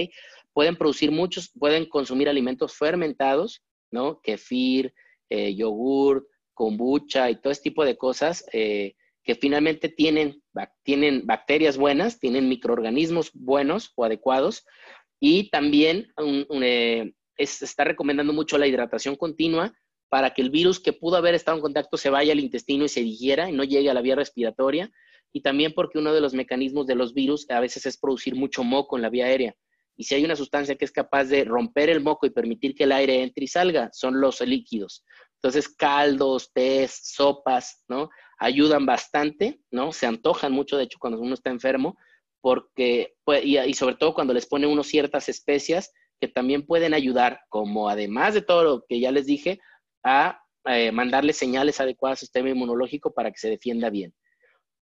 Pueden 0.58 0.76
producir 0.76 1.12
muchos, 1.12 1.52
pueden 1.52 1.86
consumir 1.86 2.28
alimentos 2.28 2.74
fermentados, 2.74 3.62
¿no? 3.92 4.20
Kefir, 4.22 4.92
eh, 5.30 5.54
yogur, 5.54 6.28
kombucha 6.56 7.30
y 7.30 7.36
todo 7.36 7.52
este 7.52 7.70
tipo 7.70 7.86
de 7.86 7.96
cosas. 7.96 8.44
Eh, 8.54 8.96
que 9.24 9.36
finalmente 9.36 9.88
tienen, 9.88 10.42
tienen 10.82 11.28
bacterias 11.28 11.78
buenas, 11.78 12.20
tienen 12.20 12.50
microorganismos 12.50 13.30
buenos 13.36 13.92
o 13.96 14.04
adecuados 14.04 14.66
y 15.20 15.52
también 15.52 16.12
eh, 16.64 17.14
está 17.38 17.84
recomendando 17.84 18.34
mucho 18.34 18.58
la 18.58 18.66
hidratación 18.66 19.16
continua 19.16 19.76
para 20.10 20.34
que 20.34 20.42
el 20.42 20.50
virus 20.50 20.80
que 20.80 20.92
pudo 20.92 21.18
haber 21.18 21.36
estado 21.36 21.58
en 21.58 21.62
contacto 21.62 21.98
se 21.98 22.10
vaya 22.10 22.34
al 22.34 22.40
intestino 22.40 22.84
y 22.84 22.90
se 22.90 23.02
digiera 23.02 23.48
y 23.48 23.54
no 23.54 23.64
llegue 23.64 23.92
a 23.92 23.94
la 23.94 24.02
vía 24.02 24.16
respiratoria 24.16 24.92
y 25.32 25.42
también 25.42 25.74
porque 25.76 26.00
uno 26.00 26.16
de 26.16 26.22
los 26.22 26.34
mecanismos 26.34 26.88
de 26.88 26.96
los 26.96 27.14
virus 27.14 27.48
a 27.52 27.60
veces 27.60 27.86
es 27.86 27.96
producir 27.96 28.34
mucho 28.34 28.64
moco 28.64 28.96
en 28.96 29.04
la 29.04 29.12
vía 29.12 29.28
aérea. 29.28 29.56
Y 29.98 30.04
si 30.04 30.16
hay 30.16 30.24
una 30.24 30.36
sustancia 30.36 30.76
que 30.76 30.86
es 30.86 30.92
capaz 30.92 31.26
de 31.26 31.44
romper 31.44 31.90
el 31.90 32.02
moco 32.02 32.26
y 32.26 32.30
permitir 32.30 32.76
que 32.76 32.86
el 32.86 32.92
aire 32.92 33.22
entre 33.24 33.44
y 33.44 33.48
salga, 33.48 33.90
son 33.92 34.22
los 34.22 34.40
líquidos. 34.42 35.04
Entonces, 35.36 35.68
caldos, 35.68 36.52
tés, 36.54 37.00
sopas, 37.04 37.84
¿no? 37.90 38.10
ayudan 38.38 38.86
bastante, 38.86 39.60
¿no? 39.72 39.92
Se 39.92 40.06
antojan 40.06 40.52
mucho, 40.52 40.78
de 40.78 40.84
hecho, 40.84 41.00
cuando 41.00 41.20
uno 41.20 41.34
está 41.34 41.50
enfermo, 41.50 41.98
porque, 42.42 43.16
pues, 43.24 43.44
y, 43.44 43.74
sobre 43.74 43.96
todo 43.96 44.14
cuando 44.14 44.34
les 44.34 44.46
pone 44.46 44.68
uno 44.68 44.84
ciertas 44.84 45.28
especias 45.28 45.92
que 46.20 46.28
también 46.28 46.66
pueden 46.66 46.94
ayudar, 46.94 47.42
como 47.50 47.90
además 47.90 48.34
de 48.34 48.42
todo 48.42 48.64
lo 48.64 48.86
que 48.88 49.00
ya 49.00 49.12
les 49.12 49.26
dije, 49.26 49.60
a 50.04 50.42
eh, 50.66 50.92
mandarle 50.92 51.34
señales 51.34 51.80
adecuadas 51.80 52.18
al 52.18 52.22
sistema 52.22 52.50
inmunológico 52.50 53.14
para 53.14 53.32
que 53.32 53.40
se 53.40 53.50
defienda 53.50 53.90
bien. 53.90 54.14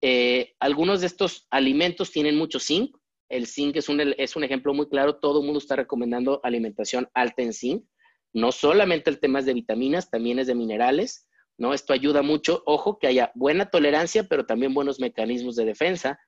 Eh, 0.02 0.54
algunos 0.60 1.00
de 1.00 1.06
estos 1.06 1.46
alimentos 1.50 2.10
tienen 2.10 2.36
mucho 2.36 2.60
zinc. 2.60 2.96
El 3.28 3.46
zinc 3.46 3.76
es 3.76 3.88
un, 3.88 4.00
es 4.00 4.36
un 4.36 4.44
ejemplo 4.44 4.72
muy 4.74 4.88
claro. 4.88 5.16
Todo 5.16 5.40
el 5.40 5.44
mundo 5.46 5.58
está 5.58 5.76
recomendando 5.76 6.40
alimentación 6.42 7.08
alta 7.14 7.42
en 7.42 7.52
zinc. 7.52 7.84
No 8.32 8.52
solamente 8.52 9.10
el 9.10 9.20
tema 9.20 9.40
es 9.40 9.46
de 9.46 9.54
vitaminas, 9.54 10.10
también 10.10 10.38
es 10.38 10.46
de 10.46 10.54
minerales. 10.54 11.28
¿no? 11.58 11.72
Esto 11.72 11.92
ayuda 11.92 12.22
mucho, 12.22 12.62
ojo, 12.66 12.98
que 12.98 13.06
haya 13.06 13.32
buena 13.34 13.70
tolerancia, 13.70 14.24
pero 14.24 14.46
también 14.46 14.74
buenos 14.74 15.00
mecanismos 15.00 15.56
de 15.56 15.64
defensa, 15.64 16.18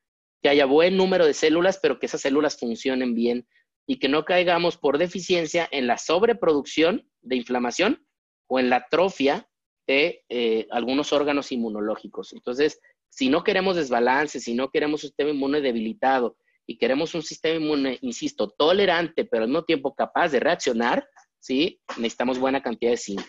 que 0.42 0.48
haya 0.48 0.64
buen 0.64 0.96
número 0.96 1.26
de 1.26 1.34
células, 1.34 1.78
pero 1.82 1.98
que 1.98 2.06
esas 2.06 2.22
células 2.22 2.58
funcionen 2.58 3.14
bien 3.14 3.46
y 3.86 3.98
que 3.98 4.08
no 4.08 4.24
caigamos 4.24 4.76
por 4.76 4.98
deficiencia 4.98 5.68
en 5.70 5.86
la 5.86 5.98
sobreproducción 5.98 7.08
de 7.22 7.36
inflamación 7.36 8.06
o 8.46 8.58
en 8.58 8.70
la 8.70 8.76
atrofia 8.76 9.48
de 9.86 10.24
eh, 10.28 10.66
algunos 10.70 11.12
órganos 11.12 11.50
inmunológicos. 11.52 12.32
Entonces, 12.32 12.80
si 13.08 13.30
no 13.30 13.42
queremos 13.42 13.76
desbalance, 13.76 14.40
si 14.40 14.54
no 14.54 14.70
queremos 14.70 15.02
un 15.02 15.08
sistema 15.08 15.30
inmune 15.30 15.60
debilitado 15.60 16.36
y 16.68 16.76
queremos 16.76 17.14
un 17.14 17.22
sistema 17.22 17.56
inmune, 17.56 17.98
insisto, 18.02 18.50
tolerante, 18.50 19.24
pero 19.24 19.44
al 19.44 19.48
mismo 19.48 19.64
tiempo 19.64 19.94
capaz 19.94 20.28
de 20.28 20.38
reaccionar, 20.38 21.08
¿sí? 21.38 21.80
necesitamos 21.96 22.38
buena 22.38 22.62
cantidad 22.62 22.90
de 22.90 22.98
zinc. 22.98 23.22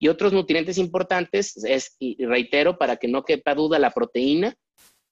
Y 0.00 0.08
otros 0.08 0.32
nutrientes 0.32 0.78
importantes 0.78 1.56
es, 1.64 1.94
y 2.00 2.24
reitero, 2.26 2.76
para 2.78 2.96
que 2.96 3.06
no 3.06 3.22
quepa 3.22 3.54
duda, 3.54 3.78
la 3.78 3.92
proteína, 3.92 4.56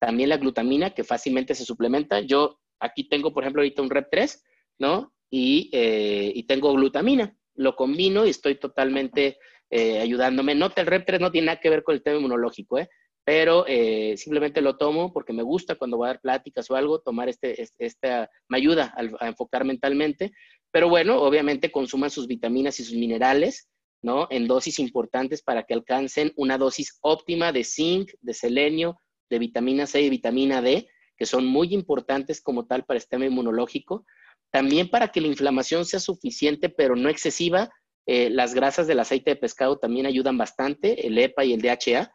también 0.01 0.31
la 0.31 0.39
glutamina, 0.39 0.91
que 0.91 1.05
fácilmente 1.05 1.55
se 1.55 1.65
suplementa. 1.65 2.19
Yo 2.23 2.59
aquí 2.81 3.09
tengo, 3.09 3.33
por 3.33 3.45
ejemplo, 3.45 3.63
ahorita 3.63 3.83
un 3.83 3.91
Rep 3.91 4.09
3, 4.11 4.43
¿no? 4.81 5.15
Y, 5.31 5.71
eh, 5.73 6.33
y 6.35 6.43
tengo 6.43 6.73
glutamina. 6.73 7.37
Lo 7.55 7.77
combino 7.77 8.27
y 8.27 8.31
estoy 8.31 8.57
totalmente 8.57 9.39
eh, 9.71 10.01
ayudándome. 10.01 10.57
Nota, 10.57 10.81
el 10.81 10.89
Rep 10.89 11.07
3 11.07 11.21
no 11.21 11.31
tiene 11.31 11.47
nada 11.47 11.61
que 11.61 11.71
ver 11.71 11.85
con 11.85 11.95
el 11.95 12.03
tema 12.03 12.17
inmunológico, 12.17 12.81
¿eh? 12.81 12.89
Pero 13.25 13.65
eh, 13.67 14.17
simplemente 14.17 14.61
lo 14.61 14.77
tomo 14.77 15.13
porque 15.13 15.33
me 15.33 15.43
gusta 15.43 15.75
cuando 15.75 15.97
voy 15.97 16.07
a 16.07 16.13
dar 16.13 16.21
pláticas 16.21 16.71
o 16.71 16.77
algo, 16.77 17.01
tomar 17.01 17.29
este, 17.29 17.61
este 17.63 17.87
esta, 17.87 18.31
me 18.49 18.59
ayuda 18.59 18.95
a, 19.21 19.29
enfocar 19.29 19.65
mentalmente. 19.65 20.33
Pero 20.73 20.89
bueno, 20.89 21.21
obviamente 21.21 21.71
consuman 21.71 22.11
sus 22.11 22.27
vitaminas 22.27 22.79
y 22.81 22.85
sus 22.85 22.95
minerales 22.95 23.69
¿no? 24.03 24.27
En 24.31 24.47
dosis 24.47 24.79
importantes 24.79 25.43
para 25.43 25.65
que 25.65 25.75
alcancen 25.75 26.33
una 26.37 26.59
dosis 26.59 26.99
óptima 27.03 27.53
de 27.53 27.65
zinc, 27.65 28.13
de 28.21 28.35
selenio, 28.35 29.01
de 29.29 29.39
vitamina 29.39 29.87
C 29.87 30.01
y 30.03 30.11
vitamina 30.11 30.63
D, 30.63 30.89
que 31.17 31.27
son 31.27 31.47
muy 31.47 31.75
importantes 31.75 32.41
como 32.41 32.67
tal 32.67 32.85
para 32.85 32.97
el 32.97 33.03
sistema 33.03 33.27
inmunológico. 33.27 34.07
También 34.51 34.89
para 34.89 35.09
que 35.09 35.21
la 35.21 35.29
inflamación 35.29 35.85
sea 35.85 36.01
suficiente, 36.01 36.71
pero 36.71 36.97
no 36.97 37.09
excesiva, 37.09 37.71
eh, 38.07 38.31
las 38.31 38.55
grasas 38.55 38.87
del 38.87 39.01
aceite 39.01 39.31
de 39.31 39.37
pescado 39.37 39.79
también 39.79 40.07
ayudan 40.07 40.39
bastante, 40.39 41.07
el 41.07 41.19
EPA 41.19 41.45
y 41.45 41.53
el 41.53 41.63
DHA. 41.63 42.11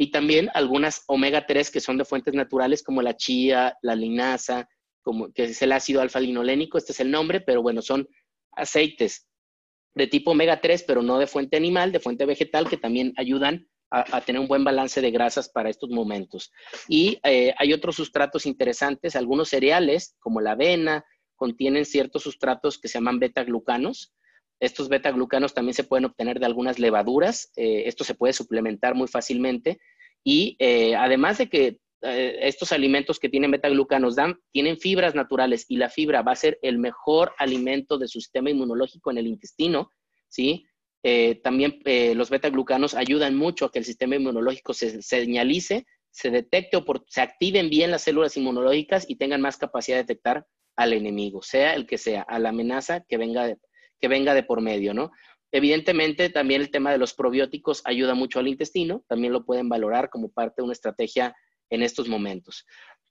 Y 0.00 0.10
también 0.10 0.48
algunas 0.54 1.04
omega 1.08 1.44
3 1.44 1.70
que 1.70 1.78
son 1.78 1.98
de 1.98 2.06
fuentes 2.06 2.32
naturales 2.32 2.82
como 2.82 3.02
la 3.02 3.18
chía, 3.18 3.76
la 3.82 3.94
linaza, 3.94 4.66
como, 5.02 5.30
que 5.30 5.44
es 5.44 5.60
el 5.60 5.72
ácido 5.72 6.00
alfa-linolénico, 6.00 6.78
este 6.78 6.92
es 6.92 7.00
el 7.00 7.10
nombre, 7.10 7.42
pero 7.42 7.60
bueno, 7.60 7.82
son 7.82 8.08
aceites 8.52 9.28
de 9.94 10.06
tipo 10.06 10.30
omega 10.30 10.58
3, 10.58 10.84
pero 10.84 11.02
no 11.02 11.18
de 11.18 11.26
fuente 11.26 11.58
animal, 11.58 11.92
de 11.92 12.00
fuente 12.00 12.24
vegetal, 12.24 12.66
que 12.66 12.78
también 12.78 13.12
ayudan 13.18 13.68
a, 13.90 14.22
tener 14.22 14.40
un 14.40 14.48
buen 14.48 14.64
balance 14.64 15.02
de 15.02 15.10
grasas 15.10 15.50
para 15.50 15.68
estos 15.68 15.90
momentos. 15.90 16.50
Y 16.88 17.18
eh, 17.22 17.52
hay 17.58 17.74
otros 17.74 17.96
sustratos 17.96 18.46
interesantes, 18.46 19.16
algunos 19.16 19.50
cereales, 19.50 20.16
como 20.18 20.40
la 20.40 20.52
avena, 20.52 21.04
contienen 21.36 21.84
ciertos 21.84 22.22
sustratos 22.22 22.78
que 22.78 22.88
se 22.88 22.94
llaman 22.94 23.18
beta-glucanos. 23.18 24.14
Estos 24.60 24.88
beta-glucanos 24.88 25.54
también 25.54 25.74
se 25.74 25.84
pueden 25.84 26.04
obtener 26.04 26.38
de 26.38 26.46
algunas 26.46 26.78
levaduras. 26.78 27.50
Eh, 27.56 27.84
esto 27.86 28.04
se 28.04 28.14
puede 28.14 28.32
suplementar 28.32 28.94
muy 28.94 29.08
fácilmente. 29.08 29.80
Y 30.22 30.56
eh, 30.58 30.94
además 30.94 31.38
de 31.38 31.48
que 31.48 31.78
estos 32.02 32.72
alimentos 32.72 33.18
que 33.18 33.28
tienen 33.28 33.50
beta-glucanos 33.50 34.16
dan, 34.16 34.38
tienen 34.52 34.78
fibras 34.78 35.14
naturales 35.14 35.66
y 35.68 35.76
la 35.76 35.90
fibra 35.90 36.22
va 36.22 36.32
a 36.32 36.36
ser 36.36 36.58
el 36.62 36.78
mejor 36.78 37.32
alimento 37.36 37.98
de 37.98 38.08
su 38.08 38.20
sistema 38.20 38.48
inmunológico 38.48 39.10
en 39.10 39.18
el 39.18 39.26
intestino, 39.26 39.90
¿sí? 40.26 40.64
Eh, 41.02 41.40
también 41.42 41.80
eh, 41.84 42.14
los 42.14 42.28
beta-glucanos 42.28 42.94
ayudan 42.94 43.34
mucho 43.34 43.64
a 43.64 43.72
que 43.72 43.78
el 43.78 43.84
sistema 43.84 44.16
inmunológico 44.16 44.74
se 44.74 45.00
señalice, 45.02 45.86
se 46.10 46.30
detecte 46.30 46.76
o 46.76 46.84
se 47.06 47.20
activen 47.20 47.70
bien 47.70 47.90
las 47.90 48.02
células 48.02 48.36
inmunológicas 48.36 49.08
y 49.08 49.16
tengan 49.16 49.40
más 49.40 49.56
capacidad 49.56 49.96
de 49.96 50.02
detectar 50.02 50.46
al 50.76 50.92
enemigo, 50.92 51.42
sea 51.42 51.74
el 51.74 51.86
que 51.86 51.98
sea, 51.98 52.22
a 52.22 52.38
la 52.38 52.50
amenaza 52.50 53.04
que 53.08 53.16
venga 53.16 53.46
de, 53.46 53.56
que 54.00 54.08
venga 54.08 54.34
de 54.34 54.42
por 54.42 54.60
medio, 54.60 54.94
¿no? 54.94 55.12
Evidentemente, 55.52 56.30
también 56.30 56.60
el 56.60 56.70
tema 56.70 56.92
de 56.92 56.98
los 56.98 57.12
probióticos 57.12 57.82
ayuda 57.84 58.14
mucho 58.14 58.38
al 58.38 58.48
intestino, 58.48 59.04
también 59.08 59.32
lo 59.32 59.44
pueden 59.44 59.68
valorar 59.68 60.08
como 60.08 60.30
parte 60.30 60.56
de 60.58 60.64
una 60.64 60.72
estrategia 60.72 61.34
en 61.70 61.82
estos 61.82 62.08
momentos. 62.08 62.66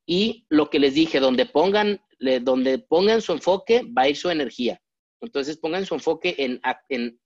Y 0.06 0.46
lo 0.50 0.70
que 0.70 0.80
les 0.80 0.94
dije, 0.94 1.20
donde 1.20 1.46
pongan, 1.46 2.02
donde 2.42 2.80
pongan 2.80 3.22
su 3.22 3.34
enfoque, 3.34 3.84
va 3.96 4.04
a 4.04 4.10
ir 4.10 4.16
su 4.16 4.30
energía. 4.30 4.82
Entonces, 5.22 5.58
pongan 5.58 5.86
su 5.86 5.96
enfoque 5.96 6.36
en, 6.38 6.62
en 6.88 7.20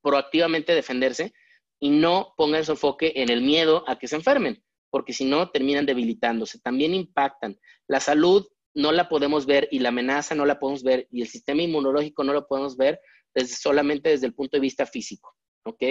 proactivamente 0.00 0.74
defenderse 0.74 1.32
y 1.78 1.90
no 1.90 2.34
pongan 2.36 2.64
su 2.64 2.72
enfoque 2.72 3.12
en 3.16 3.28
el 3.28 3.42
miedo 3.42 3.84
a 3.86 3.98
que 3.98 4.08
se 4.08 4.16
enfermen, 4.16 4.64
porque 4.90 5.12
si 5.12 5.26
no, 5.26 5.50
terminan 5.50 5.84
debilitándose. 5.84 6.58
También 6.60 6.94
impactan. 6.94 7.58
La 7.86 8.00
salud 8.00 8.46
no 8.74 8.92
la 8.92 9.08
podemos 9.08 9.46
ver 9.46 9.68
y 9.70 9.78
la 9.80 9.90
amenaza 9.90 10.34
no 10.34 10.46
la 10.46 10.58
podemos 10.58 10.82
ver 10.82 11.06
y 11.10 11.22
el 11.22 11.28
sistema 11.28 11.62
inmunológico 11.62 12.24
no 12.24 12.32
lo 12.32 12.46
podemos 12.46 12.76
ver 12.76 13.00
desde, 13.34 13.54
solamente 13.56 14.10
desde 14.10 14.26
el 14.26 14.34
punto 14.34 14.56
de 14.56 14.60
vista 14.60 14.86
físico, 14.86 15.34
¿ok? 15.64 15.82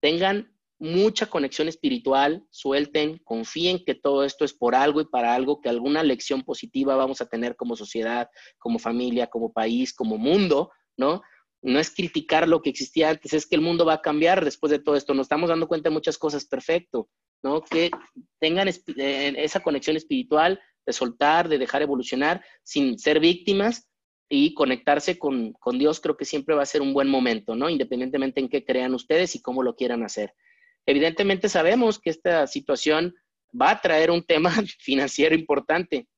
Tengan 0.00 0.52
mucha 0.78 1.26
conexión 1.26 1.68
espiritual, 1.68 2.44
suelten, 2.50 3.18
confíen 3.24 3.84
que 3.84 3.94
todo 3.94 4.24
esto 4.24 4.44
es 4.44 4.52
por 4.52 4.74
algo 4.74 5.00
y 5.00 5.06
para 5.06 5.34
algo, 5.34 5.60
que 5.60 5.68
alguna 5.68 6.02
lección 6.02 6.42
positiva 6.42 6.96
vamos 6.96 7.20
a 7.20 7.26
tener 7.26 7.54
como 7.54 7.76
sociedad, 7.76 8.28
como 8.58 8.80
familia, 8.80 9.28
como 9.28 9.52
país, 9.52 9.94
como 9.94 10.18
mundo, 10.18 10.70
¿no? 10.96 11.22
no 11.62 11.78
es 11.78 11.90
criticar 11.90 12.48
lo 12.48 12.60
que 12.60 12.70
existía 12.70 13.10
antes, 13.10 13.32
es 13.32 13.46
que 13.46 13.54
el 13.54 13.60
mundo 13.60 13.84
va 13.84 13.94
a 13.94 14.02
cambiar 14.02 14.44
después 14.44 14.70
de 14.70 14.80
todo 14.80 14.96
esto. 14.96 15.14
Nos 15.14 15.26
estamos 15.26 15.48
dando 15.48 15.68
cuenta 15.68 15.88
de 15.88 15.94
muchas 15.94 16.18
cosas, 16.18 16.44
perfecto, 16.44 17.08
¿no? 17.42 17.62
Que 17.62 17.90
tengan 18.40 18.68
eh, 18.68 19.34
esa 19.38 19.60
conexión 19.60 19.96
espiritual 19.96 20.60
de 20.86 20.92
soltar, 20.92 21.48
de 21.48 21.58
dejar 21.58 21.82
evolucionar 21.82 22.44
sin 22.62 22.98
ser 22.98 23.20
víctimas 23.20 23.88
y 24.28 24.54
conectarse 24.54 25.18
con, 25.18 25.52
con 25.52 25.78
Dios, 25.78 26.00
creo 26.00 26.16
que 26.16 26.24
siempre 26.24 26.54
va 26.54 26.62
a 26.62 26.66
ser 26.66 26.80
un 26.80 26.94
buen 26.94 27.08
momento, 27.08 27.54
¿no? 27.54 27.68
Independientemente 27.68 28.40
en 28.40 28.48
qué 28.48 28.64
crean 28.64 28.94
ustedes 28.94 29.34
y 29.34 29.42
cómo 29.42 29.62
lo 29.62 29.76
quieran 29.76 30.02
hacer. 30.02 30.34
Evidentemente 30.86 31.48
sabemos 31.48 31.98
que 31.98 32.10
esta 32.10 32.46
situación 32.46 33.14
va 33.58 33.70
a 33.70 33.80
traer 33.80 34.10
un 34.10 34.24
tema 34.24 34.50
financiero 34.78 35.34
importante. 35.34 36.08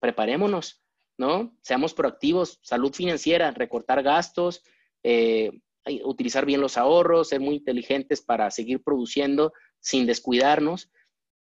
Preparémonos, 0.00 0.82
¿no? 1.18 1.56
Seamos 1.62 1.94
proactivos, 1.94 2.58
salud 2.62 2.92
financiera, 2.92 3.50
recortar 3.50 4.02
gastos, 4.02 4.62
eh, 5.02 5.50
utilizar 6.04 6.46
bien 6.46 6.60
los 6.60 6.78
ahorros, 6.78 7.28
ser 7.28 7.40
muy 7.40 7.56
inteligentes 7.56 8.22
para 8.22 8.50
seguir 8.50 8.82
produciendo 8.82 9.52
sin 9.80 10.06
descuidarnos. 10.06 10.90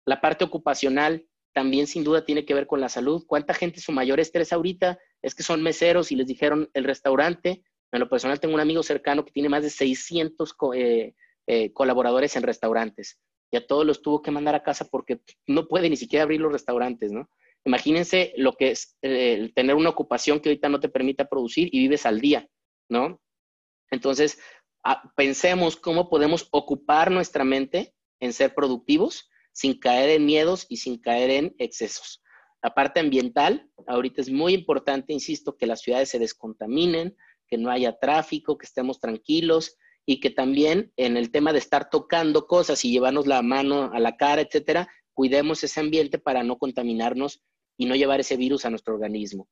La 0.06 0.20
parte 0.20 0.44
ocupacional 0.44 1.26
también 1.54 1.88
sin 1.88 2.04
duda 2.04 2.26
tiene 2.26 2.46
que 2.46 2.54
ver 2.54 2.68
con 2.68 2.82
la 2.82 2.90
salud. 2.90 3.26
¿Cuánta 3.28 3.54
gente 3.54 3.82
su 3.82 3.92
mayor 3.92 4.20
estrés 4.20 4.54
ahorita 4.54 5.00
es 5.22 5.36
que 5.36 5.44
son 5.44 5.62
meseros 5.62 6.12
y 6.12 6.16
les 6.16 6.28
dijeron 6.28 6.70
el 6.74 6.84
restaurante? 6.84 7.64
En 7.92 8.00
lo 8.00 8.10
personal 8.10 8.40
tengo 8.40 8.54
un 8.54 8.62
amigo 8.62 8.84
cercano 8.84 9.26
que 9.26 9.32
tiene 9.32 9.50
más 9.50 9.64
de 9.64 9.70
600 9.70 10.56
eh, 10.76 11.14
eh, 11.48 11.74
colaboradores 11.74 12.36
en 12.36 12.44
restaurantes 12.44 13.20
y 13.52 13.58
a 13.58 13.68
todos 13.68 13.86
los 13.86 14.02
tuvo 14.02 14.22
que 14.22 14.32
mandar 14.32 14.56
a 14.56 14.64
casa 14.64 14.88
porque 14.90 15.22
no 15.46 15.68
puede 15.68 15.90
ni 15.90 15.98
siquiera 15.98 16.24
abrir 16.24 16.40
los 16.40 16.54
restaurantes, 16.54 17.12
¿no? 17.12 17.30
Imagínense 17.66 18.34
lo 18.38 18.54
que 18.54 18.72
es 18.72 18.98
eh, 19.02 19.52
tener 19.54 19.76
una 19.76 19.90
ocupación 19.90 20.40
que 20.40 20.50
ahorita 20.50 20.70
no 20.70 20.80
te 20.80 20.90
permita 20.90 21.28
producir 21.28 21.70
y 21.72 21.80
vives 21.80 22.06
al 22.06 22.22
día, 22.22 22.48
¿no? 22.90 23.22
Entonces, 23.92 24.40
ah, 24.84 25.12
pensemos 25.16 25.76
cómo 25.76 26.10
podemos 26.10 26.48
ocupar 26.52 27.12
nuestra 27.12 27.44
mente 27.44 27.94
en 28.22 28.32
ser 28.32 28.56
productivos 28.56 29.30
sin 29.52 29.80
caer 29.80 30.10
en 30.10 30.26
miedos 30.26 30.66
y 30.70 30.78
sin 30.78 31.00
caer 31.00 31.30
en 31.30 31.56
excesos. 31.58 32.22
La 32.64 32.74
parte 32.74 33.00
ambiental, 33.00 33.70
ahorita 33.88 34.22
es 34.22 34.30
muy 34.30 34.54
importante, 34.54 35.14
insisto, 35.14 35.58
que 35.58 35.66
las 35.66 35.82
ciudades 35.82 36.10
se 36.10 36.20
descontaminen, 36.20 37.16
que 37.48 37.58
no 37.58 37.72
haya 37.72 37.98
tráfico, 38.00 38.58
que 38.58 38.66
estemos 38.66 39.00
tranquilos 39.00 39.78
y 40.06 40.20
que 40.20 40.30
también 40.30 40.92
en 40.96 41.18
el 41.18 41.32
tema 41.32 41.54
de 41.54 41.60
estar 41.60 41.90
tocando 41.90 42.48
cosas 42.48 42.84
y 42.86 42.92
llevarnos 42.92 43.28
la 43.28 43.42
mano 43.42 43.92
a 43.94 44.00
la 44.00 44.16
cara, 44.16 44.42
etcétera, 44.42 44.88
cuidemos 45.14 45.64
ese 45.64 45.80
ambiente 45.80 46.20
para 46.20 46.44
no 46.44 46.58
contaminarnos 46.58 47.44
y 47.78 47.86
no 47.86 47.96
llevar 47.96 48.20
ese 48.20 48.38
virus 48.38 48.66
a 48.66 48.70
nuestro 48.70 48.94
organismo. 48.94 49.50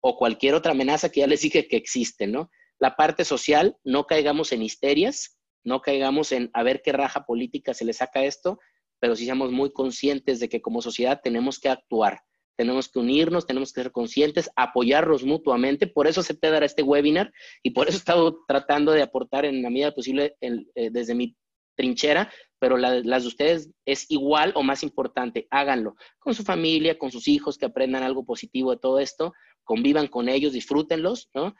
O 0.00 0.16
cualquier 0.16 0.54
otra 0.54 0.72
amenaza 0.72 1.10
que 1.10 1.20
ya 1.20 1.26
les 1.26 1.42
dije 1.42 1.68
que 1.68 1.76
existe, 1.76 2.26
¿no? 2.26 2.50
La 2.78 2.96
parte 2.96 3.24
social, 3.24 3.76
no 3.84 4.06
caigamos 4.06 4.52
en 4.52 4.62
histerias, 4.62 5.38
no 5.64 5.80
caigamos 5.80 6.32
en 6.32 6.50
a 6.52 6.62
ver 6.62 6.82
qué 6.82 6.92
raja 6.92 7.24
política 7.24 7.74
se 7.74 7.84
le 7.84 7.92
saca 7.92 8.24
esto, 8.24 8.58
pero 8.98 9.16
sí 9.16 9.24
seamos 9.24 9.52
muy 9.52 9.72
conscientes 9.72 10.40
de 10.40 10.48
que 10.48 10.60
como 10.60 10.82
sociedad 10.82 11.20
tenemos 11.22 11.58
que 11.58 11.68
actuar, 11.68 12.20
tenemos 12.56 12.88
que 12.88 12.98
unirnos, 12.98 13.46
tenemos 13.46 13.72
que 13.72 13.82
ser 13.82 13.92
conscientes, 13.92 14.50
apoyarnos 14.56 15.24
mutuamente. 15.24 15.86
Por 15.86 16.06
eso 16.06 16.20
acepté 16.20 16.50
dar 16.50 16.64
este 16.64 16.82
webinar 16.82 17.30
y 17.62 17.70
por 17.70 17.88
eso 17.88 17.96
he 17.96 17.98
estado 17.98 18.38
tratando 18.48 18.92
de 18.92 19.02
aportar 19.02 19.44
en 19.44 19.62
la 19.62 19.68
medida 19.68 19.92
posible 19.92 20.36
eh, 20.40 20.90
desde 20.90 21.14
mi 21.14 21.36
trinchera 21.76 22.30
pero 22.58 22.78
las 22.78 23.22
de 23.22 23.28
ustedes 23.28 23.70
es 23.84 24.10
igual 24.10 24.52
o 24.54 24.62
más 24.62 24.82
importante. 24.82 25.46
Háganlo 25.50 25.94
con 26.18 26.34
su 26.34 26.42
familia, 26.42 26.98
con 26.98 27.10
sus 27.10 27.28
hijos, 27.28 27.58
que 27.58 27.66
aprendan 27.66 28.02
algo 28.02 28.24
positivo 28.24 28.70
de 28.70 28.78
todo 28.78 28.98
esto, 28.98 29.34
convivan 29.64 30.08
con 30.08 30.28
ellos, 30.28 30.52
disfrútenlos, 30.52 31.28
¿no? 31.34 31.54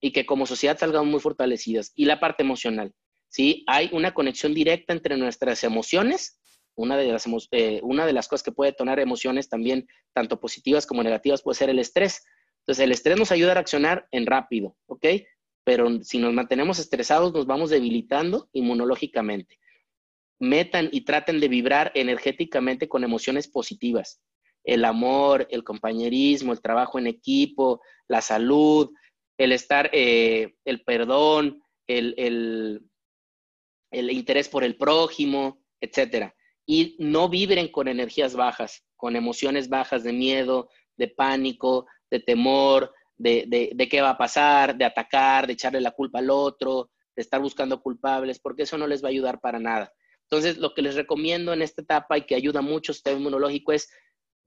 Y 0.00 0.12
que 0.12 0.24
como 0.24 0.46
sociedad 0.46 0.78
salgan 0.78 1.08
muy 1.08 1.20
fortalecidas. 1.20 1.92
Y 1.94 2.06
la 2.06 2.20
parte 2.20 2.42
emocional, 2.42 2.92
¿sí? 3.28 3.64
Hay 3.66 3.90
una 3.92 4.14
conexión 4.14 4.54
directa 4.54 4.92
entre 4.92 5.16
nuestras 5.16 5.64
emociones. 5.64 6.40
Una 6.78 6.96
de, 6.96 7.08
las, 7.08 7.26
eh, 7.50 7.80
una 7.82 8.06
de 8.06 8.12
las 8.12 8.28
cosas 8.28 8.42
que 8.42 8.52
puede 8.52 8.70
detonar 8.70 9.00
emociones 9.00 9.48
también, 9.48 9.86
tanto 10.12 10.40
positivas 10.40 10.86
como 10.86 11.02
negativas, 11.02 11.42
puede 11.42 11.56
ser 11.56 11.70
el 11.70 11.78
estrés. 11.78 12.24
Entonces, 12.60 12.84
el 12.84 12.92
estrés 12.92 13.18
nos 13.18 13.32
ayuda 13.32 13.52
a 13.52 13.54
reaccionar 13.54 14.06
en 14.10 14.26
rápido, 14.26 14.76
¿ok? 14.86 15.06
Pero 15.64 16.02
si 16.02 16.18
nos 16.18 16.32
mantenemos 16.32 16.78
estresados, 16.78 17.32
nos 17.32 17.46
vamos 17.46 17.70
debilitando 17.70 18.48
inmunológicamente 18.52 19.58
metan 20.38 20.88
y 20.92 21.02
traten 21.02 21.40
de 21.40 21.48
vibrar 21.48 21.90
energéticamente 21.94 22.88
con 22.88 23.04
emociones 23.04 23.48
positivas. 23.48 24.20
El 24.64 24.84
amor, 24.84 25.46
el 25.50 25.64
compañerismo, 25.64 26.52
el 26.52 26.60
trabajo 26.60 26.98
en 26.98 27.06
equipo, 27.06 27.80
la 28.06 28.20
salud, 28.20 28.90
el 29.38 29.52
estar, 29.52 29.90
eh, 29.92 30.54
el 30.64 30.82
perdón, 30.84 31.62
el, 31.86 32.14
el, 32.18 32.82
el 33.90 34.10
interés 34.10 34.48
por 34.48 34.64
el 34.64 34.76
prójimo, 34.76 35.62
etcétera. 35.80 36.34
Y 36.68 36.96
no 36.98 37.30
vibren 37.30 37.68
con 37.68 37.88
energías 37.88 38.36
bajas, 38.36 38.84
con 38.94 39.16
emociones 39.16 39.70
bajas 39.70 40.04
de 40.04 40.12
miedo, 40.12 40.68
de 40.98 41.08
pánico, 41.08 41.86
de 42.10 42.20
temor, 42.20 42.92
de, 43.16 43.72
de, 43.74 43.88
qué 43.88 44.02
va 44.02 44.10
a 44.10 44.18
pasar, 44.18 44.76
de 44.76 44.84
atacar, 44.84 45.46
de 45.46 45.54
echarle 45.54 45.80
la 45.80 45.92
culpa 45.92 46.18
al 46.18 46.28
otro, 46.28 46.90
de 47.16 47.22
estar 47.22 47.40
buscando 47.40 47.80
culpables, 47.80 48.38
porque 48.38 48.64
eso 48.64 48.76
no 48.76 48.86
les 48.86 49.02
va 49.02 49.08
a 49.08 49.10
ayudar 49.10 49.40
para 49.40 49.58
nada. 49.58 49.92
Entonces, 50.24 50.58
lo 50.58 50.74
que 50.74 50.82
les 50.82 50.94
recomiendo 50.94 51.54
en 51.54 51.62
esta 51.62 51.80
etapa 51.80 52.18
y 52.18 52.26
que 52.26 52.34
ayuda 52.34 52.60
mucho 52.60 52.92
sistema 52.92 53.16
inmunológico 53.16 53.72
es 53.72 53.88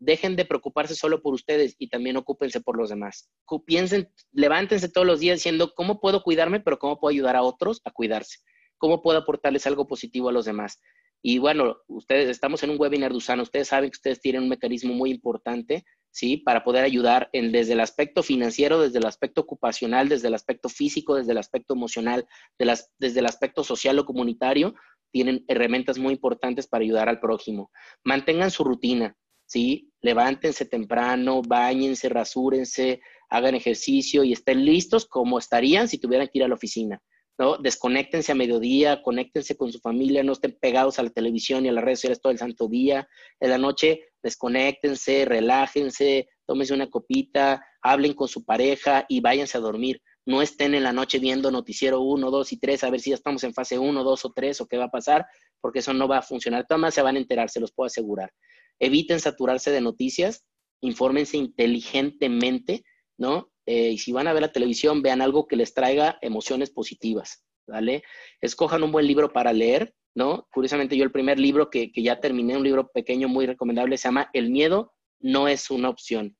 dejen 0.01 0.35
de 0.35 0.45
preocuparse 0.45 0.95
solo 0.95 1.21
por 1.21 1.33
ustedes 1.33 1.75
y 1.77 1.87
también 1.87 2.17
ocúpense 2.17 2.59
por 2.59 2.77
los 2.77 2.89
demás. 2.89 3.29
Piensen, 3.65 4.11
levántense 4.31 4.89
todos 4.89 5.05
los 5.05 5.19
días 5.19 5.37
diciendo, 5.37 5.73
¿cómo 5.75 5.99
puedo 5.99 6.23
cuidarme, 6.23 6.59
pero 6.59 6.79
cómo 6.79 6.99
puedo 6.99 7.11
ayudar 7.11 7.35
a 7.35 7.43
otros 7.43 7.81
a 7.85 7.91
cuidarse? 7.91 8.39
¿Cómo 8.77 9.03
puedo 9.03 9.19
aportarles 9.19 9.67
algo 9.67 9.87
positivo 9.87 10.29
a 10.29 10.31
los 10.31 10.45
demás? 10.45 10.79
Y 11.21 11.37
bueno, 11.37 11.77
ustedes, 11.87 12.29
estamos 12.29 12.63
en 12.63 12.71
un 12.71 12.79
webinar 12.79 13.11
de 13.11 13.17
Usana, 13.17 13.43
ustedes 13.43 13.67
saben 13.67 13.91
que 13.91 13.97
ustedes 13.97 14.19
tienen 14.19 14.43
un 14.43 14.49
mecanismo 14.49 14.93
muy 14.93 15.11
importante, 15.11 15.85
¿sí? 16.09 16.37
Para 16.37 16.63
poder 16.63 16.83
ayudar 16.83 17.29
en, 17.31 17.51
desde 17.51 17.73
el 17.73 17.79
aspecto 17.79 18.23
financiero, 18.23 18.81
desde 18.81 18.99
el 18.99 19.05
aspecto 19.05 19.41
ocupacional, 19.41 20.09
desde 20.09 20.29
el 20.29 20.33
aspecto 20.33 20.67
físico, 20.67 21.15
desde 21.15 21.31
el 21.33 21.37
aspecto 21.37 21.75
emocional, 21.75 22.25
de 22.57 22.65
las, 22.65 22.91
desde 22.97 23.19
el 23.19 23.27
aspecto 23.27 23.63
social 23.63 23.99
o 23.99 24.05
comunitario, 24.05 24.73
tienen 25.11 25.45
herramientas 25.47 25.99
muy 25.99 26.13
importantes 26.13 26.67
para 26.67 26.83
ayudar 26.83 27.07
al 27.07 27.19
prójimo. 27.19 27.71
Mantengan 28.03 28.49
su 28.49 28.63
rutina, 28.63 29.15
¿sí? 29.45 29.91
Levántense 30.01 30.65
temprano, 30.65 31.41
bañense, 31.41 32.09
rasúrense, 32.09 33.01
hagan 33.29 33.55
ejercicio 33.55 34.23
y 34.23 34.33
estén 34.33 34.65
listos 34.65 35.05
como 35.05 35.37
estarían 35.37 35.87
si 35.87 35.99
tuvieran 35.99 36.27
que 36.27 36.39
ir 36.39 36.43
a 36.45 36.47
la 36.47 36.55
oficina. 36.55 37.01
¿No? 37.37 37.57
Desconéctense 37.57 38.31
a 38.31 38.35
mediodía, 38.35 39.01
conéctense 39.01 39.55
con 39.55 39.71
su 39.71 39.79
familia, 39.79 40.23
no 40.23 40.33
estén 40.33 40.57
pegados 40.59 40.99
a 40.99 41.03
la 41.03 41.09
televisión 41.09 41.65
y 41.65 41.69
a 41.69 41.71
las 41.71 41.83
redes 41.83 41.99
sociales 41.99 42.21
todo 42.21 42.31
el 42.31 42.39
santo 42.39 42.67
día. 42.67 43.07
En 43.39 43.49
la 43.49 43.57
noche, 43.57 44.01
desconéctense, 44.21 45.25
relájense, 45.25 46.29
tómense 46.45 46.73
una 46.73 46.89
copita, 46.89 47.65
hablen 47.81 48.13
con 48.13 48.27
su 48.27 48.45
pareja 48.45 49.05
y 49.07 49.21
váyanse 49.21 49.57
a 49.57 49.61
dormir. 49.61 50.01
No 50.25 50.41
estén 50.41 50.75
en 50.75 50.83
la 50.83 50.93
noche 50.93 51.17
viendo 51.17 51.49
noticiero 51.49 52.01
1, 52.01 52.29
2 52.29 52.53
y 52.53 52.57
3 52.57 52.83
a 52.83 52.89
ver 52.91 52.99
si 52.99 53.09
ya 53.09 53.15
estamos 53.15 53.43
en 53.43 53.53
fase 53.53 53.79
1, 53.79 54.03
2 54.03 54.25
o 54.25 54.33
3 54.33 54.61
o 54.61 54.67
qué 54.67 54.77
va 54.77 54.85
a 54.85 54.91
pasar, 54.91 55.25
porque 55.59 55.79
eso 55.79 55.93
no 55.93 56.07
va 56.07 56.19
a 56.19 56.21
funcionar. 56.21 56.65
Todas 56.67 56.93
se 56.93 57.01
van 57.01 57.15
a 57.15 57.19
enterar, 57.19 57.49
se 57.49 57.59
los 57.59 57.71
puedo 57.71 57.87
asegurar. 57.87 58.31
Eviten 58.79 59.19
saturarse 59.19 59.71
de 59.71 59.81
noticias, 59.81 60.43
infórmense 60.81 61.37
inteligentemente, 61.37 62.83
¿no? 63.17 63.50
Eh, 63.73 63.91
y 63.91 63.97
si 63.97 64.11
van 64.11 64.27
a 64.27 64.33
ver 64.33 64.41
la 64.41 64.51
televisión, 64.51 65.01
vean 65.01 65.21
algo 65.21 65.47
que 65.47 65.55
les 65.55 65.73
traiga 65.73 66.19
emociones 66.21 66.69
positivas, 66.71 67.45
¿vale? 67.65 68.03
Escojan 68.41 68.83
un 68.83 68.91
buen 68.91 69.07
libro 69.07 69.31
para 69.31 69.53
leer, 69.53 69.95
¿no? 70.13 70.49
Curiosamente, 70.51 70.97
yo 70.97 71.05
el 71.05 71.11
primer 71.13 71.39
libro 71.39 71.69
que, 71.69 71.89
que 71.93 72.03
ya 72.03 72.19
terminé, 72.19 72.57
un 72.57 72.65
libro 72.65 72.89
pequeño 72.89 73.29
muy 73.29 73.45
recomendable, 73.45 73.95
se 73.95 74.09
llama 74.09 74.29
El 74.33 74.49
miedo 74.49 74.93
no 75.21 75.47
es 75.47 75.71
una 75.71 75.87
opción, 75.87 76.35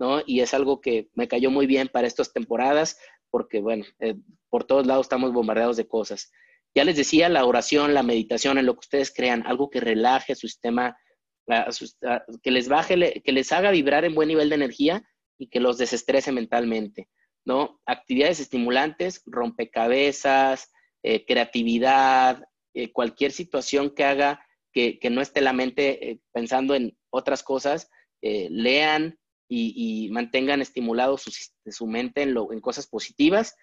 ¿no? 0.00 0.22
Y 0.26 0.40
es 0.40 0.54
algo 0.54 0.80
que 0.80 1.08
me 1.14 1.28
cayó 1.28 1.52
muy 1.52 1.66
bien 1.66 1.86
para 1.86 2.08
estas 2.08 2.32
temporadas, 2.32 2.98
porque, 3.30 3.60
bueno, 3.60 3.84
eh, 4.00 4.16
por 4.50 4.64
todos 4.64 4.84
lados 4.84 5.06
estamos 5.06 5.32
bombardeados 5.32 5.76
de 5.76 5.86
cosas. 5.86 6.32
Ya 6.74 6.82
les 6.82 6.96
decía, 6.96 7.28
la 7.28 7.44
oración, 7.44 7.94
la 7.94 8.02
meditación, 8.02 8.58
en 8.58 8.66
lo 8.66 8.74
que 8.74 8.80
ustedes 8.80 9.14
crean, 9.14 9.46
algo 9.46 9.70
que 9.70 9.78
relaje 9.78 10.34
su 10.34 10.48
sistema, 10.48 10.96
que 12.42 12.50
les 12.50 12.68
baje, 12.68 13.22
que 13.22 13.32
les 13.32 13.52
haga 13.52 13.70
vibrar 13.70 14.04
en 14.04 14.16
buen 14.16 14.26
nivel 14.26 14.48
de 14.48 14.56
energía 14.56 15.04
y 15.42 15.48
que 15.48 15.58
los 15.58 15.76
desestrese 15.76 16.30
mentalmente, 16.30 17.08
¿no? 17.44 17.80
Actividades 17.84 18.38
estimulantes, 18.38 19.22
rompecabezas, 19.26 20.70
eh, 21.02 21.26
creatividad, 21.26 22.44
eh, 22.74 22.92
cualquier 22.92 23.32
situación 23.32 23.92
que 23.92 24.04
haga 24.04 24.46
que, 24.72 25.00
no 25.10 25.20
esté 25.20 25.40
la 25.40 25.52
mente 25.52 26.10
eh, 26.10 26.20
pensando 26.32 26.76
en 26.76 26.96
otras 27.10 27.42
cosas, 27.42 27.90
lean 28.20 29.18
y, 29.48 30.08
mantengan 30.12 30.62
estimulado 30.62 31.18
su, 31.18 31.86
mente 31.88 32.22
en, 32.22 32.36
en 32.36 32.60
cosas 32.60 32.86
positivas. 32.86 33.56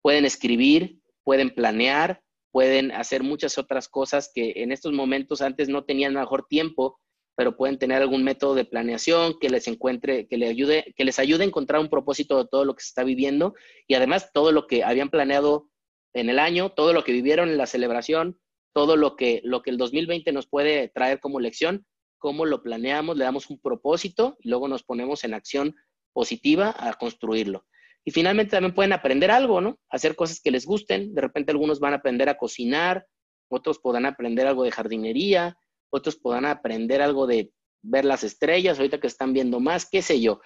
Pueden 0.00 0.24
escribir, 0.24 1.00
pueden 1.24 1.50
planear, 1.50 2.22
pueden 2.52 2.92
hacer 2.92 3.24
muchas 3.24 3.58
otras 3.58 3.88
cosas 3.88 4.30
que 4.32 4.52
en 4.62 4.70
estos 4.70 4.92
momentos 4.92 5.42
antes 5.42 5.68
no 5.68 5.84
tenían 5.84 6.14
mejor 6.14 6.46
tiempo 6.46 7.00
pero 7.36 7.56
pueden 7.56 7.78
tener 7.78 8.00
algún 8.00 8.24
método 8.24 8.54
de 8.54 8.64
planeación 8.64 9.38
que 9.38 9.50
les 9.50 9.68
encuentre, 9.68 10.26
que 10.26 10.38
les 10.38 10.50
ayude, 10.50 10.94
que 10.96 11.04
les 11.04 11.18
ayude 11.18 11.44
a 11.44 11.46
encontrar 11.46 11.80
un 11.80 11.90
propósito 11.90 12.38
de 12.38 12.48
todo 12.50 12.64
lo 12.64 12.74
que 12.74 12.82
se 12.82 12.88
está 12.88 13.04
viviendo 13.04 13.54
y 13.86 13.94
además 13.94 14.30
todo 14.32 14.52
lo 14.52 14.66
que 14.66 14.82
habían 14.82 15.10
planeado 15.10 15.68
en 16.14 16.30
el 16.30 16.38
año, 16.38 16.70
todo 16.70 16.94
lo 16.94 17.04
que 17.04 17.12
vivieron 17.12 17.50
en 17.50 17.58
la 17.58 17.66
celebración, 17.66 18.40
todo 18.72 18.96
lo 18.96 19.16
que, 19.16 19.42
lo 19.44 19.62
que 19.62 19.70
el 19.70 19.76
2020 19.76 20.32
nos 20.32 20.48
puede 20.48 20.88
traer 20.88 21.20
como 21.20 21.38
lección, 21.38 21.86
cómo 22.18 22.46
lo 22.46 22.62
planeamos, 22.62 23.18
le 23.18 23.24
damos 23.24 23.50
un 23.50 23.60
propósito 23.60 24.36
y 24.40 24.48
luego 24.48 24.66
nos 24.66 24.82
ponemos 24.82 25.22
en 25.24 25.34
acción 25.34 25.76
positiva 26.14 26.74
a 26.78 26.94
construirlo. 26.94 27.66
Y 28.02 28.12
finalmente 28.12 28.52
también 28.52 28.74
pueden 28.74 28.92
aprender 28.92 29.30
algo, 29.30 29.60
¿no? 29.60 29.78
Hacer 29.90 30.16
cosas 30.16 30.40
que 30.40 30.50
les 30.50 30.64
gusten. 30.64 31.14
De 31.14 31.20
repente 31.20 31.52
algunos 31.52 31.80
van 31.80 31.92
a 31.92 31.96
aprender 31.96 32.28
a 32.28 32.38
cocinar, 32.38 33.06
otros 33.48 33.78
podrán 33.78 34.06
aprender 34.06 34.46
algo 34.46 34.64
de 34.64 34.70
jardinería, 34.70 35.58
otros 35.90 36.16
podrán 36.16 36.46
aprender 36.46 37.02
algo 37.02 37.26
de 37.26 37.52
ver 37.82 38.04
las 38.04 38.24
estrellas, 38.24 38.78
ahorita 38.78 39.00
que 39.00 39.06
están 39.06 39.32
viendo 39.32 39.60
más, 39.60 39.88
qué 39.88 40.02
sé 40.02 40.20
yo. 40.20 40.40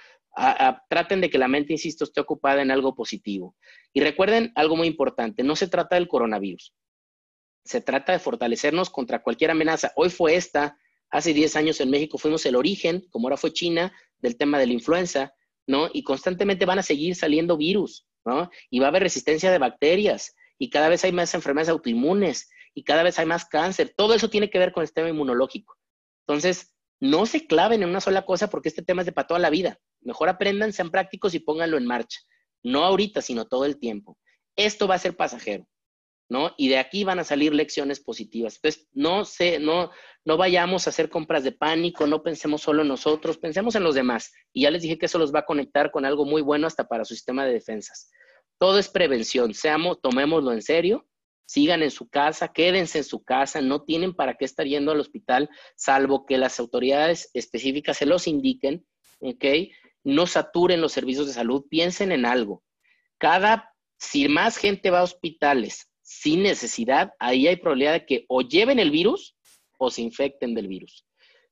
traten 0.88 1.20
de 1.20 1.30
que 1.30 1.38
la 1.38 1.48
mente, 1.48 1.72
insisto, 1.72 2.04
esté 2.04 2.20
ocupada 2.20 2.62
en 2.62 2.70
algo 2.70 2.94
positivo. 2.94 3.56
Y 3.92 4.00
recuerden 4.00 4.52
algo 4.54 4.76
muy 4.76 4.86
importante, 4.86 5.42
no 5.42 5.56
se 5.56 5.68
trata 5.68 5.96
del 5.96 6.08
coronavirus, 6.08 6.74
se 7.64 7.80
trata 7.80 8.12
de 8.12 8.18
fortalecernos 8.18 8.90
contra 8.90 9.22
cualquier 9.22 9.50
amenaza. 9.50 9.92
Hoy 9.96 10.10
fue 10.10 10.36
esta, 10.36 10.78
hace 11.10 11.32
10 11.32 11.56
años 11.56 11.80
en 11.80 11.90
México 11.90 12.18
fuimos 12.18 12.46
el 12.46 12.56
origen, 12.56 13.06
como 13.10 13.26
ahora 13.26 13.36
fue 13.36 13.52
China, 13.52 13.92
del 14.18 14.36
tema 14.36 14.58
de 14.58 14.66
la 14.66 14.72
influenza, 14.72 15.34
¿no? 15.66 15.88
Y 15.92 16.02
constantemente 16.02 16.66
van 16.66 16.78
a 16.78 16.82
seguir 16.82 17.14
saliendo 17.16 17.56
virus, 17.56 18.06
¿no? 18.24 18.50
Y 18.70 18.78
va 18.78 18.86
a 18.86 18.88
haber 18.90 19.02
resistencia 19.02 19.50
de 19.50 19.58
bacterias 19.58 20.34
y 20.58 20.70
cada 20.70 20.88
vez 20.88 21.04
hay 21.04 21.12
más 21.12 21.34
enfermedades 21.34 21.70
autoinmunes 21.70 22.50
y 22.74 22.84
cada 22.84 23.02
vez 23.02 23.18
hay 23.18 23.26
más 23.26 23.44
cáncer. 23.44 23.92
Todo 23.96 24.14
eso 24.14 24.30
tiene 24.30 24.50
que 24.50 24.58
ver 24.58 24.72
con 24.72 24.82
el 24.82 24.86
sistema 24.86 25.08
inmunológico. 25.08 25.76
Entonces, 26.26 26.74
no 27.00 27.26
se 27.26 27.46
claven 27.46 27.82
en 27.82 27.88
una 27.88 28.00
sola 28.00 28.24
cosa 28.24 28.50
porque 28.50 28.68
este 28.68 28.82
tema 28.82 29.02
es 29.02 29.06
de 29.06 29.12
para 29.12 29.26
toda 29.26 29.40
la 29.40 29.50
vida. 29.50 29.78
Mejor 30.02 30.28
aprendan, 30.28 30.72
sean 30.72 30.90
prácticos 30.90 31.34
y 31.34 31.40
pónganlo 31.40 31.78
en 31.78 31.86
marcha. 31.86 32.20
No 32.62 32.84
ahorita, 32.84 33.22
sino 33.22 33.46
todo 33.46 33.64
el 33.64 33.78
tiempo. 33.78 34.18
Esto 34.54 34.86
va 34.86 34.96
a 34.96 34.98
ser 34.98 35.16
pasajero, 35.16 35.66
¿no? 36.28 36.52
Y 36.58 36.68
de 36.68 36.78
aquí 36.78 37.04
van 37.04 37.18
a 37.18 37.24
salir 37.24 37.54
lecciones 37.54 38.00
positivas. 38.00 38.56
Entonces, 38.56 38.88
no 38.92 39.24
sé, 39.24 39.58
no, 39.58 39.90
no 40.26 40.36
vayamos 40.36 40.86
a 40.86 40.90
hacer 40.90 41.08
compras 41.08 41.42
de 41.42 41.52
pánico, 41.52 42.06
no 42.06 42.22
pensemos 42.22 42.60
solo 42.60 42.82
en 42.82 42.88
nosotros, 42.88 43.38
pensemos 43.38 43.74
en 43.76 43.82
los 43.82 43.94
demás. 43.94 44.30
Y 44.52 44.62
ya 44.62 44.70
les 44.70 44.82
dije 44.82 44.98
que 44.98 45.06
eso 45.06 45.18
los 45.18 45.34
va 45.34 45.40
a 45.40 45.46
conectar 45.46 45.90
con 45.90 46.04
algo 46.04 46.26
muy 46.26 46.42
bueno 46.42 46.66
hasta 46.66 46.86
para 46.86 47.06
su 47.06 47.14
sistema 47.14 47.46
de 47.46 47.54
defensas. 47.54 48.10
Todo 48.58 48.78
es 48.78 48.90
prevención, 48.90 49.54
seamos, 49.54 50.02
tomémoslo 50.02 50.52
en 50.52 50.60
serio 50.60 51.09
sigan 51.50 51.82
en 51.82 51.90
su 51.90 52.08
casa, 52.08 52.52
quédense 52.52 52.98
en 52.98 53.04
su 53.04 53.24
casa, 53.24 53.60
no 53.60 53.82
tienen 53.82 54.14
para 54.14 54.34
qué 54.34 54.44
estar 54.44 54.68
yendo 54.68 54.92
al 54.92 55.00
hospital, 55.00 55.50
salvo 55.74 56.24
que 56.24 56.38
las 56.38 56.60
autoridades 56.60 57.28
específicas 57.34 57.96
se 57.96 58.06
los 58.06 58.28
indiquen, 58.28 58.86
¿ok? 59.18 59.44
No 60.04 60.28
saturen 60.28 60.80
los 60.80 60.92
servicios 60.92 61.26
de 61.26 61.32
salud, 61.32 61.64
piensen 61.68 62.12
en 62.12 62.24
algo. 62.24 62.62
Cada, 63.18 63.74
si 63.98 64.28
más 64.28 64.58
gente 64.58 64.90
va 64.90 65.00
a 65.00 65.02
hospitales 65.02 65.90
sin 66.02 66.44
necesidad, 66.44 67.14
ahí 67.18 67.48
hay 67.48 67.56
probabilidad 67.56 67.94
de 67.94 68.06
que 68.06 68.24
o 68.28 68.42
lleven 68.42 68.78
el 68.78 68.92
virus 68.92 69.36
o 69.76 69.90
se 69.90 70.02
infecten 70.02 70.54
del 70.54 70.68
virus. 70.68 71.04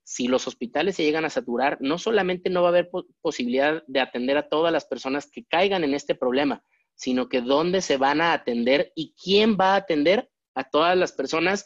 Si 0.05 0.29
los 0.29 0.47
hospitales 0.47 0.95
se 0.95 1.03
llegan 1.03 1.25
a 1.25 1.31
saturar, 1.31 1.77
no 1.81 1.99
solamente 1.99 2.51
no 2.51 2.63
va 2.63 2.69
a 2.69 2.71
haber 2.71 2.89
posibilidad 3.21 3.83
de 3.89 3.99
atender 3.99 4.37
a 4.37 4.49
todas 4.49 4.73
las 4.73 4.85
personas 4.85 5.29
que 5.29 5.45
caigan 5.45 5.83
en 5.83 5.93
este 5.93 6.15
problema, 6.15 6.63
sino 6.99 7.29
que 7.29 7.41
dónde 7.41 7.81
se 7.81 7.97
van 7.97 8.21
a 8.21 8.33
atender 8.33 8.93
y 8.97 9.15
quién 9.15 9.57
va 9.59 9.75
a 9.75 9.77
atender 9.77 10.29
a 10.55 10.65
todas 10.65 10.99
las 10.99 11.13
personas 11.13 11.65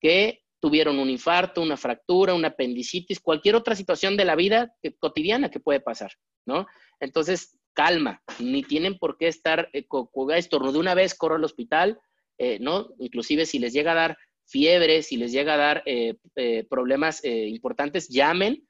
que 0.00 0.44
tuvieron 0.60 0.98
un 0.98 1.10
infarto, 1.10 1.60
una 1.60 1.76
fractura, 1.76 2.34
una 2.34 2.48
apendicitis, 2.48 3.20
cualquier 3.20 3.56
otra 3.56 3.74
situación 3.74 4.16
de 4.16 4.24
la 4.24 4.36
vida 4.36 4.72
cotidiana 5.00 5.50
que 5.50 5.60
puede 5.60 5.80
pasar, 5.80 6.12
¿no? 6.46 6.66
Entonces, 7.00 7.58
calma, 7.74 8.22
ni 8.38 8.62
tienen 8.62 8.98
por 8.98 9.18
qué 9.18 9.26
estar, 9.28 9.68
eh, 9.72 9.86
de 9.90 10.78
una 10.78 10.94
vez, 10.94 11.14
corro 11.14 11.34
al 11.34 11.44
hospital, 11.44 12.00
eh, 12.38 12.58
¿no? 12.60 12.88
Inclusive 13.00 13.46
si 13.46 13.58
les 13.58 13.72
llega 13.72 13.92
a 13.92 13.96
dar 13.96 14.18
fiebre, 14.46 15.02
si 15.02 15.16
les 15.16 15.32
llega 15.32 15.54
a 15.54 15.58
dar 15.58 15.82
eh, 15.86 16.14
eh, 16.36 16.64
problemas 16.70 17.22
importantes, 17.24 18.08
llamen, 18.08 18.64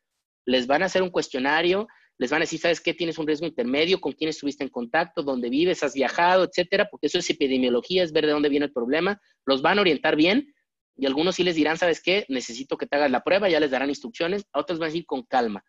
les 0.47 0.67
van 0.67 0.83
a 0.83 0.87
hacer 0.87 1.03
un 1.03 1.11
cuestionario, 1.11 1.87
les 2.19 2.31
van 2.31 2.43
a 2.43 2.45
decir, 2.45 2.59
¿sabes 2.59 2.81
qué? 2.81 2.95
Tienes 2.95 3.16
un 3.19 3.27
riesgo 3.27 3.47
intermedio, 3.47 4.01
con 4.01 4.12
quién 4.12 4.29
estuviste 4.29 4.64
en 4.64 4.71
contacto, 4.71 5.23
dónde 5.23 5.49
vives, 5.49 5.83
has 5.85 5.95
viajado, 5.95 6.45
etcétera, 6.45 6.89
porque 6.91 7.07
eso 7.07 7.19
es 7.19 7.31
epidemiología, 7.31 8.03
es 8.03 8.12
ver 8.12 8.27
de 8.27 8.33
dónde 8.33 8.49
viene 8.49 8.66
el 8.66 8.73
problema. 8.73 9.21
Los 9.47 9.62
van 9.62 9.79
a 9.79 9.83
orientar 9.83 10.16
bien 10.16 10.53
y 10.97 11.07
algunos 11.07 11.37
sí 11.37 11.45
les 11.45 11.55
dirán, 11.55 11.79
¿sabes 11.79 12.03
qué? 12.03 12.27
Necesito 12.29 12.77
que 12.77 12.87
te 12.87 12.97
hagas 12.97 13.11
la 13.11 13.23
prueba, 13.23 13.49
ya 13.49 13.61
les 13.61 13.71
darán 13.71 13.89
instrucciones, 13.89 14.45
a 14.53 14.59
otros 14.59 14.81
van 14.81 14.87
a 14.87 14.91
decir 14.91 15.07
con 15.07 15.23
calma. 15.23 15.64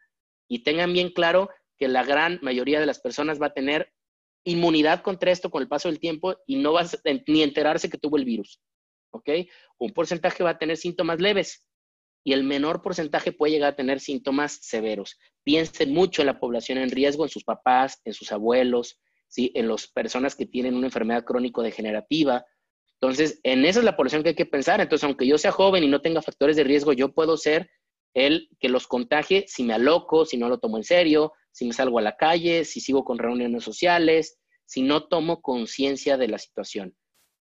Y 0.47 0.63
tengan 0.63 0.91
bien 0.91 1.11
claro 1.11 1.49
que 1.77 1.87
la 1.87 2.03
gran 2.03 2.39
mayoría 2.41 2.79
de 2.79 2.87
las 2.87 2.99
personas 2.99 3.39
va 3.39 3.47
a 3.47 3.53
tener 3.53 3.93
inmunidad 4.43 5.03
contra 5.03 5.31
esto 5.31 5.51
con 5.51 5.61
el 5.61 5.67
paso 5.67 5.87
del 5.87 5.99
tiempo 5.99 6.35
y 6.47 6.55
no 6.55 6.73
vas 6.73 6.99
ni 7.27 7.43
enterarse 7.43 7.89
que 7.89 7.99
tuvo 7.99 8.17
el 8.17 8.25
virus. 8.25 8.59
¿Ok? 9.11 9.29
Un 9.77 9.91
porcentaje 9.91 10.43
va 10.43 10.51
a 10.51 10.57
tener 10.57 10.77
síntomas 10.77 11.19
leves, 11.19 11.63
y 12.23 12.33
el 12.33 12.43
menor 12.43 12.81
porcentaje 12.81 13.31
puede 13.31 13.53
llegar 13.53 13.73
a 13.73 13.75
tener 13.75 13.99
síntomas 13.99 14.59
severos. 14.61 15.17
Piensen 15.43 15.93
mucho 15.93 16.21
en 16.21 16.27
la 16.27 16.39
población 16.39 16.77
en 16.77 16.91
riesgo, 16.91 17.23
en 17.23 17.29
sus 17.29 17.43
papás, 17.43 18.01
en 18.05 18.13
sus 18.13 18.31
abuelos, 18.31 18.99
¿sí? 19.27 19.51
en 19.55 19.67
las 19.67 19.87
personas 19.87 20.35
que 20.35 20.45
tienen 20.45 20.75
una 20.75 20.87
enfermedad 20.87 21.23
crónico-degenerativa. 21.23 22.45
Entonces, 23.01 23.39
en 23.43 23.65
esa 23.65 23.79
es 23.79 23.85
la 23.85 23.95
población 23.95 24.23
que 24.23 24.29
hay 24.29 24.35
que 24.35 24.45
pensar. 24.45 24.81
Entonces, 24.81 25.05
aunque 25.05 25.25
yo 25.25 25.37
sea 25.37 25.51
joven 25.51 25.83
y 25.83 25.87
no 25.87 26.01
tenga 26.01 26.21
factores 26.21 26.57
de 26.57 26.65
riesgo, 26.65 26.93
yo 26.93 27.13
puedo 27.13 27.37
ser 27.37 27.69
el 28.13 28.49
que 28.59 28.69
los 28.69 28.87
contagie 28.87 29.45
si 29.47 29.63
me 29.63 29.73
aloco, 29.73 30.25
si 30.25 30.37
no 30.37 30.49
lo 30.49 30.59
tomo 30.59 30.77
en 30.77 30.83
serio, 30.83 31.33
si 31.51 31.65
me 31.65 31.73
salgo 31.73 31.99
a 31.99 32.01
la 32.01 32.17
calle, 32.17 32.65
si 32.65 32.81
sigo 32.81 33.05
con 33.05 33.17
reuniones 33.17 33.63
sociales, 33.63 34.39
si 34.65 34.81
no 34.81 35.07
tomo 35.07 35.41
conciencia 35.41 36.17
de 36.17 36.27
la 36.27 36.37
situación. 36.37 36.95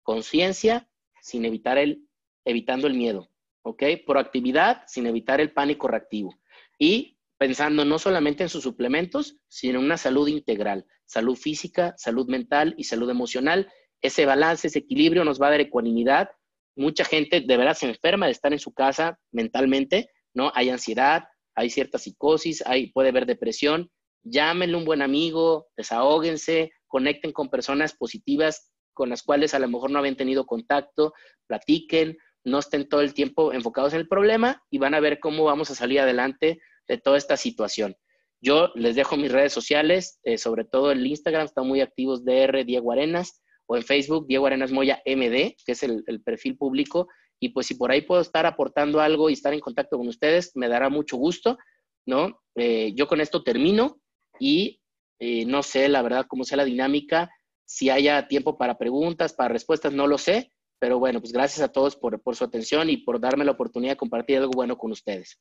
Conciencia 0.02 0.88
sin 1.20 1.44
evitar 1.44 1.78
el, 1.78 2.08
evitando 2.44 2.86
el 2.86 2.94
miedo. 2.94 3.31
¿Ok? 3.62 3.82
Proactividad 4.06 4.82
sin 4.86 5.06
evitar 5.06 5.40
el 5.40 5.52
pánico 5.52 5.88
reactivo. 5.88 6.34
Y 6.78 7.18
pensando 7.38 7.84
no 7.84 7.98
solamente 7.98 8.42
en 8.42 8.48
sus 8.48 8.62
suplementos, 8.62 9.36
sino 9.48 9.78
en 9.78 9.84
una 9.84 9.96
salud 9.96 10.28
integral, 10.28 10.86
salud 11.06 11.36
física, 11.36 11.94
salud 11.96 12.28
mental 12.28 12.74
y 12.76 12.84
salud 12.84 13.10
emocional. 13.10 13.70
Ese 14.00 14.26
balance, 14.26 14.68
ese 14.68 14.80
equilibrio 14.80 15.24
nos 15.24 15.40
va 15.40 15.48
a 15.48 15.50
dar 15.50 15.60
ecuanimidad. 15.60 16.30
Mucha 16.76 17.04
gente 17.04 17.40
de 17.40 17.56
verdad 17.56 17.74
se 17.74 17.88
enferma 17.88 18.26
de 18.26 18.32
estar 18.32 18.52
en 18.52 18.58
su 18.58 18.72
casa 18.72 19.18
mentalmente, 19.30 20.10
¿no? 20.34 20.52
Hay 20.54 20.70
ansiedad, 20.70 21.24
hay 21.54 21.70
cierta 21.70 21.98
psicosis, 21.98 22.62
hay, 22.66 22.92
puede 22.92 23.10
haber 23.10 23.26
depresión. 23.26 23.90
Llámenle 24.22 24.76
un 24.76 24.84
buen 24.84 25.02
amigo, 25.02 25.66
desahóguense, 25.76 26.70
conecten 26.86 27.32
con 27.32 27.48
personas 27.48 27.94
positivas 27.94 28.72
con 28.92 29.08
las 29.08 29.22
cuales 29.22 29.54
a 29.54 29.58
lo 29.58 29.68
mejor 29.68 29.90
no 29.90 29.98
habían 29.98 30.16
tenido 30.16 30.46
contacto, 30.46 31.14
platiquen, 31.46 32.16
no 32.44 32.58
estén 32.58 32.88
todo 32.88 33.00
el 33.00 33.14
tiempo 33.14 33.52
enfocados 33.52 33.92
en 33.92 34.00
el 34.00 34.08
problema 34.08 34.62
y 34.70 34.78
van 34.78 34.94
a 34.94 35.00
ver 35.00 35.20
cómo 35.20 35.44
vamos 35.44 35.70
a 35.70 35.74
salir 35.74 36.00
adelante 36.00 36.60
de 36.88 36.98
toda 36.98 37.18
esta 37.18 37.36
situación. 37.36 37.96
Yo 38.40 38.72
les 38.74 38.96
dejo 38.96 39.16
mis 39.16 39.30
redes 39.30 39.52
sociales, 39.52 40.18
eh, 40.24 40.36
sobre 40.36 40.64
todo 40.64 40.90
el 40.90 41.06
Instagram, 41.06 41.44
están 41.44 41.66
muy 41.66 41.80
activos 41.80 42.24
DR 42.24 42.64
Diego 42.64 42.90
Arenas, 42.90 43.40
o 43.66 43.76
en 43.76 43.84
Facebook 43.84 44.26
Diego 44.26 44.46
Arenas 44.46 44.72
Moya 44.72 45.00
MD, 45.06 45.54
que 45.64 45.72
es 45.72 45.82
el, 45.84 46.04
perfil 46.24 46.56
público. 46.56 47.08
Y 47.40 47.50
pues 47.50 47.68
si 47.68 47.74
por 47.74 47.92
ahí 47.92 48.02
puedo 48.02 48.20
estar 48.20 48.44
aportando 48.44 49.00
algo 49.00 49.30
y 49.30 49.34
estar 49.34 49.54
en 49.54 49.60
contacto 49.60 49.96
con 49.96 50.08
ustedes, 50.08 50.52
me 50.56 50.68
dará 50.68 50.88
mucho 50.88 51.16
gusto, 51.16 51.56
¿no? 52.04 52.40
Eh, 52.56 52.92
yo 52.96 53.06
con 53.06 53.20
esto 53.20 53.44
termino 53.44 54.00
y 54.38 54.80
eh, 55.20 55.44
no 55.46 55.62
sé, 55.62 55.88
la 55.88 56.02
verdad, 56.02 56.26
cómo 56.28 56.42
sea 56.42 56.56
la 56.56 56.64
dinámica, 56.64 57.30
si 57.64 57.90
haya 57.90 58.26
tiempo 58.26 58.58
para 58.58 58.76
preguntas, 58.76 59.32
para 59.32 59.52
respuestas, 59.52 59.92
no 59.92 60.08
lo 60.08 60.18
sé, 60.18 60.52
pero 60.82 60.98
bueno, 60.98 61.20
pues 61.20 61.32
gracias 61.32 61.60
a 61.60 61.70
todos 61.70 61.94
por, 61.94 62.20
por 62.20 62.34
su 62.34 62.42
atención 62.42 62.90
y 62.90 62.96
por 62.96 63.20
darme 63.20 63.44
la 63.44 63.52
oportunidad 63.52 63.92
de 63.92 63.96
compartir 63.96 64.38
algo 64.38 64.50
bueno 64.50 64.76
con 64.76 64.90
ustedes. 64.90 65.38